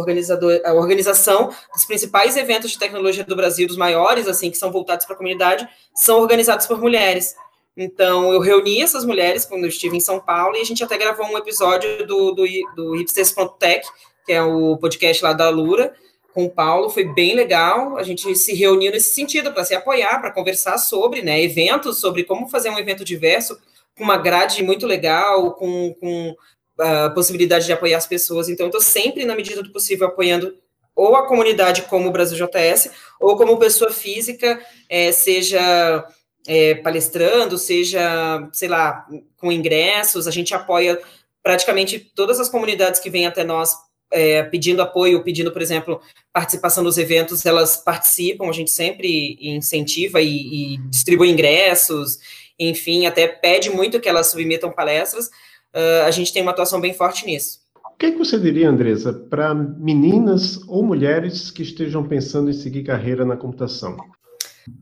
a 0.64 0.72
organização 0.74 1.52
dos 1.72 1.84
principais 1.84 2.36
eventos 2.36 2.72
de 2.72 2.78
tecnologia 2.78 3.22
do 3.22 3.36
Brasil, 3.36 3.68
dos 3.68 3.76
maiores, 3.76 4.26
assim, 4.26 4.50
que 4.50 4.58
são 4.58 4.72
voltados 4.72 5.06
para 5.06 5.14
a 5.14 5.16
comunidade, 5.16 5.68
são 5.94 6.20
organizados 6.20 6.66
por 6.66 6.80
mulheres. 6.80 7.36
Então, 7.76 8.32
eu 8.32 8.40
reuni 8.40 8.82
essas 8.82 9.04
mulheres 9.04 9.44
quando 9.44 9.62
eu 9.62 9.68
estive 9.68 9.96
em 9.96 10.00
São 10.00 10.18
Paulo 10.18 10.56
e 10.56 10.60
a 10.60 10.64
gente 10.64 10.82
até 10.82 10.98
gravou 10.98 11.26
um 11.26 11.38
episódio 11.38 12.04
do, 12.08 12.32
do, 12.32 12.44
do 12.74 12.96
Hipsters.tech, 12.96 13.86
que 14.26 14.32
é 14.32 14.42
o 14.42 14.76
podcast 14.78 15.22
lá 15.22 15.32
da 15.32 15.48
Lura, 15.48 15.94
com 16.38 16.44
o 16.44 16.50
Paulo, 16.50 16.88
foi 16.88 17.02
bem 17.02 17.34
legal. 17.34 17.96
A 17.96 18.04
gente 18.04 18.32
se 18.36 18.54
reuniu 18.54 18.92
nesse 18.92 19.12
sentido 19.12 19.52
para 19.52 19.64
se 19.64 19.74
apoiar, 19.74 20.20
para 20.20 20.30
conversar 20.30 20.78
sobre 20.78 21.20
né, 21.20 21.42
eventos, 21.42 21.98
sobre 21.98 22.22
como 22.22 22.48
fazer 22.48 22.70
um 22.70 22.78
evento 22.78 23.04
diverso, 23.04 23.58
com 23.96 24.04
uma 24.04 24.16
grade 24.16 24.62
muito 24.62 24.86
legal, 24.86 25.54
com, 25.54 25.92
com 25.94 26.36
a 26.78 27.06
ah, 27.06 27.10
possibilidade 27.10 27.66
de 27.66 27.72
apoiar 27.72 27.98
as 27.98 28.06
pessoas. 28.06 28.48
Então, 28.48 28.66
estou 28.66 28.80
sempre, 28.80 29.24
na 29.24 29.34
medida 29.34 29.64
do 29.64 29.72
possível, 29.72 30.06
apoiando 30.06 30.56
ou 30.94 31.16
a 31.16 31.26
comunidade 31.26 31.82
como 31.82 32.08
o 32.08 32.12
Brasil 32.12 32.46
JS, 32.46 32.92
ou 33.18 33.36
como 33.36 33.58
pessoa 33.58 33.90
física, 33.90 34.64
é, 34.88 35.10
seja 35.10 36.06
é, 36.46 36.76
palestrando, 36.76 37.58
seja, 37.58 38.48
sei 38.52 38.68
lá, 38.68 39.08
com 39.38 39.50
ingressos. 39.50 40.28
A 40.28 40.30
gente 40.30 40.54
apoia 40.54 41.00
praticamente 41.42 41.98
todas 41.98 42.38
as 42.38 42.48
comunidades 42.48 43.00
que 43.00 43.10
vêm 43.10 43.26
até 43.26 43.42
nós 43.42 43.87
é, 44.10 44.42
pedindo 44.42 44.82
apoio, 44.82 45.22
pedindo, 45.22 45.52
por 45.52 45.62
exemplo, 45.62 46.00
participação 46.32 46.82
nos 46.82 46.98
eventos, 46.98 47.44
elas 47.44 47.76
participam, 47.76 48.48
a 48.48 48.52
gente 48.52 48.70
sempre 48.70 49.38
incentiva 49.40 50.20
e, 50.20 50.74
e 50.74 50.78
distribui 50.88 51.30
ingressos, 51.30 52.18
enfim, 52.58 53.06
até 53.06 53.28
pede 53.28 53.70
muito 53.70 54.00
que 54.00 54.08
elas 54.08 54.30
submetam 54.30 54.70
palestras, 54.70 55.26
uh, 55.26 56.06
a 56.06 56.10
gente 56.10 56.32
tem 56.32 56.42
uma 56.42 56.50
atuação 56.50 56.80
bem 56.80 56.92
forte 56.92 57.24
nisso. 57.26 57.60
O 57.94 57.98
que, 57.98 58.06
é 58.06 58.10
que 58.12 58.18
você 58.18 58.38
diria, 58.38 58.68
Andressa, 58.68 59.12
para 59.12 59.52
meninas 59.54 60.60
ou 60.68 60.84
mulheres 60.84 61.50
que 61.50 61.62
estejam 61.62 62.06
pensando 62.06 62.48
em 62.48 62.52
seguir 62.52 62.84
carreira 62.84 63.24
na 63.24 63.36
computação? 63.36 63.96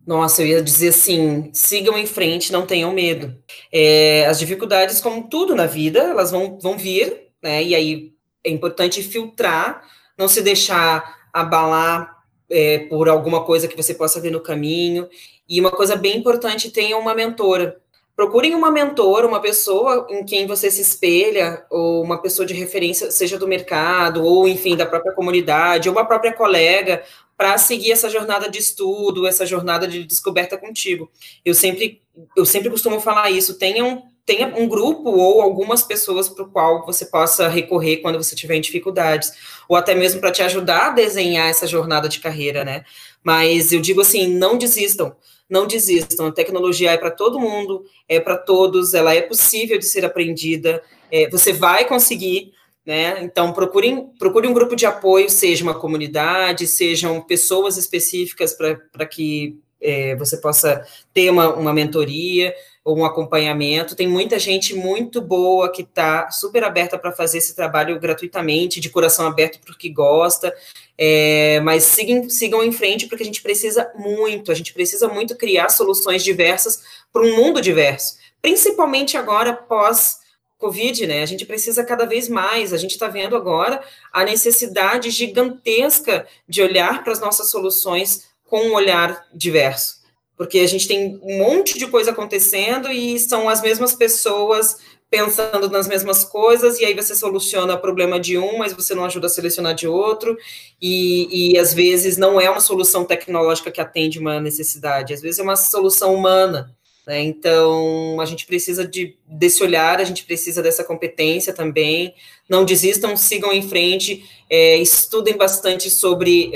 Nossa, 0.07 0.43
eu 0.43 0.49
ia 0.49 0.63
dizer 0.63 0.89
assim: 0.89 1.49
sigam 1.53 1.97
em 1.97 2.07
frente, 2.07 2.53
não 2.53 2.67
tenham 2.67 2.93
medo. 2.93 3.35
É, 3.73 4.27
as 4.27 4.39
dificuldades, 4.39 5.01
como 5.01 5.29
tudo 5.29 5.55
na 5.55 5.65
vida, 5.65 6.01
elas 6.01 6.31
vão, 6.31 6.59
vão 6.61 6.77
vir, 6.77 7.29
né? 7.43 7.63
E 7.63 7.75
aí 7.75 8.16
é 8.47 8.51
importante 8.51 9.03
filtrar, 9.03 9.83
não 10.17 10.29
se 10.29 10.41
deixar 10.41 11.29
abalar 11.33 12.17
é, 12.49 12.79
por 12.89 13.09
alguma 13.09 13.45
coisa 13.45 13.69
que 13.69 13.77
você 13.77 13.93
possa 13.93 14.21
ver 14.21 14.31
no 14.31 14.41
caminho. 14.41 15.09
E 15.49 15.61
uma 15.61 15.71
coisa 15.71 15.97
bem 15.97 16.17
importante, 16.17 16.71
tenha 16.71 16.97
uma 16.97 17.15
mentora. 17.15 17.81
Procurem 18.15 18.55
uma 18.55 18.71
mentora, 18.71 19.27
uma 19.27 19.41
pessoa 19.41 20.07
em 20.09 20.25
quem 20.25 20.47
você 20.47 20.71
se 20.71 20.81
espelha, 20.81 21.67
ou 21.69 22.03
uma 22.03 22.23
pessoa 22.23 22.47
de 22.47 22.55
referência, 22.55 23.11
seja 23.11 23.39
do 23.39 23.47
mercado, 23.47 24.25
ou 24.25 24.49
enfim, 24.49 24.75
da 24.75 24.87
própria 24.87 25.13
comunidade, 25.13 25.89
ou 25.89 25.95
uma 25.95 26.07
própria 26.07 26.33
colega, 26.33 27.03
para 27.37 27.59
seguir 27.59 27.93
essa 27.93 28.09
jornada 28.09 28.49
de 28.49 28.59
estudo, 28.59 29.27
essa 29.27 29.45
jornada 29.45 29.87
de 29.87 30.05
descoberta 30.05 30.57
contigo. 30.57 31.11
Eu 31.45 31.53
sempre, 31.53 32.01
eu 32.35 32.47
sempre 32.47 32.71
costumo 32.71 33.01
falar 33.01 33.31
isso. 33.31 33.59
Tenham 33.59 34.05
tenha 34.27 34.49
um 34.49 34.67
grupo 34.69 35.09
ou 35.09 35.41
algumas 35.41 35.85
pessoas 35.85 36.29
para 36.29 36.43
o 36.43 36.51
qual 36.51 36.85
você 36.85 37.07
possa 37.07 37.47
recorrer 37.47 37.99
quando 37.99 38.23
você 38.23 38.35
tiver 38.35 38.59
dificuldades, 38.59 39.33
ou 39.69 39.77
até 39.77 39.95
mesmo 39.95 40.21
para 40.21 40.33
te 40.33 40.43
ajudar 40.43 40.89
a 40.89 40.91
desenhar 40.91 41.49
essa 41.49 41.67
jornada 41.67 42.09
de 42.09 42.19
carreira, 42.19 42.65
né? 42.65 42.85
Mas 43.23 43.73
eu 43.73 43.81
digo 43.81 44.01
assim, 44.01 44.27
não 44.27 44.59
desistam, 44.59 45.15
não 45.49 45.65
desistam. 45.65 46.27
A 46.27 46.33
tecnologia 46.33 46.91
é 46.91 46.97
para 46.97 47.13
todo 47.13 47.39
mundo, 47.39 47.85
é 48.09 48.19
para 48.19 48.37
todos, 48.37 48.95
ela 48.95 49.15
é 49.15 49.23
possível 49.23 49.79
de 49.79 49.85
ser 49.85 50.05
aprendida, 50.05 50.83
é, 51.11 51.31
você 51.31 51.53
vai 51.53 51.85
conseguir, 51.85 52.53
né? 52.85 53.23
Então 53.23 53.53
procure 53.53 53.89
um 53.93 54.53
grupo 54.53 54.75
de 54.75 54.87
apoio, 54.87 55.31
seja 55.31 55.63
uma 55.63 55.75
comunidade, 55.75 56.67
sejam 56.67 57.21
pessoas 57.21 57.77
específicas 57.77 58.53
para 58.55 59.07
que 59.07 59.57
é, 59.81 60.17
você 60.17 60.37
possa 60.39 60.85
ter 61.15 61.31
uma, 61.31 61.55
uma 61.55 61.73
mentoria 61.73 62.53
um 62.95 63.05
acompanhamento. 63.05 63.97
Tem 63.97 64.07
muita 64.07 64.39
gente 64.39 64.75
muito 64.75 65.21
boa 65.21 65.71
que 65.73 65.83
está 65.83 66.31
super 66.31 66.63
aberta 66.63 66.97
para 66.97 67.11
fazer 67.11 67.39
esse 67.39 67.55
trabalho 67.55 67.99
gratuitamente, 67.99 68.79
de 68.79 68.91
coração 68.91 69.27
aberto 69.27 69.59
para 69.59 69.73
o 69.73 69.77
que 69.77 69.89
gosta. 69.89 70.55
É, 70.97 71.61
mas 71.61 71.83
sigam, 71.83 72.31
sigam 72.31 72.63
em 72.63 72.71
frente, 72.71 73.07
porque 73.07 73.25
a 73.25 73.27
gente 73.27 73.43
precisa 73.43 73.91
muito, 73.97 74.53
a 74.53 74.55
gente 74.55 74.73
precisa 74.73 75.09
muito 75.09 75.35
criar 75.37 75.69
soluções 75.69 76.23
diversas 76.23 76.81
para 77.13 77.23
um 77.23 77.37
mundo 77.37 77.61
diverso, 77.61 78.19
principalmente 78.41 79.17
agora 79.17 79.53
pós. 79.53 80.25
Covid, 80.59 81.07
né? 81.07 81.21
A 81.21 81.27
gente 81.27 81.45
precisa 81.45 81.85
cada 81.85 82.07
vez 82.07 82.31
mais. 82.31 82.73
A 82.73 82.79
gente 82.79 82.93
está 82.93 83.09
vendo 83.09 83.37
agora 83.37 83.79
a 84.11 84.25
necessidade 84.25 85.11
gigantesca 85.11 86.27
de 86.49 86.63
olhar 86.63 87.05
para 87.05 87.13
as 87.13 87.21
nossas 87.21 87.51
soluções 87.51 88.29
com 88.43 88.69
um 88.69 88.73
olhar 88.73 89.27
diverso 89.35 90.06
porque 90.37 90.59
a 90.59 90.67
gente 90.67 90.87
tem 90.87 91.19
um 91.23 91.39
monte 91.39 91.79
de 91.79 91.87
coisa 91.87 92.11
acontecendo 92.11 92.91
e 92.91 93.19
são 93.19 93.49
as 93.49 93.63
mesmas 93.63 93.95
pessoas 93.95 94.77
pensando 95.09 95.71
nas 95.71 95.87
mesmas 95.87 96.25
coisas, 96.25 96.81
e 96.81 96.85
aí 96.85 96.93
você 96.93 97.15
soluciona 97.15 97.75
o 97.75 97.81
problema 97.81 98.19
de 98.19 98.37
um, 98.37 98.59
mas 98.59 98.73
você 98.73 98.95
não 98.95 99.05
ajuda 99.05 99.29
a 99.29 99.31
selecionar 99.31 99.75
de 99.75 99.87
outro, 99.87 100.37
e, 100.83 101.53
e 101.53 101.59
às 101.59 101.73
vezes 101.73 102.17
não 102.17 102.41
é 102.41 102.51
uma 102.51 102.61
solução 102.61 103.05
tecnológica 103.05 103.71
que 103.71 103.81
atende 103.81 104.19
uma 104.19 104.41
necessidade, 104.41 105.15
às 105.15 105.23
vezes 105.23 105.39
é 105.39 105.43
uma 105.43 105.57
solução 105.57 106.13
humana. 106.13 106.77
Né? 107.07 107.23
Então, 107.23 108.21
a 108.21 108.25
gente 108.25 108.47
precisa 108.47 108.87
de, 108.87 109.17
desse 109.27 109.63
olhar, 109.63 110.01
a 110.01 110.05
gente 110.05 110.25
precisa 110.25 110.61
dessa 110.61 110.83
competência 110.83 111.53
também. 111.53 112.13
Não 112.49 112.65
desistam, 112.65 113.17
sigam 113.17 113.53
em 113.53 113.63
frente, 113.63 114.29
é, 114.51 114.77
estudem 114.79 115.37
bastante 115.37 115.89
sobre. 115.89 116.51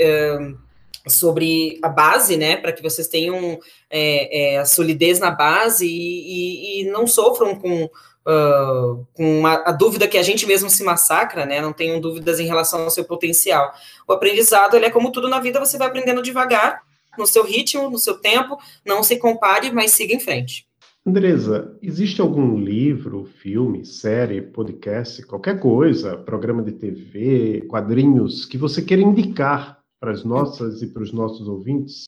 Sobre 1.07 1.79
a 1.81 1.89
base, 1.89 2.37
né, 2.37 2.55
para 2.55 2.71
que 2.71 2.81
vocês 2.81 3.07
tenham 3.07 3.59
é, 3.89 4.53
é, 4.53 4.57
a 4.59 4.65
solidez 4.65 5.19
na 5.19 5.31
base 5.31 5.87
e, 5.87 5.89
e, 5.89 6.81
e 6.81 6.91
não 6.91 7.07
sofram 7.07 7.55
com, 7.55 7.85
uh, 7.85 9.07
com 9.13 9.45
a, 9.45 9.69
a, 9.69 9.71
dúvida 9.71 10.07
que 10.07 10.17
a 10.17 10.23
gente 10.23 10.45
mesmo 10.45 10.69
se 10.69 10.83
massacra, 10.83 11.45
né, 11.45 11.59
não 11.59 11.73
tenham 11.73 11.99
dúvidas 11.99 12.39
em 12.39 12.45
relação 12.45 12.83
ao 12.83 12.89
seu 12.89 13.03
potencial. 13.03 13.73
O 14.07 14.13
aprendizado, 14.13 14.75
ele 14.75 14.85
é 14.85 14.91
como 14.91 15.11
tudo 15.11 15.27
na 15.27 15.39
vida, 15.39 15.59
você 15.59 15.77
vai 15.77 15.87
aprendendo 15.87 16.21
devagar, 16.21 16.83
no 17.17 17.27
seu 17.27 17.43
ritmo, 17.43 17.89
no 17.89 17.97
seu 17.97 18.17
tempo, 18.17 18.57
não 18.85 19.03
se 19.03 19.17
compare, 19.17 19.71
mas 19.71 19.91
siga 19.91 20.13
em 20.13 20.19
frente. 20.19 20.65
Andresa, 21.05 21.75
existe 21.81 22.21
algum 22.21 22.57
livro, 22.57 23.27
filme, 23.41 23.83
série, 23.83 24.39
podcast, 24.39 25.23
qualquer 25.23 25.59
coisa, 25.59 26.15
programa 26.15 26.61
de 26.61 26.73
TV, 26.73 27.65
quadrinhos 27.67 28.45
que 28.45 28.57
você 28.57 28.83
queira 28.83 29.01
indicar 29.01 29.80
para 30.01 30.11
as 30.11 30.23
nossas 30.23 30.81
e 30.81 30.87
para 30.87 31.03
os 31.03 31.13
nossos 31.13 31.47
ouvintes? 31.47 32.05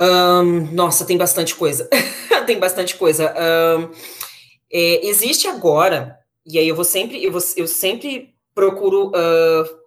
Um, 0.00 0.72
nossa, 0.72 1.04
tem 1.04 1.18
bastante 1.18 1.54
coisa. 1.54 1.86
tem 2.46 2.58
bastante 2.58 2.96
coisa. 2.96 3.32
Um, 3.32 3.90
é, 4.72 5.06
existe 5.06 5.46
agora, 5.46 6.18
e 6.46 6.58
aí 6.58 6.66
eu 6.66 6.74
vou 6.74 6.84
sempre, 6.84 7.22
eu, 7.22 7.30
vou, 7.30 7.42
eu 7.56 7.66
sempre 7.66 8.34
procuro 8.54 9.08
uh, 9.08 9.80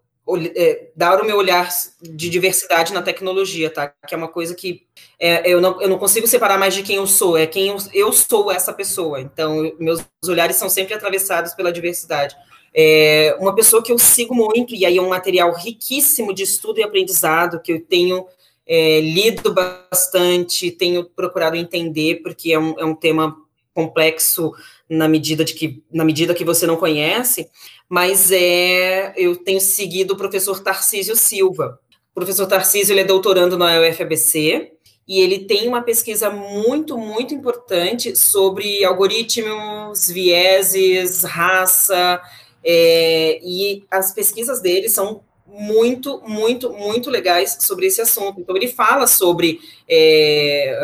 dar 0.95 1.19
o 1.19 1.25
meu 1.25 1.37
olhar 1.37 1.67
de 1.99 2.29
diversidade 2.29 2.93
na 2.93 3.01
tecnologia, 3.01 3.71
tá? 3.71 3.91
Que 4.07 4.13
é 4.13 4.17
uma 4.17 4.27
coisa 4.27 4.53
que 4.53 4.85
é, 5.19 5.49
eu, 5.49 5.59
não, 5.59 5.81
eu 5.81 5.89
não 5.89 5.97
consigo 5.97 6.27
separar 6.27 6.59
mais 6.59 6.75
de 6.75 6.83
quem 6.83 6.97
eu 6.97 7.07
sou, 7.07 7.35
é 7.35 7.47
quem 7.47 7.69
eu, 7.69 7.77
eu 7.93 8.13
sou 8.13 8.51
essa 8.51 8.71
pessoa. 8.71 9.19
Então, 9.19 9.65
eu, 9.65 9.75
meus 9.79 10.05
olhares 10.27 10.55
são 10.57 10.69
sempre 10.69 10.93
atravessados 10.93 11.55
pela 11.55 11.73
diversidade. 11.73 12.35
É, 12.75 13.35
uma 13.39 13.53
pessoa 13.53 13.83
que 13.83 13.91
eu 13.91 13.99
sigo 13.99 14.33
muito, 14.33 14.73
e 14.73 14.85
aí 14.85 14.97
é 14.97 15.01
um 15.01 15.09
material 15.09 15.53
riquíssimo 15.53 16.33
de 16.33 16.43
estudo 16.43 16.79
e 16.79 16.83
aprendizado, 16.83 17.61
que 17.61 17.71
eu 17.71 17.81
tenho 17.81 18.25
é, 18.65 18.99
lido 19.01 19.53
bastante, 19.53 20.71
tenho 20.71 21.05
procurado 21.05 21.55
entender, 21.55 22.21
porque 22.23 22.51
é 22.53 22.59
um, 22.59 22.79
é 22.79 22.85
um 22.85 22.95
tema 22.95 23.37
complexo 23.73 24.51
na 24.89 25.07
medida 25.07 25.43
de 25.43 25.53
que 25.53 25.83
na 25.91 26.05
medida 26.05 26.33
que 26.33 26.45
você 26.45 26.67
não 26.67 26.77
conhece, 26.77 27.49
mas 27.89 28.31
é 28.31 29.13
eu 29.17 29.35
tenho 29.35 29.59
seguido 29.59 30.13
o 30.13 30.17
professor 30.17 30.59
Tarcísio 30.61 31.15
Silva. 31.15 31.79
O 32.11 32.13
professor 32.13 32.45
Tarcísio 32.45 32.93
ele 32.93 33.01
é 33.01 33.05
doutorando 33.05 33.57
na 33.57 33.79
UFABC 33.81 34.71
e 35.07 35.19
ele 35.19 35.39
tem 35.39 35.67
uma 35.67 35.81
pesquisa 35.81 36.29
muito 36.29 36.97
muito 36.97 37.33
importante 37.33 38.15
sobre 38.15 38.85
algoritmos, 38.85 40.07
vieses, 40.07 41.23
raça, 41.23 42.21
é, 42.63 43.39
e 43.43 43.83
as 43.91 44.13
pesquisas 44.13 44.61
dele 44.61 44.89
são 44.89 45.23
muito, 45.53 46.19
muito, 46.25 46.71
muito 46.71 47.09
legais 47.11 47.57
sobre 47.61 47.85
esse 47.85 48.01
assunto. 48.01 48.41
Então, 48.41 48.55
ele 48.55 48.67
fala 48.67 49.05
sobre 49.05 49.59
é, 49.87 50.75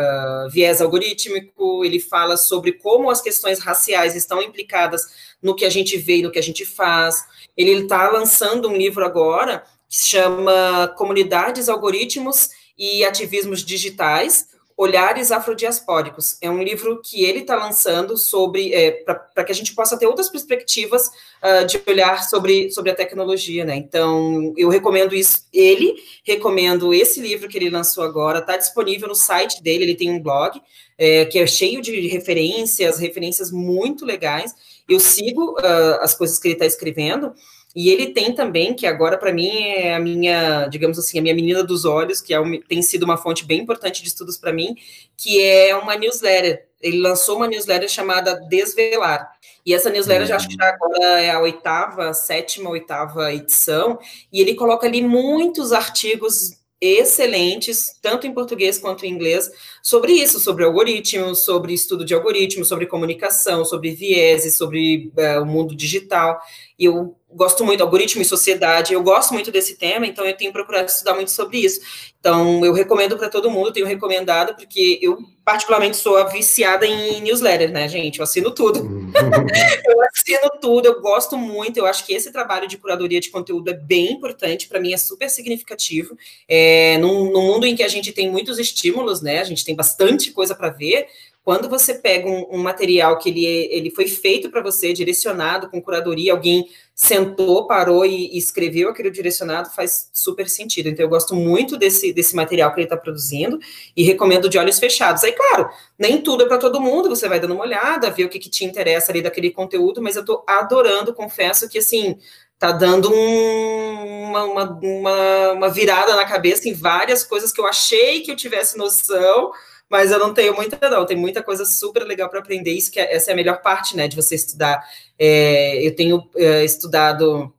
uh, 0.46 0.50
viés 0.50 0.80
algorítmico, 0.80 1.84
ele 1.84 1.98
fala 1.98 2.36
sobre 2.36 2.72
como 2.72 3.10
as 3.10 3.20
questões 3.20 3.58
raciais 3.58 4.14
estão 4.14 4.40
implicadas 4.40 5.02
no 5.42 5.56
que 5.56 5.64
a 5.64 5.70
gente 5.70 5.96
vê 5.96 6.18
e 6.18 6.22
no 6.22 6.30
que 6.30 6.38
a 6.38 6.42
gente 6.42 6.64
faz. 6.64 7.24
Ele 7.56 7.82
está 7.82 8.08
lançando 8.10 8.68
um 8.68 8.76
livro 8.76 9.04
agora 9.04 9.64
que 9.88 9.96
se 9.96 10.08
chama 10.10 10.94
Comunidades, 10.96 11.68
Algoritmos 11.68 12.50
e 12.78 13.04
Ativismos 13.04 13.64
Digitais, 13.64 14.46
Olhares 14.80 15.30
Afrodiaspóricos. 15.30 16.38
É 16.40 16.50
um 16.50 16.62
livro 16.62 17.02
que 17.04 17.22
ele 17.22 17.40
está 17.40 17.54
lançando 17.54 18.16
sobre 18.16 18.72
é, 18.72 18.90
para 18.92 19.44
que 19.44 19.52
a 19.52 19.54
gente 19.54 19.74
possa 19.74 19.98
ter 19.98 20.06
outras 20.06 20.30
perspectivas 20.30 21.08
uh, 21.42 21.66
de 21.66 21.82
olhar 21.86 22.24
sobre, 22.24 22.70
sobre 22.70 22.90
a 22.90 22.94
tecnologia, 22.94 23.62
né? 23.62 23.76
Então, 23.76 24.54
eu 24.56 24.70
recomendo 24.70 25.14
isso. 25.14 25.46
Ele 25.52 25.96
recomendo 26.24 26.94
esse 26.94 27.20
livro 27.20 27.46
que 27.46 27.58
ele 27.58 27.68
lançou 27.68 28.02
agora, 28.02 28.38
está 28.38 28.56
disponível 28.56 29.06
no 29.06 29.14
site 29.14 29.62
dele, 29.62 29.84
ele 29.84 29.94
tem 29.94 30.10
um 30.10 30.22
blog 30.22 30.58
é, 30.96 31.26
que 31.26 31.38
é 31.38 31.46
cheio 31.46 31.82
de 31.82 32.08
referências, 32.08 32.98
referências 32.98 33.52
muito 33.52 34.06
legais. 34.06 34.54
Eu 34.88 34.98
sigo 34.98 35.58
uh, 35.58 36.00
as 36.00 36.14
coisas 36.14 36.38
que 36.38 36.48
ele 36.48 36.54
está 36.54 36.64
escrevendo. 36.64 37.34
E 37.74 37.88
ele 37.88 38.08
tem 38.08 38.34
também, 38.34 38.74
que 38.74 38.86
agora 38.86 39.16
para 39.16 39.32
mim 39.32 39.48
é 39.48 39.94
a 39.94 40.00
minha, 40.00 40.66
digamos 40.66 40.98
assim, 40.98 41.18
a 41.18 41.22
minha 41.22 41.34
menina 41.34 41.62
dos 41.62 41.84
olhos, 41.84 42.20
que 42.20 42.34
é 42.34 42.40
um, 42.40 42.60
tem 42.62 42.82
sido 42.82 43.04
uma 43.04 43.16
fonte 43.16 43.44
bem 43.44 43.60
importante 43.60 44.02
de 44.02 44.08
estudos 44.08 44.36
para 44.36 44.52
mim, 44.52 44.74
que 45.16 45.40
é 45.40 45.74
uma 45.76 45.96
newsletter. 45.96 46.66
Ele 46.80 46.98
lançou 46.98 47.36
uma 47.36 47.46
newsletter 47.46 47.88
chamada 47.88 48.34
Desvelar. 48.48 49.30
E 49.64 49.72
essa 49.72 49.90
newsletter, 49.90 50.26
já 50.26 50.36
acho 50.36 50.48
que 50.48 50.54
já 50.54 50.68
agora 50.68 51.20
é 51.20 51.30
a 51.30 51.40
oitava, 51.40 52.12
sétima, 52.12 52.70
oitava 52.70 53.32
edição, 53.32 53.98
e 54.32 54.40
ele 54.40 54.54
coloca 54.54 54.86
ali 54.86 55.02
muitos 55.02 55.72
artigos 55.72 56.58
excelentes, 56.80 57.98
tanto 58.00 58.26
em 58.26 58.32
português 58.32 58.78
quanto 58.78 59.04
em 59.04 59.12
inglês, 59.12 59.50
sobre 59.82 60.12
isso, 60.12 60.40
sobre 60.40 60.64
algoritmos, 60.64 61.40
sobre 61.40 61.74
estudo 61.74 62.04
de 62.04 62.14
algoritmos, 62.14 62.68
sobre 62.68 62.86
comunicação, 62.86 63.64
sobre 63.66 63.90
vieses, 63.90 64.56
sobre 64.56 65.12
uh, 65.16 65.42
o 65.42 65.46
mundo 65.46 65.76
digital. 65.76 66.40
E 66.78 66.86
eu 66.86 67.14
gosto 67.32 67.64
muito, 67.64 67.82
algoritmo 67.82 68.22
e 68.22 68.24
sociedade, 68.24 68.92
eu 68.92 69.02
gosto 69.02 69.32
muito 69.32 69.50
desse 69.50 69.76
tema, 69.76 70.06
então 70.06 70.24
eu 70.24 70.36
tenho 70.36 70.52
procurado 70.52 70.88
estudar 70.88 71.14
muito 71.14 71.30
sobre 71.30 71.58
isso. 71.58 71.80
Então, 72.18 72.62
eu 72.64 72.74
recomendo 72.74 73.16
para 73.16 73.30
todo 73.30 73.50
mundo, 73.50 73.72
tenho 73.72 73.86
recomendado, 73.86 74.54
porque 74.54 74.98
eu, 75.00 75.18
particularmente, 75.42 75.96
sou 75.96 76.28
viciada 76.28 76.86
em 76.86 77.20
newsletter, 77.22 77.72
né, 77.72 77.88
gente? 77.88 78.18
Eu 78.18 78.24
assino 78.24 78.50
tudo. 78.50 78.80
Uhum. 78.80 79.10
eu 79.86 80.02
assino 80.02 80.50
tudo, 80.60 80.86
eu 80.86 81.00
gosto 81.00 81.38
muito, 81.38 81.78
eu 81.78 81.86
acho 81.86 82.04
que 82.04 82.12
esse 82.12 82.30
trabalho 82.30 82.68
de 82.68 82.76
curadoria 82.76 83.20
de 83.20 83.30
conteúdo 83.30 83.70
é 83.70 83.74
bem 83.74 84.12
importante, 84.12 84.68
para 84.68 84.78
mim 84.78 84.92
é 84.92 84.98
super 84.98 85.30
significativo. 85.30 86.16
É, 86.46 86.98
num, 86.98 87.32
num 87.32 87.42
mundo 87.42 87.66
em 87.66 87.74
que 87.74 87.82
a 87.82 87.88
gente 87.88 88.12
tem 88.12 88.30
muitos 88.30 88.58
estímulos, 88.58 89.22
né, 89.22 89.38
a 89.38 89.44
gente 89.44 89.64
tem 89.64 89.74
bastante 89.74 90.30
coisa 90.30 90.54
para 90.54 90.68
ver, 90.68 91.06
quando 91.50 91.68
você 91.68 91.94
pega 91.94 92.28
um, 92.28 92.46
um 92.52 92.58
material 92.58 93.18
que 93.18 93.28
ele, 93.28 93.44
ele 93.44 93.90
foi 93.90 94.06
feito 94.06 94.50
para 94.50 94.62
você, 94.62 94.92
direcionado, 94.92 95.68
com 95.68 95.82
curadoria, 95.82 96.30
alguém 96.30 96.68
sentou, 96.94 97.66
parou 97.66 98.06
e, 98.06 98.32
e, 98.32 98.38
escreveu 98.38 98.88
aquele 98.88 99.10
direcionado, 99.10 99.68
faz 99.70 100.10
super 100.12 100.48
sentido. 100.48 100.88
Então, 100.88 101.04
eu 101.04 101.08
gosto 101.08 101.34
muito 101.34 101.76
desse, 101.76 102.12
desse 102.12 102.36
material 102.36 102.72
que 102.72 102.78
ele 102.78 102.86
está 102.86 102.96
produzindo 102.96 103.58
e 103.96 104.04
recomendo 104.04 104.48
de 104.48 104.58
olhos 104.58 104.78
fechados. 104.78 105.24
Aí, 105.24 105.32
claro, 105.32 105.68
nem 105.98 106.22
tudo 106.22 106.44
é 106.44 106.46
para 106.46 106.56
todo 106.56 106.80
mundo, 106.80 107.08
você 107.08 107.28
vai 107.28 107.40
dando 107.40 107.54
uma 107.54 107.64
olhada, 107.64 108.12
ver 108.12 108.26
o 108.26 108.28
que, 108.28 108.38
que 108.38 108.48
te 108.48 108.64
interessa 108.64 109.10
ali 109.10 109.20
daquele 109.20 109.50
conteúdo, 109.50 110.00
mas 110.00 110.14
eu 110.14 110.20
estou 110.20 110.44
adorando, 110.46 111.12
confesso 111.12 111.68
que, 111.68 111.78
assim, 111.78 112.16
tá 112.60 112.70
dando 112.70 113.12
um, 113.12 114.22
uma, 114.28 114.44
uma, 114.44 115.52
uma, 115.54 115.68
virada 115.68 116.14
na 116.14 116.24
cabeça 116.24 116.68
em 116.68 116.74
várias 116.74 117.24
coisas 117.24 117.50
que 117.52 117.60
eu 117.60 117.66
achei 117.66 118.20
que 118.20 118.30
eu 118.30 118.36
tivesse 118.36 118.78
noção, 118.78 119.50
mas 119.90 120.12
eu 120.12 120.18
não 120.20 120.32
tenho 120.32 120.54
muita, 120.54 120.88
não. 120.88 121.04
Tem 121.04 121.16
muita 121.16 121.42
coisa 121.42 121.64
super 121.64 122.04
legal 122.04 122.28
para 122.30 122.38
aprender. 122.38 122.72
Isso 122.72 122.92
que 122.92 123.00
é, 123.00 123.12
essa 123.12 123.30
é 123.30 123.34
a 123.34 123.36
melhor 123.36 123.60
parte, 123.60 123.96
né, 123.96 124.06
de 124.06 124.14
você 124.14 124.36
estudar. 124.36 124.80
É, 125.18 125.84
eu 125.84 125.94
tenho 125.96 126.22
é, 126.36 126.64
estudado. 126.64 127.52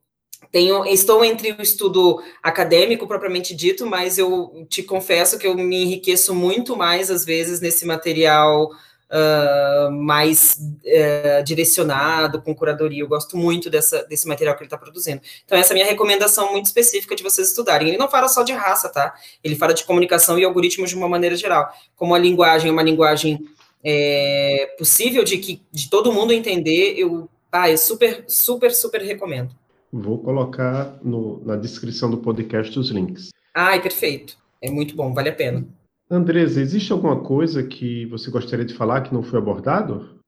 Tenho, 0.50 0.86
estou 0.86 1.24
entre 1.24 1.52
o 1.52 1.62
estudo 1.62 2.22
acadêmico 2.42 3.08
propriamente 3.08 3.56
dito, 3.56 3.86
mas 3.86 4.18
eu 4.18 4.66
te 4.70 4.84
confesso 4.84 5.38
que 5.38 5.48
eu 5.48 5.56
me 5.56 5.84
enriqueço 5.84 6.34
muito 6.34 6.76
mais, 6.76 7.12
às 7.12 7.24
vezes, 7.24 7.62
nesse 7.62 7.86
material 7.86 8.70
uh, 9.12 9.92
mais 9.92 10.58
uh, 10.60 11.44
direcionado, 11.44 12.42
com 12.42 12.56
curadoria. 12.56 13.04
Eu 13.04 13.08
gosto 13.08 13.36
muito 13.36 13.70
dessa, 13.70 14.04
desse 14.04 14.28
material 14.28 14.56
que 14.56 14.62
ele 14.62 14.68
está 14.68 14.78
produzindo. 14.78 15.22
Então, 15.46 15.58
essa 15.58 15.72
é 15.72 15.74
a 15.74 15.76
minha 15.76 15.86
recomendação 15.86 16.52
muito 16.52 16.68
específica 16.68 17.16
de 17.16 17.24
vocês 17.24 17.50
estudarem. 17.50 17.90
Ele 17.90 17.98
não 17.98 18.10
fala 18.10 18.28
só 18.28 18.44
de 18.44 18.54
raça, 18.54 18.90
tá? 18.90 19.14
Ele 19.44 19.56
fala 19.56 19.74
de 19.74 19.84
comunicação 19.84 20.40
e 20.40 20.46
algoritmos 20.46 20.90
de 20.90 20.96
uma 20.96 21.10
maneira 21.10 21.36
geral. 21.36 21.70
Como 21.96 22.16
a 22.16 22.20
linguagem 22.20 22.70
é 22.70 22.72
uma 22.72 22.84
linguagem 22.84 23.46
é, 23.84 24.74
possível 24.78 25.24
de 25.24 25.38
que 25.38 25.62
de 25.72 25.90
todo 25.90 26.14
mundo 26.14 26.32
entender, 26.32 26.96
eu, 26.98 27.30
ah, 27.52 27.70
eu 27.70 27.78
super, 27.78 28.24
super, 28.28 28.74
super 28.74 29.02
recomendo. 29.02 29.52
Vou 29.92 30.18
colocar 30.20 30.98
no, 31.04 31.44
na 31.46 31.58
descrição 31.58 32.10
do 32.10 32.18
podcast 32.18 32.80
os 32.80 32.90
links. 32.92 33.30
Ai, 33.54 33.82
perfeito. 33.82 34.38
É 34.62 34.70
muito 34.70 34.96
bom, 34.96 35.14
vale 35.14 35.30
a 35.30 35.34
pena. 35.34 35.68
Andresa, 36.12 36.60
existe 36.60 36.92
alguma 36.92 37.22
coisa 37.24 37.64
que 37.64 38.06
você 38.08 38.30
gostaria 38.30 38.66
de 38.66 38.74
falar 38.74 39.00
que 39.00 39.14
não 39.14 39.24
foi 39.24 39.40
abordado? 39.40 40.20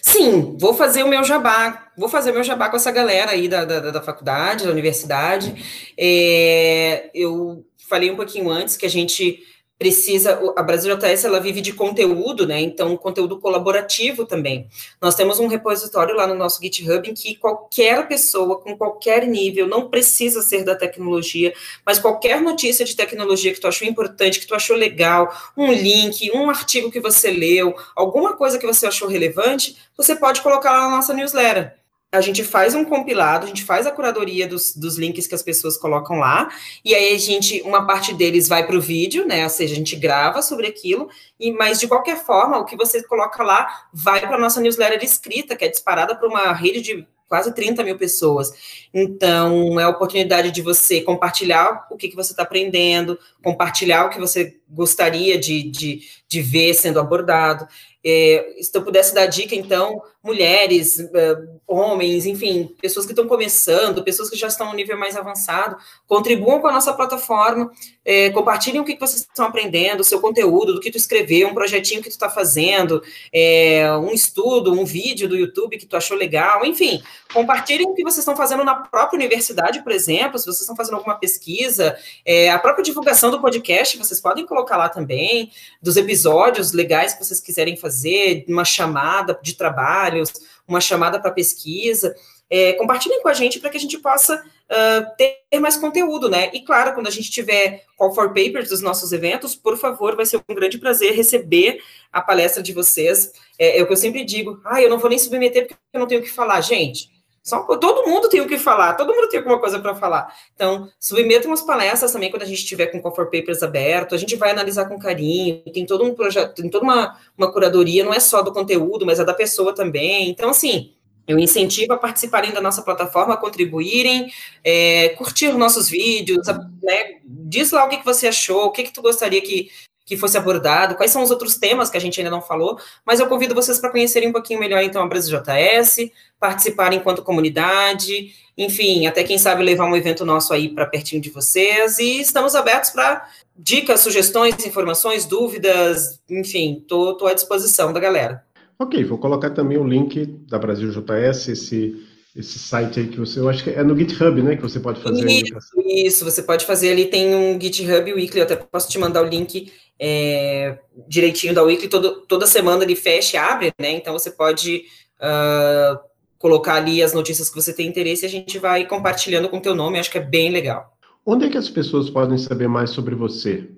Sim, 0.00 0.56
vou 0.58 0.72
fazer 0.72 1.02
o 1.02 1.08
meu 1.08 1.22
jabá, 1.22 1.88
vou 1.98 2.08
fazer 2.08 2.30
o 2.30 2.34
meu 2.34 2.42
jabá 2.42 2.70
com 2.70 2.76
essa 2.76 2.90
galera 2.90 3.32
aí 3.32 3.46
da, 3.46 3.66
da, 3.66 3.90
da 3.90 4.00
faculdade, 4.00 4.64
da 4.64 4.70
universidade. 4.70 5.92
É, 5.98 7.10
eu 7.14 7.66
falei 7.86 8.10
um 8.10 8.16
pouquinho 8.16 8.48
antes 8.48 8.78
que 8.78 8.86
a 8.86 8.90
gente 8.90 9.42
precisa, 9.78 10.40
a 10.56 10.62
Brasil 10.62 10.96
JS 10.96 11.24
ela 11.24 11.38
vive 11.38 11.60
de 11.60 11.72
conteúdo, 11.72 12.46
né? 12.46 12.60
Então, 12.60 12.96
conteúdo 12.96 13.38
colaborativo 13.38 14.24
também. 14.24 14.68
Nós 15.00 15.14
temos 15.14 15.38
um 15.38 15.46
repositório 15.46 16.14
lá 16.14 16.26
no 16.26 16.34
nosso 16.34 16.62
GitHub 16.62 17.08
em 17.08 17.14
que 17.14 17.36
qualquer 17.36 18.08
pessoa 18.08 18.58
com 18.58 18.76
qualquer 18.76 19.26
nível, 19.26 19.66
não 19.66 19.88
precisa 19.90 20.40
ser 20.40 20.64
da 20.64 20.74
tecnologia, 20.74 21.52
mas 21.84 21.98
qualquer 21.98 22.40
notícia 22.40 22.84
de 22.84 22.96
tecnologia 22.96 23.52
que 23.52 23.60
tu 23.60 23.68
achou 23.68 23.86
importante, 23.86 24.40
que 24.40 24.46
tu 24.46 24.54
achou 24.54 24.76
legal, 24.76 25.34
um 25.56 25.70
link, 25.70 26.30
um 26.32 26.48
artigo 26.48 26.90
que 26.90 27.00
você 27.00 27.30
leu, 27.30 27.74
alguma 27.94 28.34
coisa 28.34 28.58
que 28.58 28.66
você 28.66 28.86
achou 28.86 29.08
relevante, 29.08 29.76
você 29.96 30.16
pode 30.16 30.40
colocar 30.40 30.72
lá 30.72 30.88
na 30.88 30.96
nossa 30.96 31.12
newsletter 31.12 31.74
a 32.12 32.20
gente 32.20 32.42
faz 32.44 32.74
um 32.74 32.84
compilado, 32.84 33.44
a 33.44 33.48
gente 33.48 33.64
faz 33.64 33.86
a 33.86 33.90
curadoria 33.90 34.46
dos, 34.46 34.74
dos 34.74 34.96
links 34.96 35.26
que 35.26 35.34
as 35.34 35.42
pessoas 35.42 35.76
colocam 35.76 36.18
lá, 36.18 36.48
e 36.84 36.94
aí 36.94 37.14
a 37.14 37.18
gente, 37.18 37.60
uma 37.62 37.86
parte 37.86 38.14
deles 38.14 38.48
vai 38.48 38.66
para 38.66 38.76
o 38.76 38.80
vídeo, 38.80 39.26
né? 39.26 39.42
Ou 39.44 39.50
seja, 39.50 39.74
a 39.74 39.76
gente 39.76 39.96
grava 39.96 40.40
sobre 40.40 40.66
aquilo, 40.66 41.08
e 41.38 41.52
mas 41.52 41.80
de 41.80 41.88
qualquer 41.88 42.16
forma, 42.24 42.58
o 42.58 42.64
que 42.64 42.76
você 42.76 43.02
coloca 43.02 43.42
lá 43.42 43.86
vai 43.92 44.20
para 44.20 44.36
a 44.36 44.40
nossa 44.40 44.60
newsletter 44.60 45.02
escrita, 45.02 45.56
que 45.56 45.64
é 45.64 45.68
disparada 45.68 46.14
para 46.14 46.28
uma 46.28 46.52
rede 46.52 46.80
de 46.80 47.06
quase 47.28 47.52
30 47.52 47.82
mil 47.82 47.98
pessoas. 47.98 48.52
Então, 48.94 49.78
é 49.80 49.84
a 49.84 49.88
oportunidade 49.88 50.50
de 50.50 50.62
você 50.62 51.00
compartilhar 51.00 51.86
o 51.90 51.96
que, 51.96 52.08
que 52.08 52.16
você 52.16 52.32
está 52.32 52.42
aprendendo, 52.42 53.18
compartilhar 53.42 54.06
o 54.06 54.10
que 54.10 54.18
você 54.20 54.56
gostaria 54.68 55.38
de, 55.38 55.64
de, 55.64 56.02
de 56.28 56.40
ver 56.40 56.74
sendo 56.74 57.00
abordado. 57.00 57.66
É, 58.04 58.56
se 58.60 58.70
eu 58.72 58.82
pudesse 58.82 59.12
dar 59.12 59.26
dica, 59.26 59.54
então, 59.54 60.00
mulheres, 60.22 61.00
é, 61.00 61.36
homens, 61.66 62.26
enfim, 62.26 62.74
pessoas 62.80 63.04
que 63.04 63.12
estão 63.12 63.26
começando, 63.26 64.04
pessoas 64.04 64.30
que 64.30 64.36
já 64.36 64.46
estão 64.46 64.68
no 64.68 64.74
nível 64.74 64.96
mais 64.96 65.16
avançado, 65.16 65.76
contribuam 66.06 66.60
com 66.60 66.68
a 66.68 66.72
nossa 66.72 66.92
plataforma, 66.92 67.70
é, 68.04 68.30
compartilhem 68.30 68.80
o 68.80 68.84
que, 68.84 68.96
vocês 68.98 69.22
estão 69.22 69.46
aprendendo, 69.46 70.00
o 70.00 70.04
seu 70.04 70.20
conteúdo, 70.20 70.74
do 70.74 70.80
que 70.80 70.90
tu 70.90 70.96
escreveu, 70.96 71.48
um 71.48 71.54
projetinho 71.54 72.00
que 72.00 72.08
tu 72.08 72.12
está 72.12 72.30
fazendo, 72.30 73.02
é, 73.32 73.90
um 73.98 74.12
estudo, 74.12 74.72
um 74.72 74.84
vídeo 74.84 75.28
do 75.28 75.36
YouTube 75.36 75.76
que 75.76 75.86
tu 75.86 75.96
achou 75.96 76.16
legal, 76.16 76.64
enfim, 76.64 77.02
compartilhem 77.32 77.86
o 77.86 77.94
que 77.94 78.02
vocês 78.02 78.18
estão 78.18 78.36
fazendo 78.36 78.64
na 78.64 78.74
própria 78.76 79.16
universidade, 79.16 79.82
por 79.82 79.92
exemplo, 79.92 80.38
se 80.38 80.46
vocês 80.46 80.60
estão 80.60 80.76
fazendo 80.76 80.94
alguma 80.94 81.16
pesquisa, 81.16 81.96
é, 82.24 82.50
a 82.50 82.58
própria 82.58 82.84
divulgação 82.84 83.30
do 83.30 83.40
podcast, 83.40 83.98
vocês 83.98 84.20
podem 84.20 84.46
colocar 84.46 84.76
lá 84.76 84.88
também, 84.88 85.50
dos 85.82 85.96
episódios 85.96 86.72
legais 86.72 87.12
que 87.12 87.24
vocês 87.24 87.40
quiserem 87.40 87.76
fazer, 87.76 87.96
fazer, 87.96 88.44
uma 88.48 88.64
chamada 88.64 89.38
de 89.42 89.54
trabalhos, 89.54 90.32
uma 90.66 90.80
chamada 90.80 91.20
para 91.20 91.30
pesquisa. 91.30 92.14
É, 92.48 92.74
compartilhem 92.74 93.20
com 93.20 93.28
a 93.28 93.34
gente 93.34 93.58
para 93.58 93.70
que 93.70 93.76
a 93.76 93.80
gente 93.80 93.98
possa 93.98 94.36
uh, 94.36 95.16
ter 95.16 95.58
mais 95.58 95.76
conteúdo, 95.76 96.28
né? 96.28 96.50
E 96.52 96.60
claro, 96.60 96.94
quando 96.94 97.08
a 97.08 97.10
gente 97.10 97.30
tiver 97.30 97.84
call 97.96 98.14
for 98.14 98.28
papers 98.28 98.68
dos 98.68 98.80
nossos 98.80 99.12
eventos, 99.12 99.56
por 99.56 99.76
favor, 99.76 100.14
vai 100.14 100.24
ser 100.24 100.40
um 100.48 100.54
grande 100.54 100.78
prazer 100.78 101.12
receber 101.12 101.80
a 102.12 102.20
palestra 102.20 102.62
de 102.62 102.72
vocês. 102.72 103.32
É, 103.58 103.78
é 103.78 103.82
o 103.82 103.86
que 103.86 103.92
eu 103.92 103.96
sempre 103.96 104.24
digo, 104.24 104.60
ah, 104.64 104.80
eu 104.80 104.88
não 104.88 104.98
vou 104.98 105.10
nem 105.10 105.18
submeter 105.18 105.66
porque 105.66 105.76
eu 105.92 106.00
não 106.00 106.06
tenho 106.06 106.20
o 106.20 106.24
que 106.24 106.30
falar. 106.30 106.60
Gente, 106.60 107.10
só, 107.46 107.62
todo 107.62 108.10
mundo 108.10 108.28
tem 108.28 108.40
o 108.40 108.48
que 108.48 108.58
falar, 108.58 108.94
todo 108.94 109.14
mundo 109.14 109.28
tem 109.28 109.38
alguma 109.38 109.60
coisa 109.60 109.78
para 109.78 109.94
falar. 109.94 110.34
Então, 110.52 110.90
submetam 110.98 111.52
as 111.52 111.62
palestras 111.62 112.10
também 112.10 112.28
quando 112.28 112.42
a 112.42 112.46
gente 112.46 112.58
estiver 112.58 112.86
com 112.88 112.98
o 112.98 113.00
Comfort 113.00 113.30
Papers 113.30 113.62
aberto, 113.62 114.16
a 114.16 114.18
gente 114.18 114.34
vai 114.34 114.50
analisar 114.50 114.86
com 114.86 114.98
carinho, 114.98 115.62
tem 115.72 115.86
todo 115.86 116.02
um 116.02 116.12
projeto, 116.12 116.60
tem 116.60 116.68
toda 116.68 116.82
uma, 116.82 117.16
uma 117.38 117.52
curadoria, 117.52 118.04
não 118.04 118.12
é 118.12 118.18
só 118.18 118.42
do 118.42 118.52
conteúdo, 118.52 119.06
mas 119.06 119.20
é 119.20 119.24
da 119.24 119.32
pessoa 119.32 119.72
também. 119.72 120.28
Então, 120.28 120.50
assim, 120.50 120.92
eu 121.24 121.38
incentivo 121.38 121.92
a 121.92 121.98
participarem 121.98 122.50
da 122.50 122.60
nossa 122.60 122.82
plataforma, 122.82 123.34
a 123.34 123.36
contribuírem, 123.36 124.28
é, 124.64 125.10
curtir 125.10 125.52
nossos 125.52 125.88
vídeos, 125.88 126.48
né, 126.82 127.20
diz 127.24 127.70
lá 127.70 127.84
o 127.84 127.88
que, 127.88 127.98
que 127.98 128.04
você 128.04 128.26
achou, 128.26 128.64
o 128.64 128.70
que, 128.72 128.82
que 128.82 128.92
tu 128.92 129.00
gostaria 129.00 129.40
que, 129.40 129.70
que 130.06 130.16
fosse 130.16 130.38
abordado, 130.38 130.94
quais 130.94 131.10
são 131.10 131.22
os 131.22 131.32
outros 131.32 131.56
temas 131.56 131.90
que 131.90 131.96
a 131.96 132.00
gente 132.00 132.20
ainda 132.20 132.30
não 132.30 132.40
falou, 132.40 132.78
mas 133.04 133.18
eu 133.18 133.26
convido 133.26 133.56
vocês 133.56 133.80
para 133.80 133.90
conhecerem 133.90 134.28
um 134.28 134.32
pouquinho 134.32 134.60
melhor, 134.60 134.80
então, 134.82 135.02
a 135.02 135.06
Brasil 135.06 135.36
JS, 135.36 136.10
participarem 136.38 137.00
enquanto 137.00 137.22
comunidade, 137.22 138.30
enfim, 138.56 139.06
até 139.06 139.24
quem 139.24 139.36
sabe 139.36 139.64
levar 139.64 139.84
um 139.84 139.96
evento 139.96 140.24
nosso 140.24 140.52
aí 140.52 140.68
para 140.68 140.86
pertinho 140.86 141.20
de 141.20 141.28
vocês, 141.28 141.98
e 141.98 142.20
estamos 142.20 142.54
abertos 142.54 142.90
para 142.90 143.28
dicas, 143.58 144.00
sugestões, 144.00 144.64
informações, 144.64 145.26
dúvidas, 145.26 146.20
enfim, 146.30 146.78
estou 146.80 147.26
à 147.26 147.34
disposição 147.34 147.92
da 147.92 147.98
galera. 147.98 148.44
Ok, 148.78 149.02
vou 149.04 149.18
colocar 149.18 149.50
também 149.50 149.76
o 149.76 149.84
link 149.84 150.24
da 150.48 150.58
Brasil 150.58 150.90
JS, 150.90 151.48
esse 151.48 152.06
esse 152.36 152.58
site 152.58 153.00
aí 153.00 153.08
que 153.08 153.18
você, 153.18 153.40
eu 153.40 153.48
acho 153.48 153.64
que 153.64 153.70
é 153.70 153.82
no 153.82 153.96
GitHub, 153.96 154.42
né, 154.42 154.56
que 154.56 154.62
você 154.62 154.78
pode 154.78 155.00
fazer 155.02 155.26
isso, 155.26 155.54
Isso, 155.78 156.24
você 156.24 156.42
pode 156.42 156.66
fazer 156.66 156.92
ali, 156.92 157.06
tem 157.06 157.34
um 157.34 157.58
GitHub 157.58 158.12
Weekly, 158.12 158.40
eu 158.40 158.44
até 158.44 158.56
posso 158.56 158.90
te 158.90 158.98
mandar 158.98 159.22
o 159.22 159.26
link 159.26 159.72
é, 159.98 160.78
direitinho 161.08 161.54
da 161.54 161.62
Weekly, 161.62 161.88
todo, 161.88 162.22
toda 162.26 162.46
semana 162.46 162.84
ele 162.84 162.96
fecha 162.96 163.36
e 163.36 163.40
abre, 163.40 163.72
né, 163.78 163.90
então 163.92 164.12
você 164.12 164.30
pode 164.30 164.84
uh, 165.20 165.98
colocar 166.38 166.74
ali 166.74 167.02
as 167.02 167.12
notícias 167.12 167.48
que 167.48 167.54
você 167.54 167.72
tem 167.72 167.88
interesse 167.88 168.24
e 168.24 168.26
a 168.26 168.30
gente 168.30 168.58
vai 168.58 168.86
compartilhando 168.86 169.48
com 169.48 169.58
o 169.58 169.62
teu 169.62 169.74
nome, 169.74 169.98
acho 169.98 170.10
que 170.10 170.18
é 170.18 170.24
bem 170.24 170.50
legal. 170.50 170.92
Onde 171.24 171.46
é 171.46 171.50
que 171.50 171.58
as 171.58 171.68
pessoas 171.68 172.08
podem 172.08 172.38
saber 172.38 172.68
mais 172.68 172.90
sobre 172.90 173.14
você? 173.14 173.68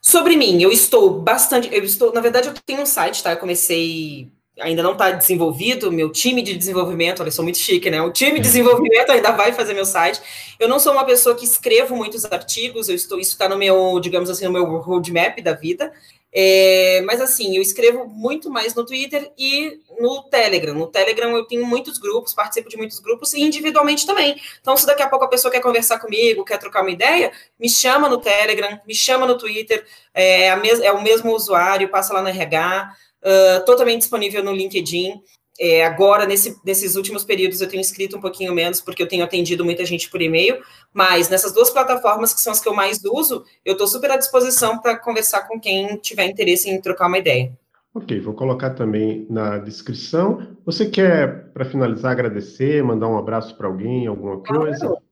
Sobre 0.00 0.36
mim, 0.36 0.62
eu 0.62 0.70
estou 0.70 1.20
bastante, 1.20 1.68
eu 1.72 1.82
estou, 1.82 2.12
na 2.12 2.20
verdade 2.20 2.48
eu 2.48 2.54
tenho 2.64 2.82
um 2.82 2.86
site, 2.86 3.22
tá, 3.22 3.32
eu 3.32 3.36
comecei 3.36 4.30
ainda 4.60 4.82
não 4.82 4.92
está 4.92 5.10
desenvolvido, 5.10 5.90
meu 5.90 6.10
time 6.10 6.42
de 6.42 6.56
desenvolvimento, 6.56 7.20
olha, 7.20 7.28
eu 7.28 7.32
sou 7.32 7.42
muito 7.42 7.58
chique, 7.58 7.90
né? 7.90 8.00
O 8.02 8.12
time 8.12 8.34
de 8.34 8.42
desenvolvimento 8.42 9.10
ainda 9.10 9.32
vai 9.32 9.52
fazer 9.52 9.74
meu 9.74 9.84
site. 9.84 10.20
Eu 10.58 10.68
não 10.68 10.78
sou 10.78 10.92
uma 10.92 11.04
pessoa 11.04 11.34
que 11.34 11.44
escrevo 11.44 11.96
muitos 11.96 12.24
artigos, 12.24 12.88
eu 12.88 12.94
estou, 12.94 13.18
isso 13.18 13.32
está 13.32 13.48
no 13.48 13.56
meu, 13.56 13.98
digamos 14.00 14.30
assim, 14.30 14.44
no 14.44 14.52
meu 14.52 14.64
roadmap 14.78 15.40
da 15.40 15.52
vida. 15.52 15.92
É, 16.32 17.02
mas 17.06 17.20
assim, 17.20 17.56
eu 17.56 17.62
escrevo 17.62 18.06
muito 18.06 18.48
mais 18.48 18.72
no 18.74 18.86
Twitter 18.86 19.32
e 19.36 19.80
no 19.98 20.22
Telegram. 20.24 20.74
No 20.74 20.86
Telegram 20.86 21.36
eu 21.36 21.44
tenho 21.44 21.66
muitos 21.66 21.98
grupos, 21.98 22.32
participo 22.32 22.68
de 22.68 22.76
muitos 22.76 23.00
grupos 23.00 23.32
e 23.32 23.40
individualmente 23.40 24.06
também. 24.06 24.40
Então, 24.60 24.76
se 24.76 24.86
daqui 24.86 25.02
a 25.02 25.08
pouco 25.08 25.24
a 25.24 25.28
pessoa 25.28 25.50
quer 25.50 25.60
conversar 25.60 25.98
comigo, 25.98 26.44
quer 26.44 26.58
trocar 26.58 26.82
uma 26.82 26.90
ideia, 26.90 27.32
me 27.58 27.68
chama 27.68 28.08
no 28.08 28.18
Telegram, 28.18 28.80
me 28.86 28.94
chama 28.94 29.26
no 29.26 29.36
Twitter, 29.36 29.84
é, 30.14 30.46
é 30.46 30.92
o 30.92 31.02
mesmo 31.02 31.32
usuário, 31.34 31.88
passa 31.88 32.14
lá 32.14 32.22
no 32.22 32.28
RH 32.28 32.94
uh, 33.22 33.64
totalmente 33.64 34.00
disponível 34.00 34.42
no 34.42 34.52
LinkedIn. 34.52 35.20
É, 35.62 35.84
agora, 35.84 36.26
nesse, 36.26 36.56
nesses 36.64 36.96
últimos 36.96 37.22
períodos, 37.22 37.60
eu 37.60 37.68
tenho 37.68 37.82
escrito 37.82 38.16
um 38.16 38.20
pouquinho 38.20 38.54
menos, 38.54 38.80
porque 38.80 39.02
eu 39.02 39.08
tenho 39.08 39.22
atendido 39.22 39.62
muita 39.62 39.84
gente 39.84 40.08
por 40.08 40.22
e-mail, 40.22 40.58
mas 40.92 41.28
nessas 41.28 41.52
duas 41.52 41.68
plataformas, 41.68 42.32
que 42.32 42.40
são 42.40 42.52
as 42.52 42.60
que 42.60 42.68
eu 42.68 42.74
mais 42.74 43.04
uso, 43.04 43.44
eu 43.62 43.72
estou 43.72 43.86
super 43.86 44.10
à 44.10 44.16
disposição 44.16 44.78
para 44.78 44.96
conversar 44.96 45.46
com 45.46 45.60
quem 45.60 45.96
tiver 45.98 46.24
interesse 46.24 46.70
em 46.70 46.80
trocar 46.80 47.08
uma 47.08 47.18
ideia. 47.18 47.52
Ok, 47.92 48.20
vou 48.20 48.32
colocar 48.32 48.70
também 48.70 49.26
na 49.28 49.58
descrição. 49.58 50.56
Você 50.64 50.86
quer, 50.88 51.52
para 51.52 51.64
finalizar, 51.64 52.12
agradecer, 52.12 52.82
mandar 52.82 53.08
um 53.08 53.18
abraço 53.18 53.54
para 53.56 53.66
alguém, 53.66 54.06
alguma 54.06 54.40
coisa? 54.40 54.86
Claro. 54.86 55.09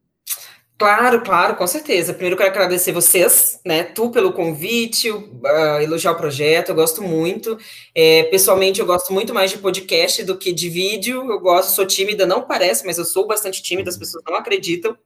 Claro, 0.79 1.23
claro, 1.23 1.57
com 1.57 1.67
certeza. 1.67 2.13
Primeiro 2.15 2.35
eu 2.35 2.39
quero 2.39 2.51
agradecer 2.51 2.93
vocês, 2.93 3.61
né, 3.67 3.83
tu 3.83 4.13
pelo 4.13 4.33
convite, 4.33 5.11
uh, 5.11 5.81
elogiar 5.83 6.13
o 6.13 6.17
projeto, 6.17 6.69
eu 6.69 6.75
gosto 6.77 7.03
muito. 7.03 7.59
É, 7.93 8.23
pessoalmente, 8.25 8.79
eu 8.79 8.87
gosto 8.87 9.13
muito 9.13 9.35
mais 9.35 9.51
de 9.51 9.59
podcast 9.59 10.23
do 10.23 10.39
que 10.39 10.53
de 10.53 10.69
vídeo. 10.69 11.29
Eu 11.29 11.41
gosto, 11.41 11.73
sou 11.73 11.85
tímida, 11.85 12.25
não 12.25 12.43
parece, 12.43 12.87
mas 12.87 12.97
eu 12.97 13.05
sou 13.05 13.27
bastante 13.27 13.61
tímida, 13.61 13.91
as 13.91 13.97
pessoas 13.97 14.23
não 14.25 14.37
acreditam. 14.37 14.97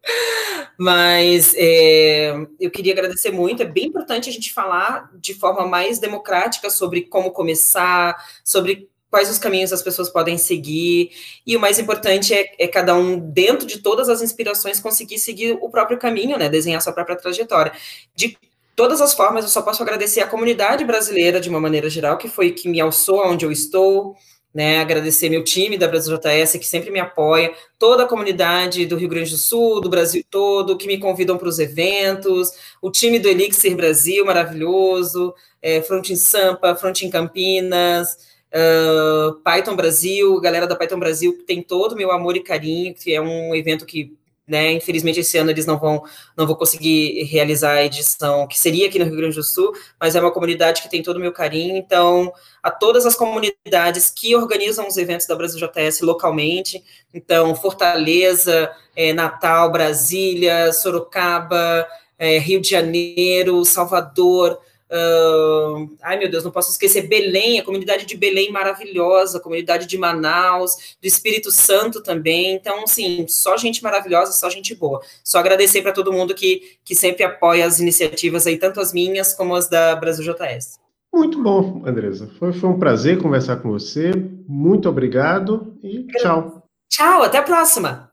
Mas 0.79 1.55
é, 1.57 2.35
eu 2.61 2.71
queria 2.71 2.93
agradecer 2.93 3.31
muito. 3.31 3.63
É 3.63 3.67
bem 3.67 3.87
importante 3.87 4.29
a 4.29 4.33
gente 4.33 4.53
falar 4.53 5.11
de 5.19 5.33
forma 5.33 5.67
mais 5.67 5.99
democrática 5.99 6.69
sobre 6.69 7.03
como 7.03 7.31
começar, 7.31 8.15
sobre 8.45 8.91
quais 9.13 9.29
os 9.29 9.37
caminhos 9.37 9.75
as 9.75 9.83
pessoas 9.83 10.09
podem 10.09 10.39
seguir, 10.39 11.11
e 11.47 11.55
o 11.55 11.61
mais 11.61 11.79
importante 11.79 12.33
é, 12.33 12.51
é, 12.59 12.67
cada 12.67 12.95
um, 12.95 13.19
dentro 13.19 13.67
de 13.67 13.81
todas 13.81 14.09
as 14.09 14.23
inspirações, 14.23 14.81
conseguir 14.81 15.19
seguir 15.19 15.59
o 15.61 15.69
próprio 15.69 15.99
caminho, 15.99 16.39
né, 16.39 16.49
desenhar 16.49 16.81
sua 16.81 16.95
própria 16.95 17.15
trajetória. 17.15 17.73
De 18.17 18.39
todas 18.75 19.03
as 19.03 19.13
formas, 19.13 19.45
eu 19.45 19.51
só 19.51 19.61
posso 19.61 19.83
agradecer 19.83 20.23
à 20.23 20.27
comunidade 20.27 20.83
brasileira, 20.83 21.43
de 21.43 21.51
uma 21.51 21.61
maneira 21.61 21.91
geral, 21.91 22.17
que 22.17 22.27
foi 22.27 22.53
que 22.53 22.71
me 22.71 22.81
alçou 22.81 23.23
onde 23.27 23.45
eu 23.45 23.53
estou, 23.53 24.17
né, 24.55 24.81
agradecer 24.81 25.29
meu 25.29 25.45
time 25.45 25.77
da 25.77 25.87
Brasil 25.87 26.17
JS, 26.17 26.53
que 26.53 26.67
sempre 26.67 26.91
me 26.91 26.99
apoia, 26.99 27.53
toda 27.79 28.05
a 28.05 28.09
comunidade 28.09 28.87
do 28.87 28.97
Rio 28.97 29.11
Grande 29.11 29.31
do 29.31 29.37
Sul, 29.37 29.83
do 29.83 29.91
Brasil 29.91 30.25
todo, 30.31 30.79
que 30.79 30.87
me 30.87 30.99
convidam 30.99 31.37
para 31.37 31.49
os 31.49 31.59
eventos, 31.59 32.49
o 32.81 32.91
time 32.91 33.19
do 33.19 33.29
Elixir 33.29 33.77
Brasil, 33.77 34.25
maravilhoso, 34.25 35.35
é, 35.61 35.83
Front 35.83 36.09
em 36.09 36.17
Sampa, 36.17 36.75
Front 36.75 37.03
em 37.03 37.11
Campinas, 37.11 38.32
uh, 38.53 39.35
Python 39.43 39.75
Brasil, 39.75 40.41
galera 40.41 40.67
da 40.67 40.77
Python 40.77 40.99
Brasil, 40.99 41.37
que 41.37 41.45
tem 41.45 41.63
todo 41.63 41.93
o 41.93 41.97
meu 41.97 42.11
amor 42.11 42.37
e 42.37 42.41
carinho, 42.41 42.95
que 42.95 43.15
é 43.15 43.21
um 43.21 43.55
evento 43.55 43.87
que 43.87 44.17
né? 44.47 44.73
Infelizmente 44.73 45.21
esse 45.21 45.39
ano 45.39 45.51
eles 45.51 45.67
não 45.67 45.79
vão 45.79 46.03
não 46.37 46.47
vou 46.47 46.57
conseguir 46.57 47.23
realizar 47.25 47.73
a 47.75 47.85
edição 47.85 48.47
que 48.47 48.59
seria 48.59 48.89
aqui 48.89 48.99
no 48.99 49.05
Rio 49.05 49.17
Grande 49.17 49.37
do 49.37 49.43
Sul, 49.43 49.73
mas 50.01 50.17
é 50.17 50.21
uma 50.21 50.33
comunidade 50.33 50.83
que 50.83 50.91
tem 50.91 51.03
todo 51.03 51.17
o 51.17 51.21
meu 51.21 51.33
carinho. 51.33 51.77
Então, 51.77 52.33
a 52.63 52.71
todas 52.71 53.07
as 53.07 53.15
comunidades 53.15 54.11
que 54.11 54.35
organizam 54.35 54.87
os 54.87 54.97
eventos 54.97 55.27
da 55.27 55.37
Brasil 55.37 55.61
JS 55.61 56.01
localmente, 56.01 56.83
então 57.15 57.55
Fortaleza, 57.55 58.71
é, 58.97 59.13
Natal, 59.13 59.71
Brasília, 59.71 60.73
Sorocaba, 60.73 61.87
é, 62.19 62.39
Rio 62.39 62.61
de 62.61 62.69
Janeiro, 62.69 63.65
Salvador, 63.65 64.59
Uh, 64.93 65.91
ai, 66.03 66.19
meu 66.19 66.31
Deus, 66.31 66.45
não 66.45 66.51
posso 66.51 66.71
esquecer 66.71 67.09
Belém, 67.09 67.59
a 67.59 67.65
comunidade 67.65 68.05
de 68.05 68.15
Belém 68.15 68.53
maravilhosa, 68.53 69.39
a 69.39 69.41
comunidade 69.41 69.87
de 69.87 69.97
Manaus, 69.97 70.97
do 71.01 71.07
Espírito 71.07 71.51
Santo 71.51 72.03
também. 72.03 72.53
Então, 72.53 72.87
sim, 72.87 73.27
só 73.27 73.57
gente 73.57 73.83
maravilhosa, 73.83 74.33
só 74.33 74.51
gente 74.51 74.75
boa. 74.75 75.01
Só 75.25 75.39
agradecer 75.39 75.81
para 75.81 75.93
todo 75.93 76.13
mundo 76.13 76.35
que, 76.35 76.77
que 76.85 76.95
sempre 76.95 77.25
apoia 77.25 77.65
as 77.65 77.81
iniciativas 77.81 78.47
aí, 78.47 78.59
tanto 78.59 78.81
as 78.81 78.93
minhas 78.93 79.33
como 79.33 79.55
as 79.55 79.67
da 79.67 79.97
Brasil 79.97 80.31
JS. 80.31 80.79
Muito 81.11 81.43
bom, 81.43 81.83
Andresa. 81.87 82.31
Foi, 82.39 82.53
foi 82.53 82.69
um 82.69 82.79
prazer 82.79 83.19
conversar 83.19 83.57
com 83.57 83.71
você. 83.71 84.13
Muito 84.47 84.91
obrigado 84.91 85.75
e 85.83 86.07
tchau. 86.19 86.63
Tchau, 86.91 87.23
até 87.23 87.39
a 87.39 87.43
próxima. 87.43 88.12